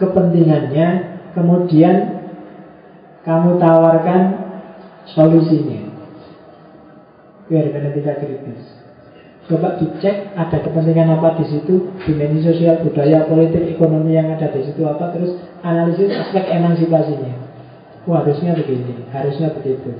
[0.00, 0.88] kepentingannya,
[1.36, 2.24] kemudian
[3.28, 4.49] kamu tawarkan
[5.14, 5.90] solusinya.
[7.50, 8.80] Biar hermeneutika kritis.
[9.50, 14.62] Coba dicek ada kepentingan apa di situ, dimensi sosial, budaya, politik, ekonomi yang ada di
[14.62, 17.34] situ apa, terus analisis aspek emansipasinya.
[18.06, 19.90] Wah, harusnya begini, harusnya begitu.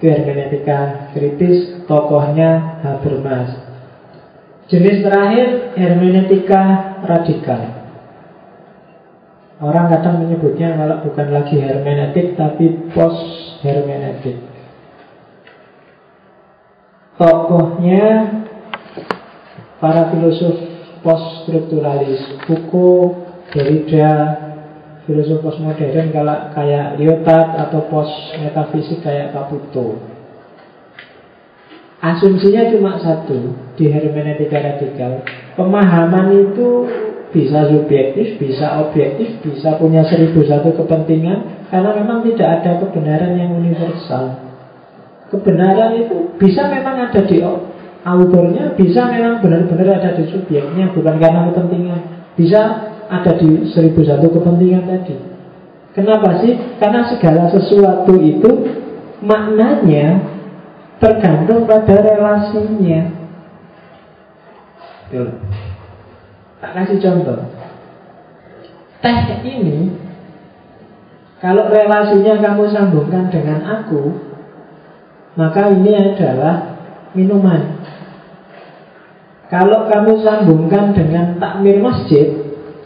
[0.00, 3.52] Itu hermeneutika kritis, tokohnya Habermas.
[4.66, 6.60] Jenis terakhir hermeneutika
[7.06, 7.85] radikal.
[9.56, 13.24] Orang kadang menyebutnya kalau bukan lagi hermeneutik tapi post
[13.64, 14.36] hermeneutik.
[17.16, 18.04] Tokohnya
[19.80, 20.60] para filosof
[21.00, 23.16] post strukturalis, Foucault,
[23.56, 24.12] Derrida,
[25.08, 29.96] filosof postmodern kalau kayak Lyotard atau post metafisik kayak Caputo.
[32.04, 35.24] Asumsinya cuma satu di hermeneutika radikal.
[35.56, 36.68] Pemahaman itu
[37.34, 43.50] bisa subjektif, bisa objektif, bisa punya seribu satu kepentingan karena memang tidak ada kebenaran yang
[43.58, 44.38] universal.
[45.26, 47.42] Kebenaran itu bisa memang ada di
[48.06, 52.00] autornya, bisa memang benar-benar ada di subjeknya, bukan karena kepentingan.
[52.38, 52.60] Bisa
[53.10, 55.16] ada di seribu satu kepentingan tadi.
[55.96, 56.54] Kenapa sih?
[56.78, 58.50] Karena segala sesuatu itu
[59.24, 60.20] maknanya
[61.00, 63.02] tergantung pada relasinya.
[66.60, 67.40] Tak kasih contoh.
[69.04, 69.92] Teh ini
[71.36, 74.16] kalau relasinya kamu sambungkan dengan aku,
[75.36, 76.80] maka ini adalah
[77.12, 77.76] minuman.
[79.52, 82.34] Kalau kamu sambungkan dengan takmir masjid,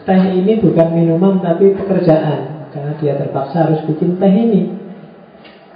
[0.02, 4.76] teh ini bukan minuman tapi pekerjaan karena dia terpaksa harus bikin teh ini.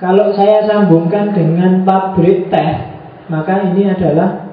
[0.02, 2.70] Kalau saya sambungkan dengan pabrik teh,
[3.30, 4.50] maka ini adalah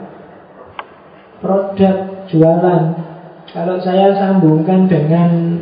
[1.42, 3.11] produk, jualan.
[3.52, 5.60] Kalau saya sambungkan dengan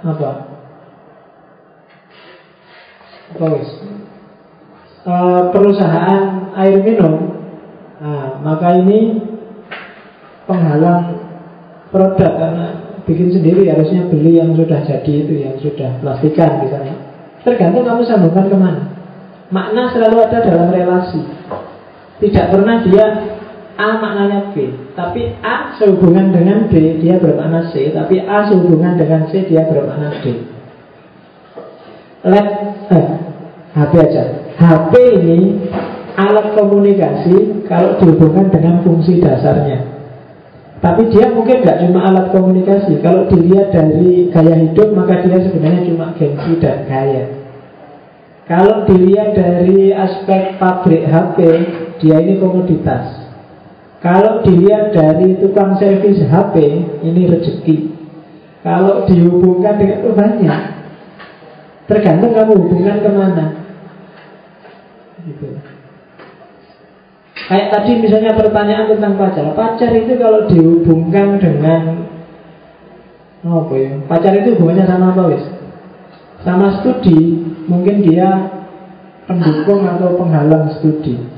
[0.00, 0.30] apa?
[3.36, 3.70] Apa wis?
[5.06, 7.36] Uh, perusahaan air minum,
[8.00, 9.22] nah, maka ini
[10.48, 11.20] penghalang
[11.94, 12.66] produk karena
[13.06, 16.96] bikin sendiri harusnya beli yang sudah jadi itu yang sudah plastikan misalnya.
[17.46, 18.82] Tergantung kamu sambungkan ke mana.
[19.54, 21.22] Makna selalu ada dalam relasi.
[22.18, 23.35] Tidak pernah dia
[23.76, 29.28] A maknanya B Tapi A sehubungan dengan B Dia bermakna C Tapi A sehubungan dengan
[29.28, 30.24] C Dia bermakna D
[32.26, 32.48] Let
[32.90, 33.06] eh,
[33.76, 34.24] HP aja
[34.56, 35.38] HP ini
[36.16, 39.96] alat komunikasi Kalau dihubungkan dengan fungsi dasarnya
[40.76, 43.00] tapi dia mungkin nggak cuma alat komunikasi.
[43.00, 47.24] Kalau dilihat dari gaya hidup, maka dia sebenarnya cuma gengsi dan gaya.
[48.46, 51.38] Kalau dilihat dari aspek pabrik HP,
[51.98, 53.25] dia ini komoditas.
[54.04, 56.54] Kalau dilihat dari tukang servis HP,
[57.00, 57.76] ini rezeki.
[58.60, 60.60] Kalau dihubungkan dengan itu banyak.
[61.86, 63.44] Tergantung kamu hubungan ke mana.
[65.22, 65.46] Gitu.
[67.46, 69.54] Kayak tadi misalnya pertanyaan tentang pacar.
[69.54, 72.10] Pacar itu kalau dihubungkan dengan
[73.46, 73.90] apa ya?
[74.10, 75.44] Pacar itu hubungannya sama apa wis?
[76.42, 78.50] Sama studi, mungkin dia
[79.30, 81.35] pendukung atau penghalang studi.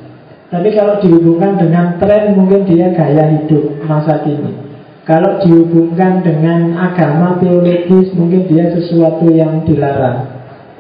[0.49, 4.57] Tapi kalau dihubungkan dengan tren mungkin dia gaya hidup masa kini.
[5.05, 10.25] Kalau dihubungkan dengan agama teologis mungkin dia sesuatu yang dilarang.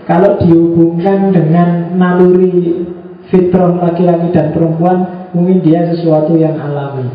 [0.09, 2.85] Kalau dihubungkan dengan naluri
[3.28, 7.12] fitrah laki-laki dan perempuan mungkin dia sesuatu yang alami.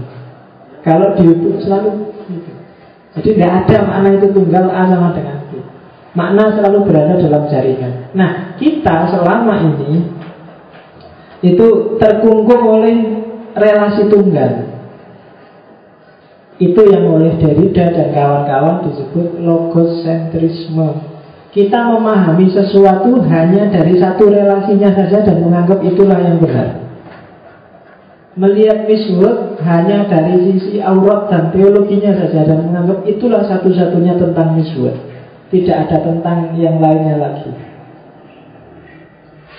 [0.85, 1.91] Kalau dihubung selalu
[3.13, 5.61] Jadi tidak ada makna itu tunggal A sama dengan B.
[6.17, 8.09] Makna selalu berada dalam jaringan.
[8.17, 10.01] Nah kita selama ini
[11.43, 12.95] itu terkungkung oleh
[13.51, 14.71] relasi tunggal.
[16.55, 21.11] Itu yang oleh Derrida dan kawan-kawan disebut logosentrisme.
[21.51, 26.81] Kita memahami sesuatu hanya dari satu relasinya saja dan menganggap itulah yang benar.
[28.33, 34.97] Melihat miswud hanya dari sisi aurat dan teologinya saja dan menganggap itulah satu-satunya tentang miswud.
[35.53, 37.53] Tidak ada tentang yang lainnya lagi.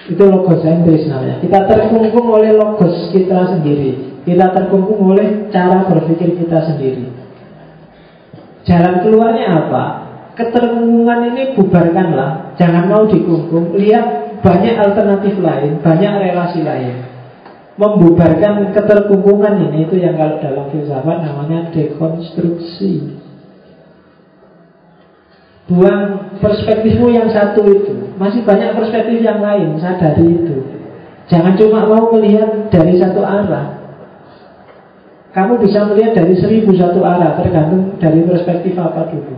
[0.04, 1.40] Itu logosentris namanya.
[1.40, 4.20] Kita terkungkung oleh logos kita sendiri.
[4.24, 7.08] Kita terkungkung oleh cara berpikir kita sendiri.
[8.68, 9.84] Jalan keluarnya apa?
[10.36, 12.56] Keterkungkungan ini bubarkanlah.
[12.60, 13.76] Jangan mau dikungkung.
[13.76, 17.08] Lihat banyak alternatif lain, banyak relasi lain.
[17.80, 23.20] Membubarkan keterkungkungan ini itu yang kalau dalam filsafat namanya dekonstruksi.
[25.64, 30.56] Buang perspektifmu yang satu itu Masih banyak perspektif yang lain Sadari itu.
[31.26, 33.80] Jangan cuma mau melihat dari satu arah.
[35.34, 39.34] Kamu bisa melihat dari seribu satu arah Tergantung dari perspektif apa dulu.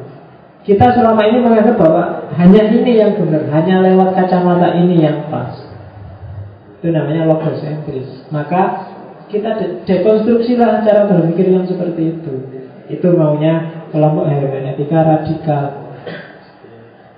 [0.66, 2.04] Kita selama ini menganggap bahwa
[2.36, 5.56] Hanya ini yang benar Hanya lewat kacamata ini yang pas.
[6.82, 8.28] Itu namanya logosentris.
[8.28, 8.92] Maka
[9.32, 12.34] kita de dekonstruksilah cara berpikir yang seperti itu.
[12.92, 15.85] Itu maunya kelompok hermeneutika radikal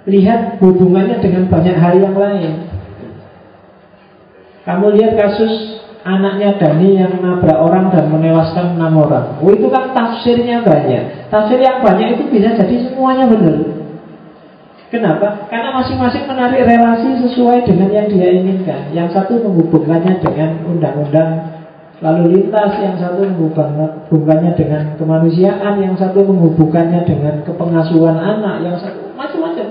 [0.08, 2.64] Lihat hubungannya dengan banyak hal yang lain.
[4.64, 9.36] Kamu lihat kasus anaknya Dani yang nabrak orang dan menewaskan enam orang.
[9.44, 11.28] Oh itu kan tafsirnya banyak.
[11.28, 13.56] Tafsir yang banyak itu bisa jadi semuanya benar.
[14.88, 15.44] Kenapa?
[15.52, 18.88] Karena masing-masing menarik relasi sesuai dengan yang dia inginkan.
[18.96, 21.60] Yang satu menghubungkannya dengan undang-undang
[21.98, 29.07] lalu lintas Yang satu menghubungkannya dengan kemanusiaan Yang satu menghubungkannya dengan kepengasuhan anak Yang satu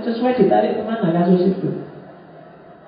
[0.08, 1.70] sesuai ditarik ke mana kasus itu?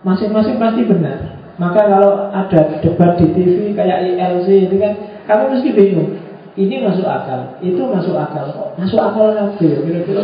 [0.08, 1.40] Masing-masing pasti benar.
[1.60, 4.96] Maka kalau ada debat di TV kayak ILC itu kan
[5.28, 6.10] kamu mesti bingung.
[6.56, 8.70] Ini masuk akal itu masuk akal kok.
[8.80, 10.24] Masuk akal kira-kira.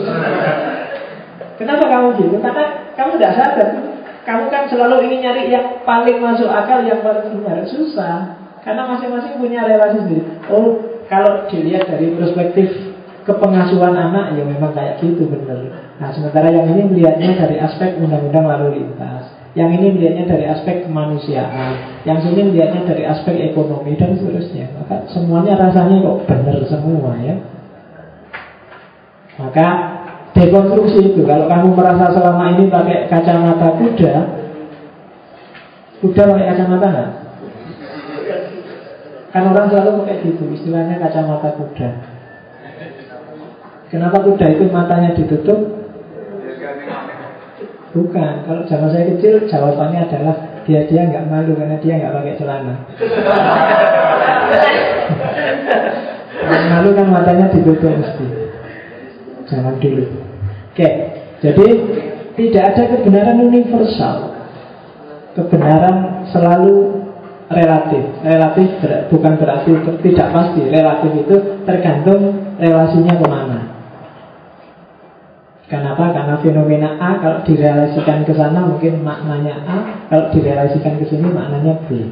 [1.60, 3.70] Kenapa kamu gitu karena kamu tidak sadar.
[4.26, 7.68] Kamu kan selalu ingin nyari yang paling masuk akal yang paling benar.
[7.68, 8.40] Susah.
[8.64, 10.24] Karena masing-masing punya relasi sendiri.
[10.48, 10.80] Oh
[11.12, 12.96] kalau dilihat dari perspektif
[13.26, 18.44] kepengasuhan anak ya memang kayak gitu benar Nah sementara yang ini melihatnya dari aspek undang-undang
[18.44, 19.32] lalu lintas.
[19.56, 22.04] Yang ini melihatnya dari aspek kemanusiaan.
[22.04, 24.76] Yang ini melihatnya dari aspek ekonomi dan seterusnya.
[24.76, 27.36] Maka semuanya rasanya kok benar semua ya?
[29.36, 29.68] Maka
[30.32, 34.14] dekonstruksi itu Kalau kamu merasa selama ini pakai kacamata kuda
[36.04, 37.12] Kuda pakai kacamata nggak?
[39.32, 41.90] Kan orang selalu pakai gitu Istilahnya kacamata kuda.
[43.88, 45.85] Kenapa kuda itu matanya ditutup
[47.96, 50.36] Bukan, kalau zaman saya kecil jawabannya adalah
[50.68, 52.76] dia dia nggak malu karena dia nggak pakai celana.
[56.76, 58.28] Lalu kan matanya ditutup mesti.
[59.48, 60.04] Jangan dulu.
[60.76, 60.90] Oke,
[61.40, 61.68] jadi
[62.36, 64.36] tidak ada kebenaran universal.
[65.40, 67.00] Kebenaran selalu
[67.48, 68.04] relatif.
[68.28, 69.72] Relatif ber, bukan berarti
[70.04, 70.62] tidak pasti.
[70.68, 73.65] Relatif itu tergantung relasinya ke mana.
[75.66, 76.14] Kenapa?
[76.14, 79.78] Karena fenomena A kalau direalisasikan ke sana mungkin maknanya A,
[80.14, 82.06] kalau direalisasikan ke sini maknanya B.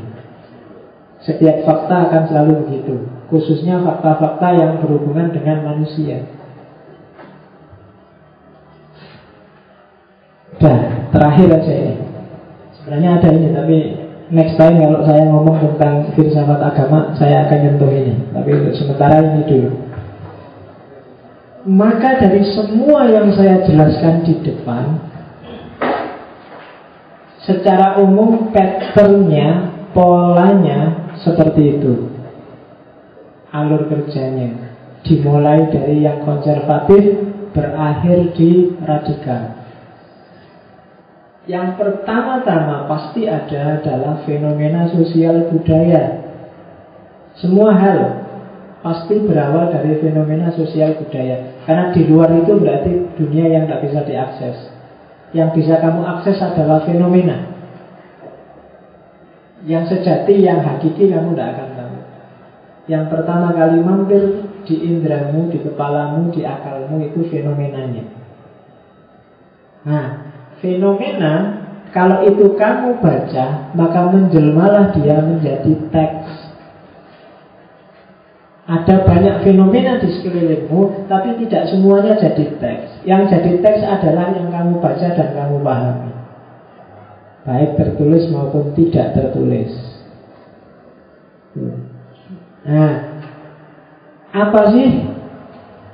[1.21, 2.95] Setiap fakta akan selalu begitu,
[3.29, 6.25] khususnya fakta-fakta yang berhubungan dengan manusia.
[10.57, 11.95] Dan terakhir aja ini.
[12.81, 13.77] Sebenarnya ada ini, tapi
[14.33, 18.13] next time kalau saya ngomong tentang filsafat agama, saya akan nyentuh ini.
[18.33, 19.92] Tapi untuk sementara ini dulu.
[21.63, 24.99] Maka dari semua yang saya jelaskan di depan,
[27.47, 32.11] secara umum patternnya, polanya seperti itu.
[33.55, 34.75] Alur kerjanya
[35.07, 37.03] dimulai dari yang konservatif,
[37.55, 39.61] berakhir di radikal.
[41.43, 46.23] Yang pertama-tama pasti ada adalah fenomena sosial budaya.
[47.35, 48.22] Semua hal
[48.83, 51.55] pasti berawal dari fenomena sosial budaya.
[51.63, 54.57] Karena di luar itu berarti dunia yang tidak bisa diakses.
[55.31, 57.49] Yang bisa kamu akses adalah fenomena.
[59.63, 61.97] Yang sejati, yang hakiki kamu tidak akan tahu.
[62.91, 64.21] Yang pertama kali mampir
[64.67, 68.03] di indramu, di kepalamu, di akalmu itu fenomenanya.
[69.87, 70.07] Nah,
[70.59, 71.63] fenomena
[71.95, 76.42] kalau itu kamu baca, maka menjelmalah dia menjadi teks
[78.63, 83.03] ada banyak fenomena di sekelilingmu, tapi tidak semuanya jadi teks.
[83.03, 86.11] Yang jadi teks adalah yang kamu baca dan kamu pahami.
[87.43, 89.67] Baik tertulis maupun tidak tertulis.
[92.63, 92.93] Nah,
[94.31, 95.11] apa sih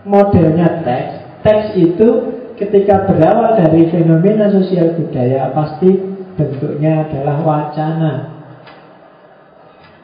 [0.06, 1.14] modelnya teks?
[1.42, 2.08] Teks itu
[2.54, 5.90] ketika berawal dari fenomena sosial budaya pasti
[6.38, 8.39] bentuknya adalah wacana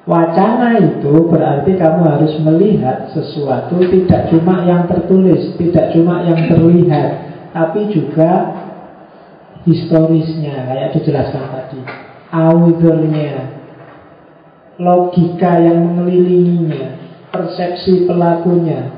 [0.05, 7.09] Wacana itu berarti kamu harus melihat sesuatu tidak cuma yang tertulis, tidak cuma yang terlihat,
[7.49, 8.53] tapi juga
[9.65, 11.81] historisnya, kayak dijelaskan tadi,
[12.29, 13.49] authornya,
[14.77, 17.01] logika yang mengelilinginya,
[17.33, 18.93] persepsi pelakunya.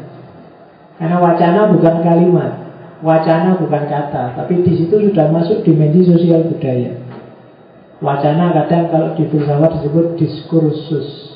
[0.99, 2.51] Karena wacana bukan kalimat,
[2.99, 7.06] wacana bukan kata, tapi di situ sudah masuk dimensi sosial budaya.
[7.97, 11.27] Wacana kadang kalau di filsafat disebut diskursus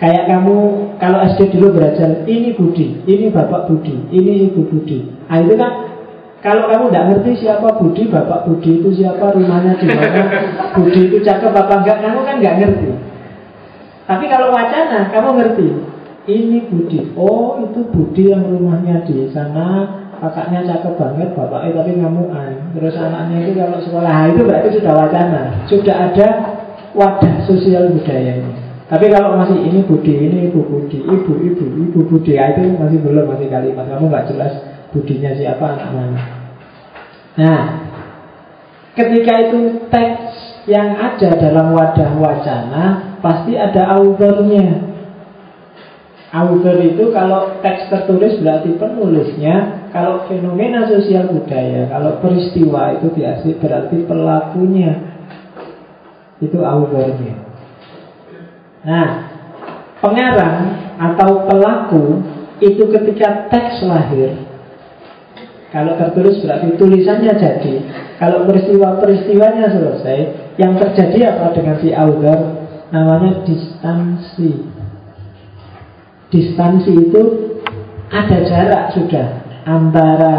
[0.00, 0.56] Kayak kamu
[0.96, 5.04] kalau SD dulu belajar ini Budi, ini Bapak Budi, ini Ibu Budi.
[5.28, 5.72] Nah itu kan
[6.40, 10.24] kalau kamu tidak ngerti siapa Budi, Bapak Budi itu siapa, rumahnya di mana,
[10.72, 12.88] Budi itu cakep apa enggak, kamu kan nggak ngerti.
[14.08, 15.68] Tapi kalau wacana, kamu ngerti.
[16.24, 19.84] Ini Budi, oh itu Budi yang rumahnya di sana,
[20.20, 22.50] kakaknya cakep banget, bapaknya tapi ngamuan.
[22.76, 25.42] Terus anaknya itu kalau sekolah, nah, itu berarti sudah wacana.
[25.66, 26.26] Sudah ada
[26.92, 28.52] wadah sosial budaya ini.
[28.90, 32.98] Tapi kalau masih ini budi, ini ibu budi, ibu, ibu, ibu budi, ya itu masih
[33.00, 33.86] belum, masih kalimat.
[33.86, 34.52] Kamu nggak jelas
[34.90, 36.22] budinya siapa, anak mana.
[37.38, 37.62] Nah,
[38.98, 40.22] ketika itu teks
[40.66, 42.84] yang ada dalam wadah wacana,
[43.22, 44.89] pasti ada autornya.
[46.30, 53.58] Author itu kalau teks tertulis berarti penulisnya Kalau fenomena sosial budaya Kalau peristiwa itu diasih
[53.58, 54.94] berarti pelakunya.
[56.38, 57.34] Itu authornya.
[58.86, 59.08] Nah
[59.98, 60.58] Pengarang
[61.02, 62.22] atau pelaku
[62.62, 64.38] Itu ketika teks lahir
[65.74, 67.74] Kalau tertulis berarti tulisannya jadi.
[68.22, 70.18] Kalau peristiwa-peristiwanya selesai
[70.62, 72.38] Yang terjadi apa dengan si author?
[72.94, 74.79] Namanya distansi
[76.30, 77.22] Distansi itu
[78.10, 79.26] ada jarak sudah
[79.66, 80.34] antara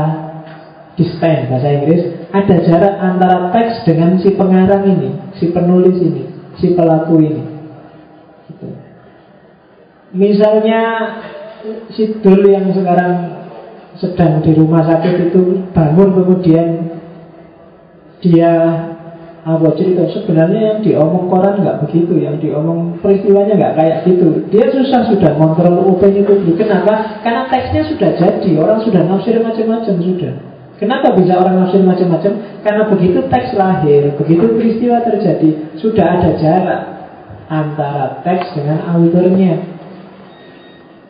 [0.95, 6.23] distance bahasa Inggris ada jarak antara teks dengan si pengarang ini, si penulis ini,
[6.59, 7.43] si pelaku ini.
[8.47, 8.67] Gitu.
[10.15, 10.81] Misalnya
[11.91, 13.43] si Dul yang sekarang
[13.99, 16.67] sedang di rumah sakit itu bangun kemudian
[18.23, 18.51] dia
[19.41, 20.05] apa cerita?
[20.05, 24.45] Sebenarnya yang diomong koran nggak begitu yang diomong peristiwanya nggak kayak gitu.
[24.53, 27.17] Dia susah sudah kontrol opini itu kenapa?
[27.25, 30.33] Karena teksnya sudah jadi orang sudah nafsir macam-macam sudah.
[30.77, 32.33] Kenapa bisa orang nafsir macam-macam?
[32.61, 35.49] Karena begitu teks lahir begitu peristiwa terjadi
[35.81, 36.81] sudah ada jarak
[37.49, 39.57] antara teks dengan autornya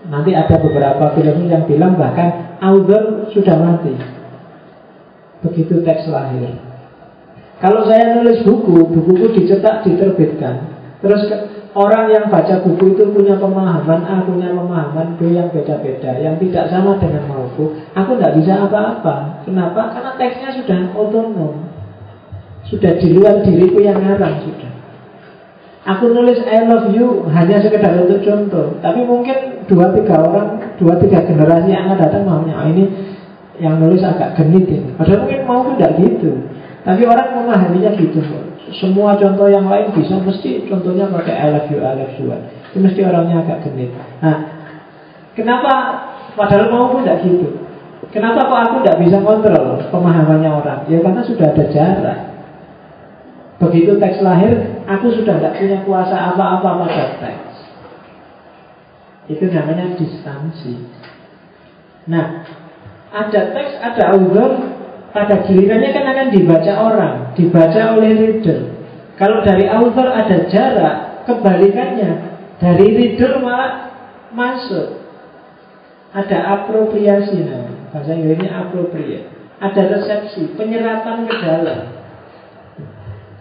[0.08, 3.92] nanti ada beberapa film yang bilang bahkan author sudah mati.
[5.44, 6.71] Begitu teks lahir
[7.62, 10.72] kalau saya nulis buku, bukuku dicetak, diterbitkan
[11.02, 11.36] Terus ke,
[11.74, 16.70] orang yang baca buku itu punya pemahaman A, punya pemahaman B yang beda-beda, yang tidak
[16.70, 17.74] sama dengan mauku.
[17.98, 19.42] Aku tidak bisa apa-apa.
[19.44, 19.98] Kenapa?
[19.98, 21.66] Karena teksnya sudah otonom.
[22.70, 24.72] Sudah di luar diriku yang ngarang sudah.
[25.82, 28.78] Aku nulis I love you hanya sekedar untuk contoh.
[28.86, 32.86] Tapi mungkin dua tiga orang, dua tiga generasi yang akan datang maunya oh, ini
[33.58, 34.94] yang nulis agak genit ini.
[34.94, 36.38] Padahal mungkin mau tidak gitu.
[36.82, 38.22] Tapi orang memahaminya gitu.
[38.74, 42.34] Semua contoh yang lain bisa mesti contohnya pakai I love you, I love you.
[42.72, 43.94] Itu mesti orangnya agak genit.
[44.24, 44.38] Nah,
[45.38, 45.74] kenapa
[46.34, 47.62] padahal mau pun tidak gitu?
[48.10, 50.80] Kenapa kok aku tidak bisa kontrol pemahamannya orang?
[50.90, 52.20] Ya karena sudah ada jarak.
[53.62, 57.56] Begitu teks lahir, aku sudah tidak punya kuasa apa-apa pada teks.
[59.30, 60.82] Itu namanya distansi.
[62.10, 62.42] Nah,
[63.14, 64.81] ada teks, ada author,
[65.12, 68.60] pada gilirannya kan akan dibaca orang, dibaca oleh reader.
[69.20, 72.12] Kalau dari author ada jarak, kebalikannya
[72.58, 73.92] dari reader malah
[74.32, 75.04] masuk.
[76.12, 79.32] Ada apropriasi namanya, bahasa Inggrisnya appropriate.
[79.62, 81.80] Ada resepsi, penyerapan ke dalam.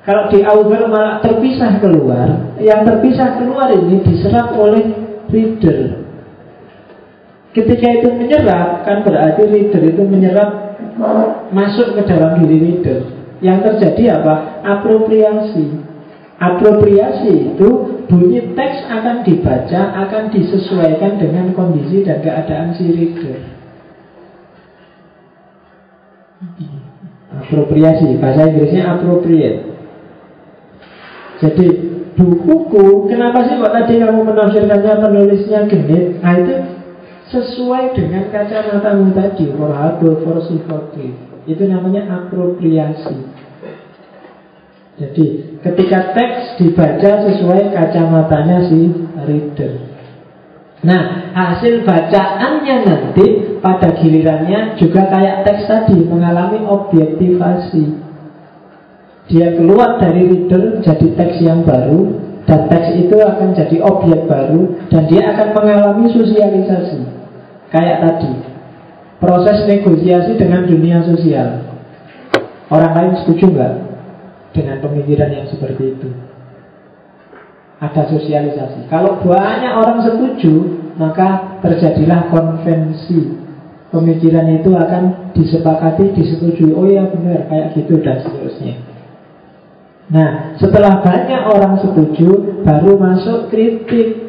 [0.07, 4.85] Kalau di author malah terpisah keluar, yang terpisah keluar ini diserap oleh
[5.33, 6.07] reader.
[7.51, 10.70] Ketika itu menyerap, kan berarti reader itu menyerap
[11.51, 13.01] masuk ke dalam diri reader.
[13.40, 14.60] Yang terjadi apa?
[14.64, 15.81] Apropriasi.
[16.40, 17.68] Apropriasi itu
[18.09, 23.39] bunyi teks akan dibaca, akan disesuaikan dengan kondisi dan keadaan si reader.
[27.31, 29.70] Apropriasi, bahasa Inggrisnya appropriate.
[31.40, 31.66] Jadi
[32.20, 36.20] bukuku, kenapa sih kok tadi kamu menafsirkannya penulisnya genit?
[36.20, 36.52] Nah itu
[37.31, 40.43] sesuai dengan kacamata tadi for harbor, for
[41.47, 43.16] itu namanya apropriasi.
[45.01, 45.27] Jadi
[45.65, 48.93] ketika teks dibaca sesuai kacamatanya si
[49.24, 49.73] reader.
[50.85, 53.27] Nah hasil bacaannya nanti
[53.65, 57.85] pada gilirannya juga kayak teks tadi mengalami objektivasi.
[59.31, 64.85] Dia keluar dari reader jadi teks yang baru dan teks itu akan jadi objek baru
[64.93, 67.20] dan dia akan mengalami sosialisasi
[67.71, 68.33] Kayak tadi.
[69.23, 71.71] Proses negosiasi dengan dunia sosial.
[72.71, 73.75] Orang lain setuju nggak
[74.51, 76.09] Dengan pemikiran yang seperti itu?
[77.79, 78.91] Ada sosialisasi.
[78.91, 83.41] Kalau banyak orang setuju Maka terjadilah konvensi.
[83.91, 86.77] Pemikiran itu akan disepakati, disetujui.
[86.77, 88.77] Oh ya benar, kayak gitu dan seterusnya.
[90.13, 94.29] Nah, setelah banyak orang setuju Baru masuk kritik.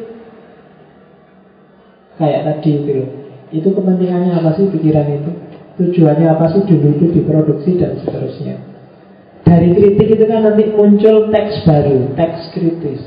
[2.16, 3.21] Kayak tadi itu
[3.52, 5.30] itu kepentingannya apa sih pikiran itu?
[5.76, 8.56] Tujuannya apa sih dulu itu diproduksi dan seterusnya.
[9.44, 13.02] Dari kritik itu kan nanti muncul teks baru, teks kritis.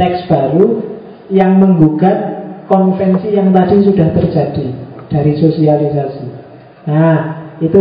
[0.00, 0.80] Teks baru
[1.28, 2.16] yang menggugat
[2.68, 4.66] konvensi yang tadi sudah terjadi
[5.12, 6.26] dari sosialisasi.
[6.88, 7.16] Nah,
[7.60, 7.80] itu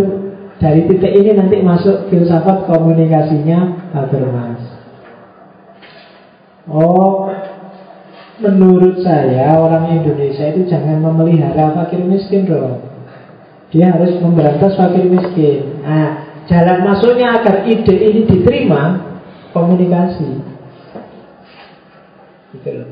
[0.59, 4.61] dari titik ini nanti masuk filsafat komunikasinya Habermas.
[6.65, 7.29] Oh,
[8.35, 12.83] Menurut saya orang Indonesia itu jangan memelihara fakir miskin dong
[13.71, 15.79] Dia harus memberantas fakir miskin.
[15.79, 19.15] Nah, jalan masuknya agar ide ini diterima
[19.55, 20.29] Komunikasi.
[22.59, 22.91] Gitu loh.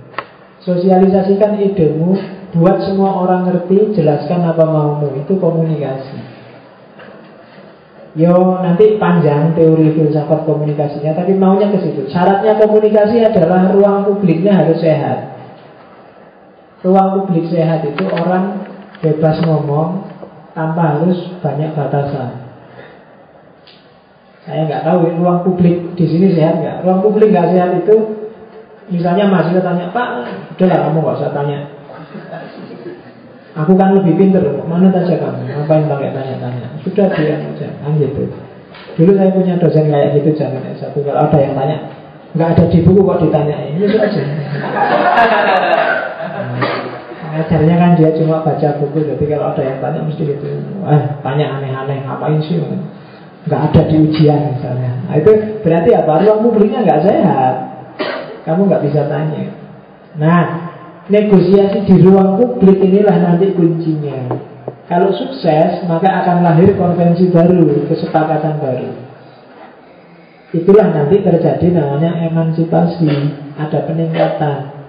[0.63, 2.15] Sosialisasikan idemu
[2.55, 5.11] Buat semua orang ngerti Jelaskan apa maumu.
[5.19, 6.31] Itu komunikasi.
[8.15, 12.07] Yo nanti panjang teori filsafat komunikasinya Tapi maunya ke situ.
[12.07, 15.32] Syaratnya komunikasi adalah ruang publiknya harus sehat
[16.83, 18.59] Ruang publik sehat itu orang
[18.99, 20.03] bebas ngomong
[20.51, 22.43] tanpa harus banyak batasan.
[24.43, 26.83] Saya nggak tahu ruang publik di sini sehat nggak.
[26.83, 27.95] Ruang publik nggak sehat itu,
[28.91, 30.07] misalnya masih tanya Pak,
[30.59, 31.59] udahlah kamu nggak usah tanya.
[33.53, 36.67] Aku kan lebih pinter, mana saja kamu, ngapain pakai tanya-tanya.
[36.83, 38.27] Sudah diam aja, kan gitu.
[38.99, 41.77] Dulu saya punya dosen kayak gitu jangan satu kalau ada yang tanya,
[42.35, 44.21] nggak ada di buku kok ditanya ini aja.
[47.33, 50.47] Ngajarnya kan dia cuma baca buku Jadi kalau ada yang tanya mesti gitu.
[50.85, 52.61] Eh tanya aneh-aneh Ngapain sih?
[53.49, 54.91] Nggak ada di ujian misalnya.
[55.09, 55.31] Nah, Itu
[55.65, 56.13] berarti apa?
[56.23, 57.55] Ruang publiknya nggak sehat.
[58.45, 59.49] Kamu nggak bisa tanya.
[60.19, 60.43] Nah
[61.09, 64.29] negosiasi di ruang publik inilah nanti kuncinya.
[64.83, 68.89] Kalau sukses Maka akan lahir konvensi baru Kesepakatan baru.
[70.53, 73.09] Itulah nanti terjadi namanya emansipasi.
[73.57, 74.82] Ada peningkatan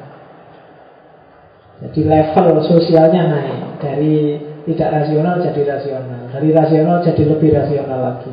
[1.82, 3.60] jadi level sosialnya naik.
[3.82, 4.38] Dari
[4.70, 6.20] tidak rasional jadi rasional.
[6.30, 8.32] Dari rasional jadi lebih rasional lagi.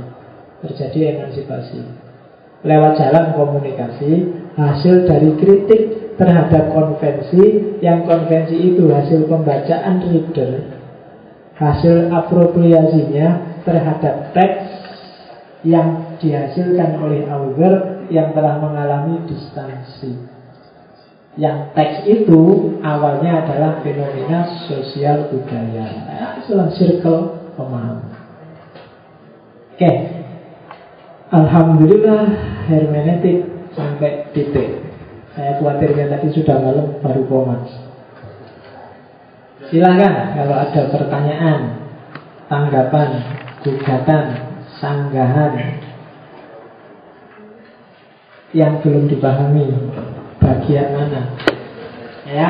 [0.62, 1.82] Terjadi emansipasi.
[2.62, 10.78] Lewat jalan komunikasi, hasil dari kritik terhadap konvensi, yang konvensi itu hasil pembacaan reader,
[11.58, 14.70] hasil apropriasinya terhadap teks
[15.66, 20.41] yang dihasilkan oleh author yang telah mengalami distansi.
[21.40, 22.42] Yang teks itu
[22.84, 25.88] awalnya adalah fenomena sosial budaya.
[26.04, 28.12] Nah, itulah circle pemahaman.
[29.72, 29.92] Oke.
[31.32, 32.28] Alhamdulillah
[32.68, 34.84] hermeneutik sampai titik.
[35.32, 37.64] Saya khawatirnya tadi sudah malam baru komat.
[39.72, 41.60] Silakan kalau ada pertanyaan,
[42.52, 43.10] tanggapan,
[43.64, 44.26] gugatan,
[44.84, 45.80] sanggahan
[48.52, 49.72] yang belum dipahami
[50.52, 51.22] bagian mana.
[52.28, 52.48] Ya,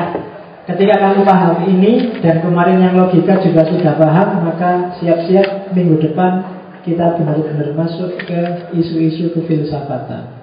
[0.66, 6.42] ketika kamu paham ini dan kemarin yang logika juga sudah paham, maka siap-siap minggu depan
[6.82, 10.42] kita benar-benar masuk ke isu-isu kefilsafatan.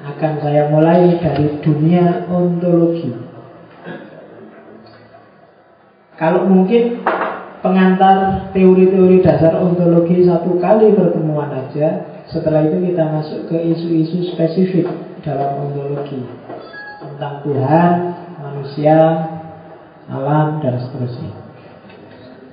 [0.00, 3.12] Akan saya mulai dari dunia ontologi.
[6.16, 7.00] Kalau mungkin
[7.64, 14.86] pengantar teori-teori dasar ontologi satu kali pertemuan aja, setelah itu kita masuk ke isu-isu spesifik
[15.26, 16.22] dalam ontologi
[17.02, 17.94] tentang Tuhan,
[18.38, 18.98] manusia,
[20.06, 21.32] alam, dan seterusnya.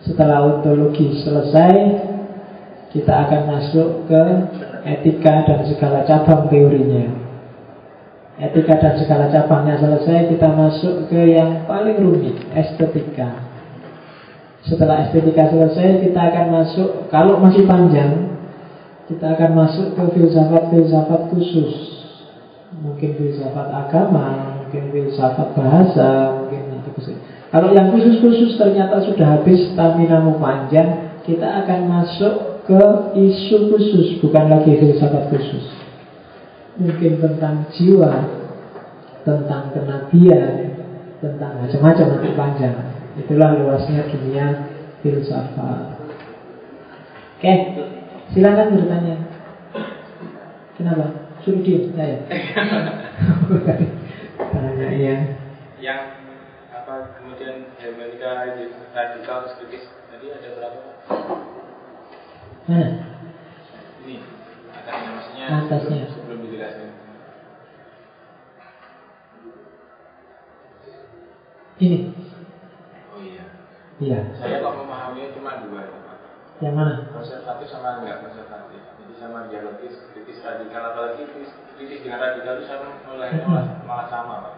[0.01, 1.75] Setelah ontologi selesai,
[2.89, 4.21] kita akan masuk ke
[4.87, 7.13] etika dan segala cabang teorinya.
[8.37, 13.45] Etika dan segala cabangnya selesai, kita masuk ke yang paling rumit, estetika.
[14.65, 18.36] Setelah estetika selesai, kita akan masuk, kalau masih panjang,
[19.07, 21.97] kita akan masuk ke filsafat-filsafat khusus
[22.81, 27.15] mungkin filsafat agama, mungkin filsafat bahasa, mungkin itu khusus.
[27.47, 32.33] Kalau yang khusus-khusus ternyata sudah habis stamina panjang, kita akan masuk
[32.67, 32.81] ke
[33.15, 35.65] isu khusus, bukan lagi filsafat khusus.
[36.77, 38.13] Mungkin tentang jiwa,
[39.23, 40.77] tentang kenabian,
[41.23, 42.75] tentang macam-macam nanti panjang.
[43.17, 44.45] Itulah luasnya dunia
[45.01, 45.97] filsafat.
[47.37, 47.53] Oke,
[48.33, 49.15] silakan bertanya.
[50.77, 51.05] Kenapa?
[51.41, 52.17] Suruh diam saya.
[54.37, 55.15] Tanya ya.
[55.85, 56.01] Yang
[56.73, 58.57] apa kemudian hermeneutika
[58.93, 60.79] radikal kritis tadi ada berapa?
[62.67, 62.89] Mana?
[64.03, 64.15] Ini
[64.73, 66.89] atasnya maksudnya atasnya sebelum dijelaskan.
[71.77, 71.99] Ini.
[73.13, 73.45] Oh iya.
[74.01, 74.19] Iya.
[74.41, 75.96] Saya kok memahaminya cuma dua ya.
[76.57, 76.93] Yang mana?
[77.13, 78.81] Konservatif sama enggak konservatif.
[78.81, 81.21] Jadi sama dialogis kritis radikal apalagi
[81.77, 84.53] kritis dengan radikal itu sama mulai malah, malah sama pak.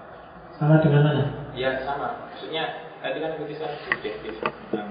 [0.56, 1.24] Sama dengan mana?
[1.52, 2.32] Iya sama.
[2.32, 2.64] Maksudnya
[3.04, 4.34] tadi kan kritis kan subjektif.
[4.40, 4.88] Tentang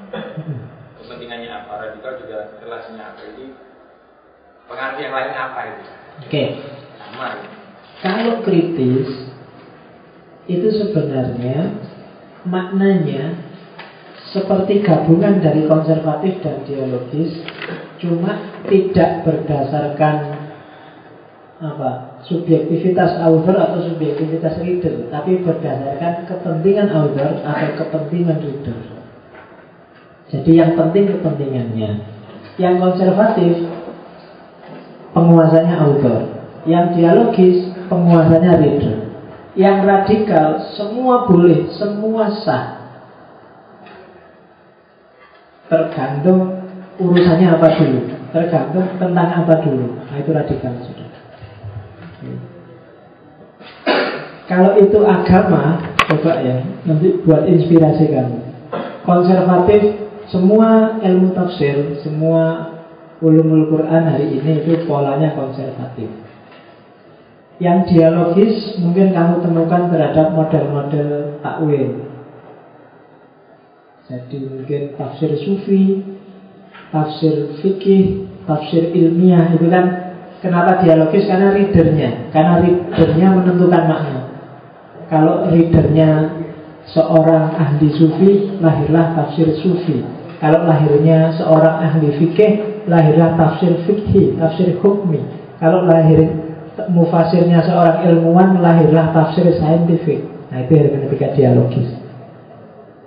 [1.00, 1.72] kepentingannya apa?
[1.80, 3.20] Radikal juga relasinya apa?
[3.24, 3.44] Jadi
[4.68, 5.84] pengaruh yang lain apa itu?
[5.88, 6.28] Oke.
[6.28, 6.48] Okay.
[7.00, 7.26] sama.
[7.40, 7.56] Gitu.
[7.98, 9.08] kalau kritis
[10.48, 11.72] itu sebenarnya
[12.46, 13.47] maknanya
[14.30, 17.40] seperti gabungan dari konservatif dan dialogis
[17.98, 20.16] cuma tidak berdasarkan
[21.58, 28.98] apa subjektivitas author atau subjektivitas reader tapi berdasarkan kepentingan author atau kepentingan reader
[30.28, 31.90] jadi yang penting kepentingannya.
[32.60, 33.52] Yang konservatif
[35.16, 36.20] penguasanya author
[36.68, 38.96] yang dialogis penguasanya reader
[39.56, 42.77] yang radikal semua boleh semua sah
[45.68, 46.64] tergantung
[46.98, 48.00] urusannya apa dulu.
[48.32, 49.86] Tergantung tentang apa dulu.
[50.08, 51.08] Nah itu radikal sudah.
[54.48, 55.76] Kalau itu agama
[56.08, 58.40] coba ya nanti buat inspirasi kamu.
[59.04, 62.72] Konservatif semua ilmu tafsir semua
[63.20, 66.08] ulumul Quran hari ini itu polanya konservatif.
[67.60, 72.07] Yang dialogis mungkin kamu temukan terhadap model-model takwil
[74.08, 76.00] jadi mungkin tafsir sufi
[76.92, 79.84] tafsir fikih, tafsir ilmiah itu kan
[80.40, 84.20] kenapa dialogis karena readernya, karena readernya menentukan makna.
[85.08, 86.36] Kalau readernya
[86.92, 90.04] seorang ahli sufi, lahirlah tafsir sufi.
[90.38, 95.18] Kalau lahirnya seorang ahli fikih, lahirlah tafsir fikih, tafsir hukmi.
[95.58, 96.30] Kalau lahir
[96.92, 100.22] mufasirnya seorang ilmuwan, lahirlah tafsir saintifik.
[100.48, 101.97] Nah itu hermeneutika dialogis.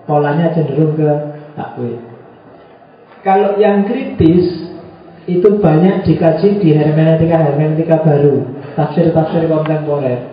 [0.10, 1.12] Polanya cenderung ke
[1.54, 1.98] takwil.
[3.22, 4.72] Kalau yang kritis
[5.30, 8.42] itu banyak dikaji di hermeneutika-hermeneutika baru,
[8.74, 10.26] tafsir-tafsir kontemporer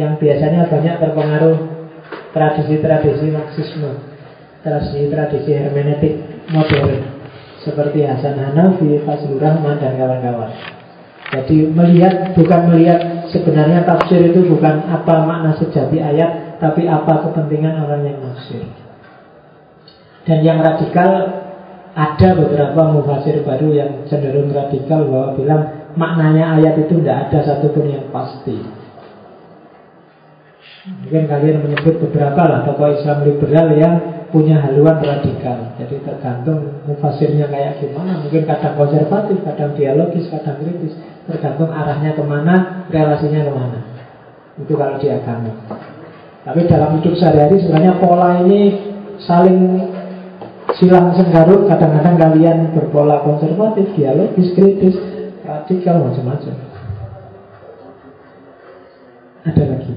[0.00, 1.58] yang biasanya banyak terpengaruh
[2.32, 3.92] tradisi-tradisi Marxisme,
[4.64, 6.14] tradisi-tradisi hermeneutik
[6.50, 7.14] modern
[7.62, 10.52] seperti Hasan Hanafi, Fazlur Rahman dan kawan-kawan.
[11.32, 17.80] Jadi melihat bukan melihat sebenarnya tafsir itu bukan apa makna sejati ayat, tapi apa kepentingan
[17.80, 18.62] orang yang nafsir.
[20.24, 21.44] Dan yang radikal
[21.94, 25.62] ada beberapa mufasir baru yang cenderung radikal bahwa bilang
[25.94, 28.58] maknanya ayat itu tidak ada satupun yang pasti.
[30.84, 33.94] Mungkin kalian menyebut beberapa lah tokoh Islam liberal yang
[34.28, 35.72] punya haluan radikal.
[35.80, 38.20] Jadi tergantung mufasirnya kayak gimana.
[38.20, 40.92] Mungkin kadang konservatif, kadang dialogis, kadang kritis.
[41.24, 43.78] Tergantung arahnya ke mana, relasinya ke mana.
[44.60, 45.54] Itu kalau di agama.
[46.44, 48.60] Tapi dalam hidup sehari-hari sebenarnya pola ini
[49.24, 49.58] saling
[50.78, 51.66] silang senggarut.
[51.70, 54.96] Kadang-kadang kalian berpola konservatif, dialogis, kritis,
[55.44, 56.54] radikal, macam-macam.
[59.44, 59.92] Ada lagi.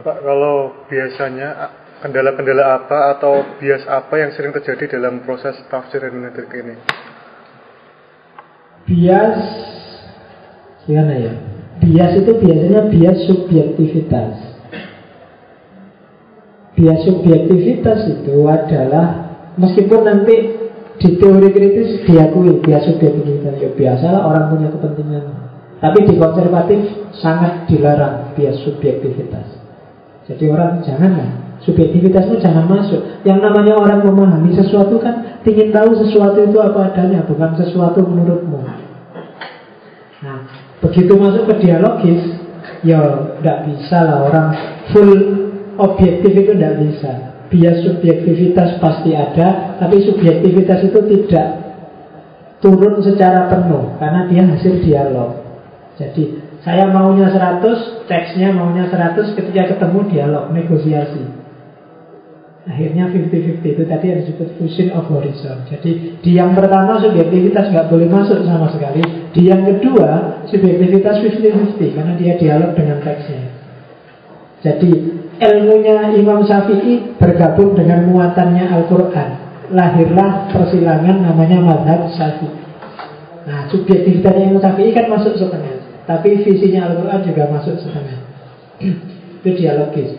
[0.00, 1.48] Pak, kalau biasanya
[2.00, 6.76] kendala-kendala apa atau bias apa yang sering terjadi dalam proses tafsir hermeneutik ini?
[8.88, 9.38] Bias
[10.88, 11.32] gimana ya?
[11.80, 14.49] Bias itu biasanya bias subjektivitas.
[16.80, 20.36] Bias subjektivitas itu adalah meskipun nanti
[20.96, 25.24] di teori kritis diakui bias subjektivitas ya biasalah orang punya kepentingan.
[25.80, 26.80] Tapi di konservatif
[27.20, 29.60] sangat dilarang bias subjektivitas.
[30.24, 35.92] Jadi orang janganlah Subjektivitas itu jangan masuk Yang namanya orang memahami sesuatu kan ingin tahu
[36.06, 38.64] sesuatu itu apa adanya Bukan sesuatu menurutmu
[40.20, 40.38] Nah,
[40.80, 42.22] begitu masuk ke dialogis
[42.80, 42.96] Ya,
[43.40, 44.46] tidak bisa lah orang
[44.88, 45.49] full
[45.80, 47.12] objektif itu tidak bisa.
[47.50, 51.48] Bias subjektivitas pasti ada Tapi subjektivitas itu tidak
[52.62, 55.34] turun secara penuh Karena dia hasil dialog.
[55.98, 61.40] Jadi saya maunya 100, teksnya maunya 100 Ketika ketemu dialog, negosiasi.
[62.68, 65.64] Akhirnya 50-50 itu tadi yang disebut fusion of horizon.
[65.66, 69.00] Jadi di yang pertama subjektivitas nggak boleh masuk sama sekali
[69.32, 73.42] Di yang kedua subjektivitas 50-50 Karena dia dialog dengan teksnya.
[74.60, 74.90] Jadi
[75.40, 79.30] ilmunya Imam Syafi'i bergabung dengan muatannya Al-Quran
[79.72, 82.60] Lahirlah persilangan namanya Madhab Syafi'i
[83.48, 88.20] Nah subjektivitasnya Imam Syafi'i kan masuk setengah Tapi visinya Al-Quran juga masuk setengah
[89.40, 90.12] Itu dialogis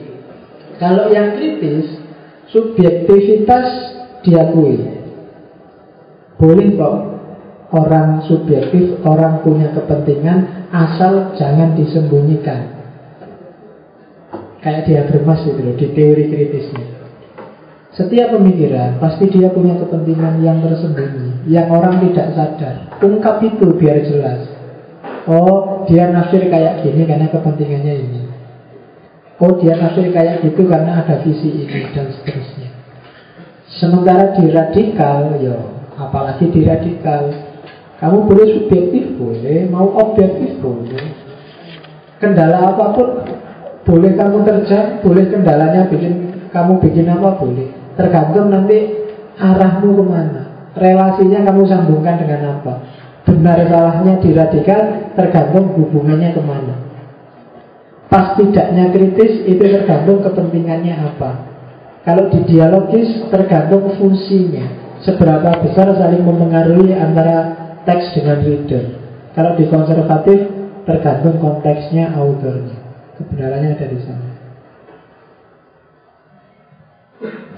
[0.82, 2.02] Kalau yang kritis
[2.52, 3.68] subjektivitas
[4.22, 4.78] diakui.
[6.38, 6.96] Boleh kok
[7.72, 12.81] orang subjektif, orang punya kepentingan asal jangan disembunyikan.
[14.62, 16.86] Kayak dia bermas itu loh di teori kritisnya.
[17.92, 22.76] Setiap pemikiran pasti dia punya kepentingan yang tersembunyi, yang orang tidak sadar.
[23.04, 24.48] Ungkap itu biar jelas.
[25.28, 28.22] Oh, dia nafsir kayak gini karena kepentingannya ini.
[29.42, 32.70] Oh dia nafsir kayak gitu karena ada visi ini dan seterusnya
[33.74, 35.58] Sementara di radikal ya
[35.98, 37.34] apalagi di radikal
[37.98, 41.02] Kamu boleh subjektif boleh Mau objektif boleh
[42.22, 43.08] Kendala apa pun
[43.82, 46.14] Boleh kamu kerja Boleh kendalanya bikin
[46.52, 47.72] kamu bikin apa boleh.
[47.96, 48.78] Tergantung nanti
[49.40, 50.42] arahmu ke mana
[50.72, 52.74] Relasinya kamu sambungkan dengan apa.
[53.28, 56.76] Benar salahnya di radikal Tergantung hubungannya ke mana.
[58.12, 61.48] Pas tidaknya kritis itu tergantung kepentingannya apa.
[62.04, 64.80] Kalau di dialogis tergantung fungsinya.
[65.02, 67.58] Seberapa besar saling mempengaruhi antara
[67.90, 68.86] teks dengan reader.
[69.34, 70.40] Kalau di konservatif
[70.86, 72.81] tergantung konteksnya autornya
[73.22, 74.32] Kebenarannya ada di sana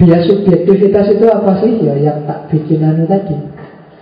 [0.04, 1.80] Bias subjektivitas itu apa sih?
[1.80, 3.40] Ya yang tak bikin anu tadi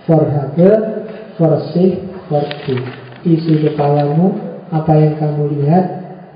[0.02, 1.06] For Hegel,
[1.38, 2.74] for Sich, for do
[3.22, 4.34] Isi kepalamu,
[4.74, 5.84] apa yang kamu lihat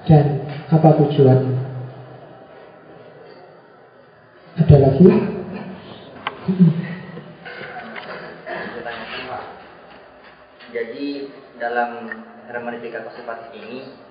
[0.06, 1.58] dan apa tujuannya.
[4.62, 5.06] Ada lagi?
[10.70, 11.06] Jadi
[11.58, 12.06] dalam
[12.46, 14.05] hermeneutika konservatif ini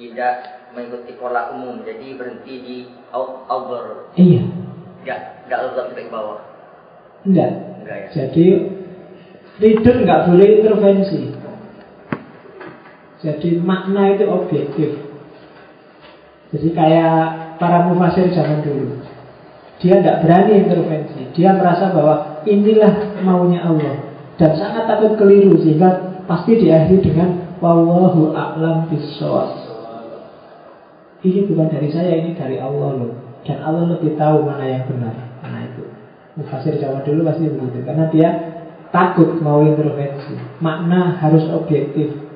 [0.00, 2.76] tidak mengikuti pola umum, jadi berhenti di
[3.12, 4.08] out outdoor.
[4.16, 4.48] Iya.
[5.04, 6.40] Enggak, enggak lurus sampai ke bawah.
[7.28, 7.50] Enggak.
[7.84, 8.08] Enggak ya.
[8.16, 8.44] Jadi
[9.60, 11.20] reader nggak boleh intervensi.
[13.20, 14.90] Jadi makna itu objektif.
[16.50, 18.98] Jadi kayak para mufasir zaman dulu
[19.78, 24.02] Dia tidak berani intervensi Dia merasa bahwa inilah maunya Allah
[24.34, 29.59] Dan sangat takut keliru Sehingga pasti diakhiri dengan Wallahu a'lam bisawab
[31.20, 33.12] Ini bukan dari saya, ini dari Allah loh.
[33.44, 35.12] Dan Allah lebih tahu mana yang benar.
[35.44, 35.84] Nah itu?
[36.40, 38.28] Mufasir zaman dulu pasti begitu Karena dia
[38.94, 42.30] takut mau intervensi Makna harus objektif.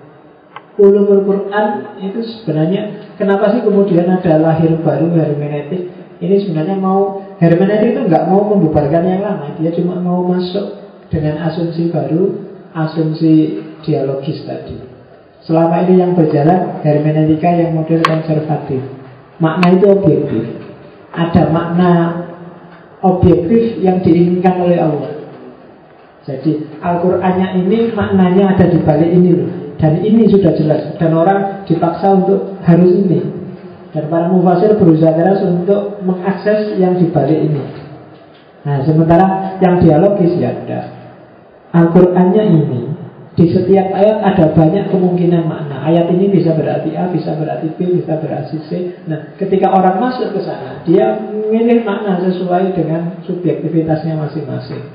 [0.74, 1.66] Ulumul Quran
[2.02, 5.86] itu sebenarnya kenapa sih kemudian ada lahir baru hermeneutik?
[6.18, 10.82] Ini sebenarnya mau hermeneutik itu nggak mau membubarkan yang lama, dia cuma mau masuk
[11.14, 12.42] dengan asumsi baru,
[12.74, 14.93] asumsi dialogis tadi.
[15.44, 18.80] Selama ini yang berjalan hermeneutika yang model konservatif.
[19.38, 20.44] Makna itu objektif.
[21.12, 21.90] Ada makna
[23.04, 25.12] objektif yang diinginkan oleh Allah.
[26.24, 29.64] Jadi Al-Qur'annya ini maknanya ada di balik ini loh.
[29.78, 33.20] Dan ini sudah jelas Dan orang dipaksa untuk harus ini
[33.90, 37.62] Dan para mufasir berusaha keras untuk mengakses yang di balik ini
[38.64, 40.80] Nah sementara yang dialogis ya ada
[41.74, 42.80] Al-Qur'annya ini
[43.34, 45.82] di setiap ayat ada banyak kemungkinan makna.
[45.82, 48.70] Ayat ini bisa berarti A, bisa berarti B, bisa berarti C.
[49.10, 54.86] Nah, ketika orang masuk ke sana, dia memilih makna sesuai dengan subjektivitasnya masing-masing.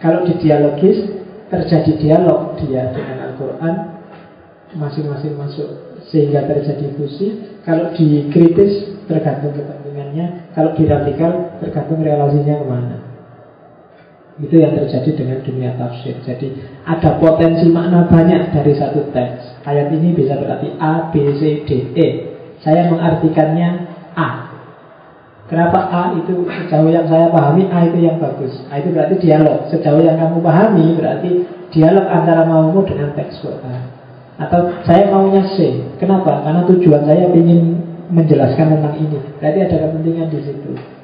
[0.00, 1.04] Kalau di dialogis,
[1.52, 3.74] terjadi dialog dia dengan Al-Quran,
[4.72, 5.68] masing-masing masuk
[6.08, 7.60] sehingga terjadi fusi.
[7.60, 10.48] Kalau dikritis, tergantung kepentingannya.
[10.56, 12.96] Kalau di radikal, tergantung relasinya ke mana.
[14.36, 16.12] Itu yang terjadi dengan dunia tafsir.
[16.20, 16.52] Jadi
[16.84, 19.64] ada potensi makna banyak dari satu teks.
[19.64, 22.06] Ayat ini bisa berarti A, B, C, D, E.
[22.60, 24.28] Saya mengartikannya A.
[25.48, 28.52] Kenapa A itu sejauh yang saya pahami A itu yang bagus.
[28.68, 29.72] A itu berarti dialog.
[29.72, 31.30] Sejauh yang kamu pahami berarti
[31.72, 33.88] dialog antara maumu dengan teks Quran.
[34.36, 35.80] Atau saya maunya C.
[35.96, 36.44] Kenapa?
[36.44, 37.80] Karena tujuan saya ingin
[38.12, 39.16] menjelaskan tentang ini.
[39.40, 40.95] Berarti ada kepentingan di situ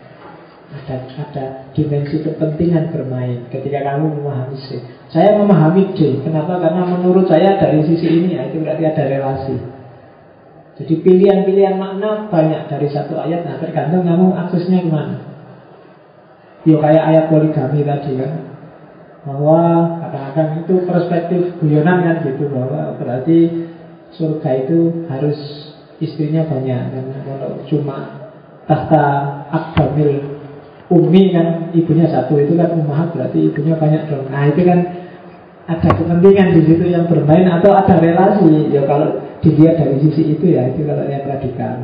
[0.73, 1.45] ada ada
[1.77, 4.81] dimensi kepentingan bermain ketika kamu memahami C.
[5.13, 6.25] Saya memahami D.
[6.25, 6.57] Kenapa?
[6.59, 9.57] Karena menurut saya dari sisi ini ya, itu berarti ada relasi.
[10.81, 13.45] Jadi pilihan-pilihan makna banyak dari satu ayat.
[13.45, 15.19] Nah tergantung kamu aksesnya ke mana.
[16.65, 18.33] Yo kayak ayat poligami tadi kan
[19.23, 19.61] bahwa
[20.03, 23.39] kadang-kadang itu perspektif guyonan kan gitu bahwa berarti
[24.19, 25.39] surga itu harus
[26.03, 28.27] istrinya banyak dan kalau cuma
[28.67, 29.05] tahta
[29.55, 30.42] akdamil
[30.93, 34.29] Umi kan ibunya satu itu kan ummahat berarti ibunya banyak dong.
[34.29, 34.79] Nah itu kan
[35.65, 38.69] ada kepentingan di situ yang bermain atau ada relasi.
[38.69, 41.75] Ya kalau dilihat dari sisi itu ya itu kalau yang radikal.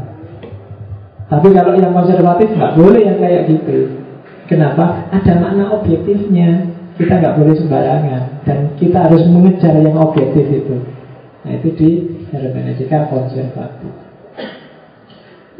[1.29, 3.97] Tapi kalau yang konservatif nggak boleh yang kayak gitu.
[4.49, 5.09] Kenapa?
[5.13, 6.77] Ada makna objektifnya.
[6.99, 10.83] Kita nggak boleh sembarangan dan kita harus mengejar yang objektif itu.
[11.47, 11.91] Nah itu di
[12.35, 13.93] hermeneutika konservatif.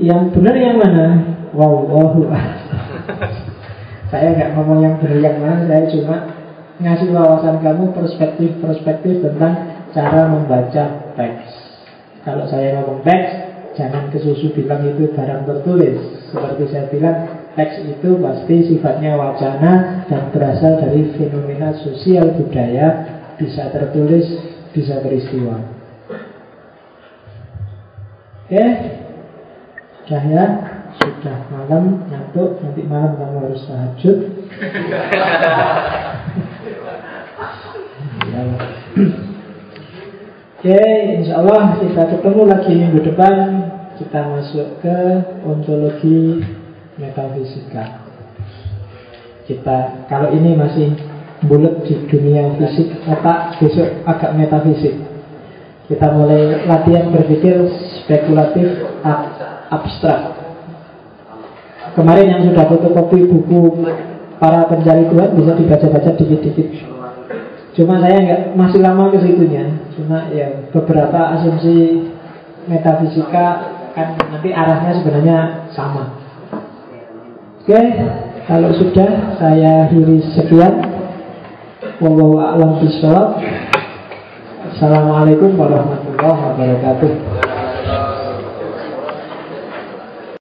[0.03, 1.07] Yang benar yang mana?
[1.55, 2.11] Wow, wow.
[4.11, 6.17] saya nggak ngomong yang benar yang mana, saya cuma
[6.79, 9.55] ngasih wawasan kamu perspektif-perspektif tentang
[9.91, 10.85] cara membaca
[11.17, 11.49] teks.
[12.23, 13.31] Kalau saya ngomong teks,
[13.75, 15.99] jangan kesusu bilang itu barang tertulis.
[16.31, 17.17] Seperti saya bilang,
[17.57, 24.27] teks itu pasti sifatnya wacana dan berasal dari fenomena sosial budaya, bisa tertulis,
[24.71, 25.57] bisa peristiwa.
[28.49, 28.71] Oke, okay?
[30.09, 30.45] Sudah ya
[30.99, 34.19] sudah malam ngantuk nanti malam kamu harus tahajud.
[40.59, 40.83] Oke,
[41.23, 43.37] insya Allah kita ketemu lagi minggu depan.
[43.99, 44.99] Kita masuk ke
[45.43, 46.43] ontologi
[46.99, 48.07] metafisika.
[49.47, 50.95] Kita, kalau ini masih
[51.47, 54.95] bulat di dunia fisik Otak besok agak metafisik.
[55.91, 57.59] Kita mulai latihan berpikir
[58.03, 59.35] spekulatif ab
[59.73, 60.38] abstrak
[61.97, 63.85] Kemarin yang sudah fotokopi buku
[64.39, 66.69] para pencari Tuhan bisa dibaca-baca dikit-dikit.
[67.79, 69.71] Cuma saya nggak masih lama ke situnya.
[69.95, 72.11] Cuma ya beberapa asumsi
[72.67, 73.47] metafisika
[73.95, 75.39] kan nanti arahnya sebenarnya
[75.75, 76.19] sama.
[77.63, 77.81] Oke,
[78.47, 80.75] kalau sudah saya akhiri sekian.
[81.99, 83.43] Wallahu a'lam bishawab.
[84.71, 87.48] Assalamualaikum warahmatullahi wabarakatuh.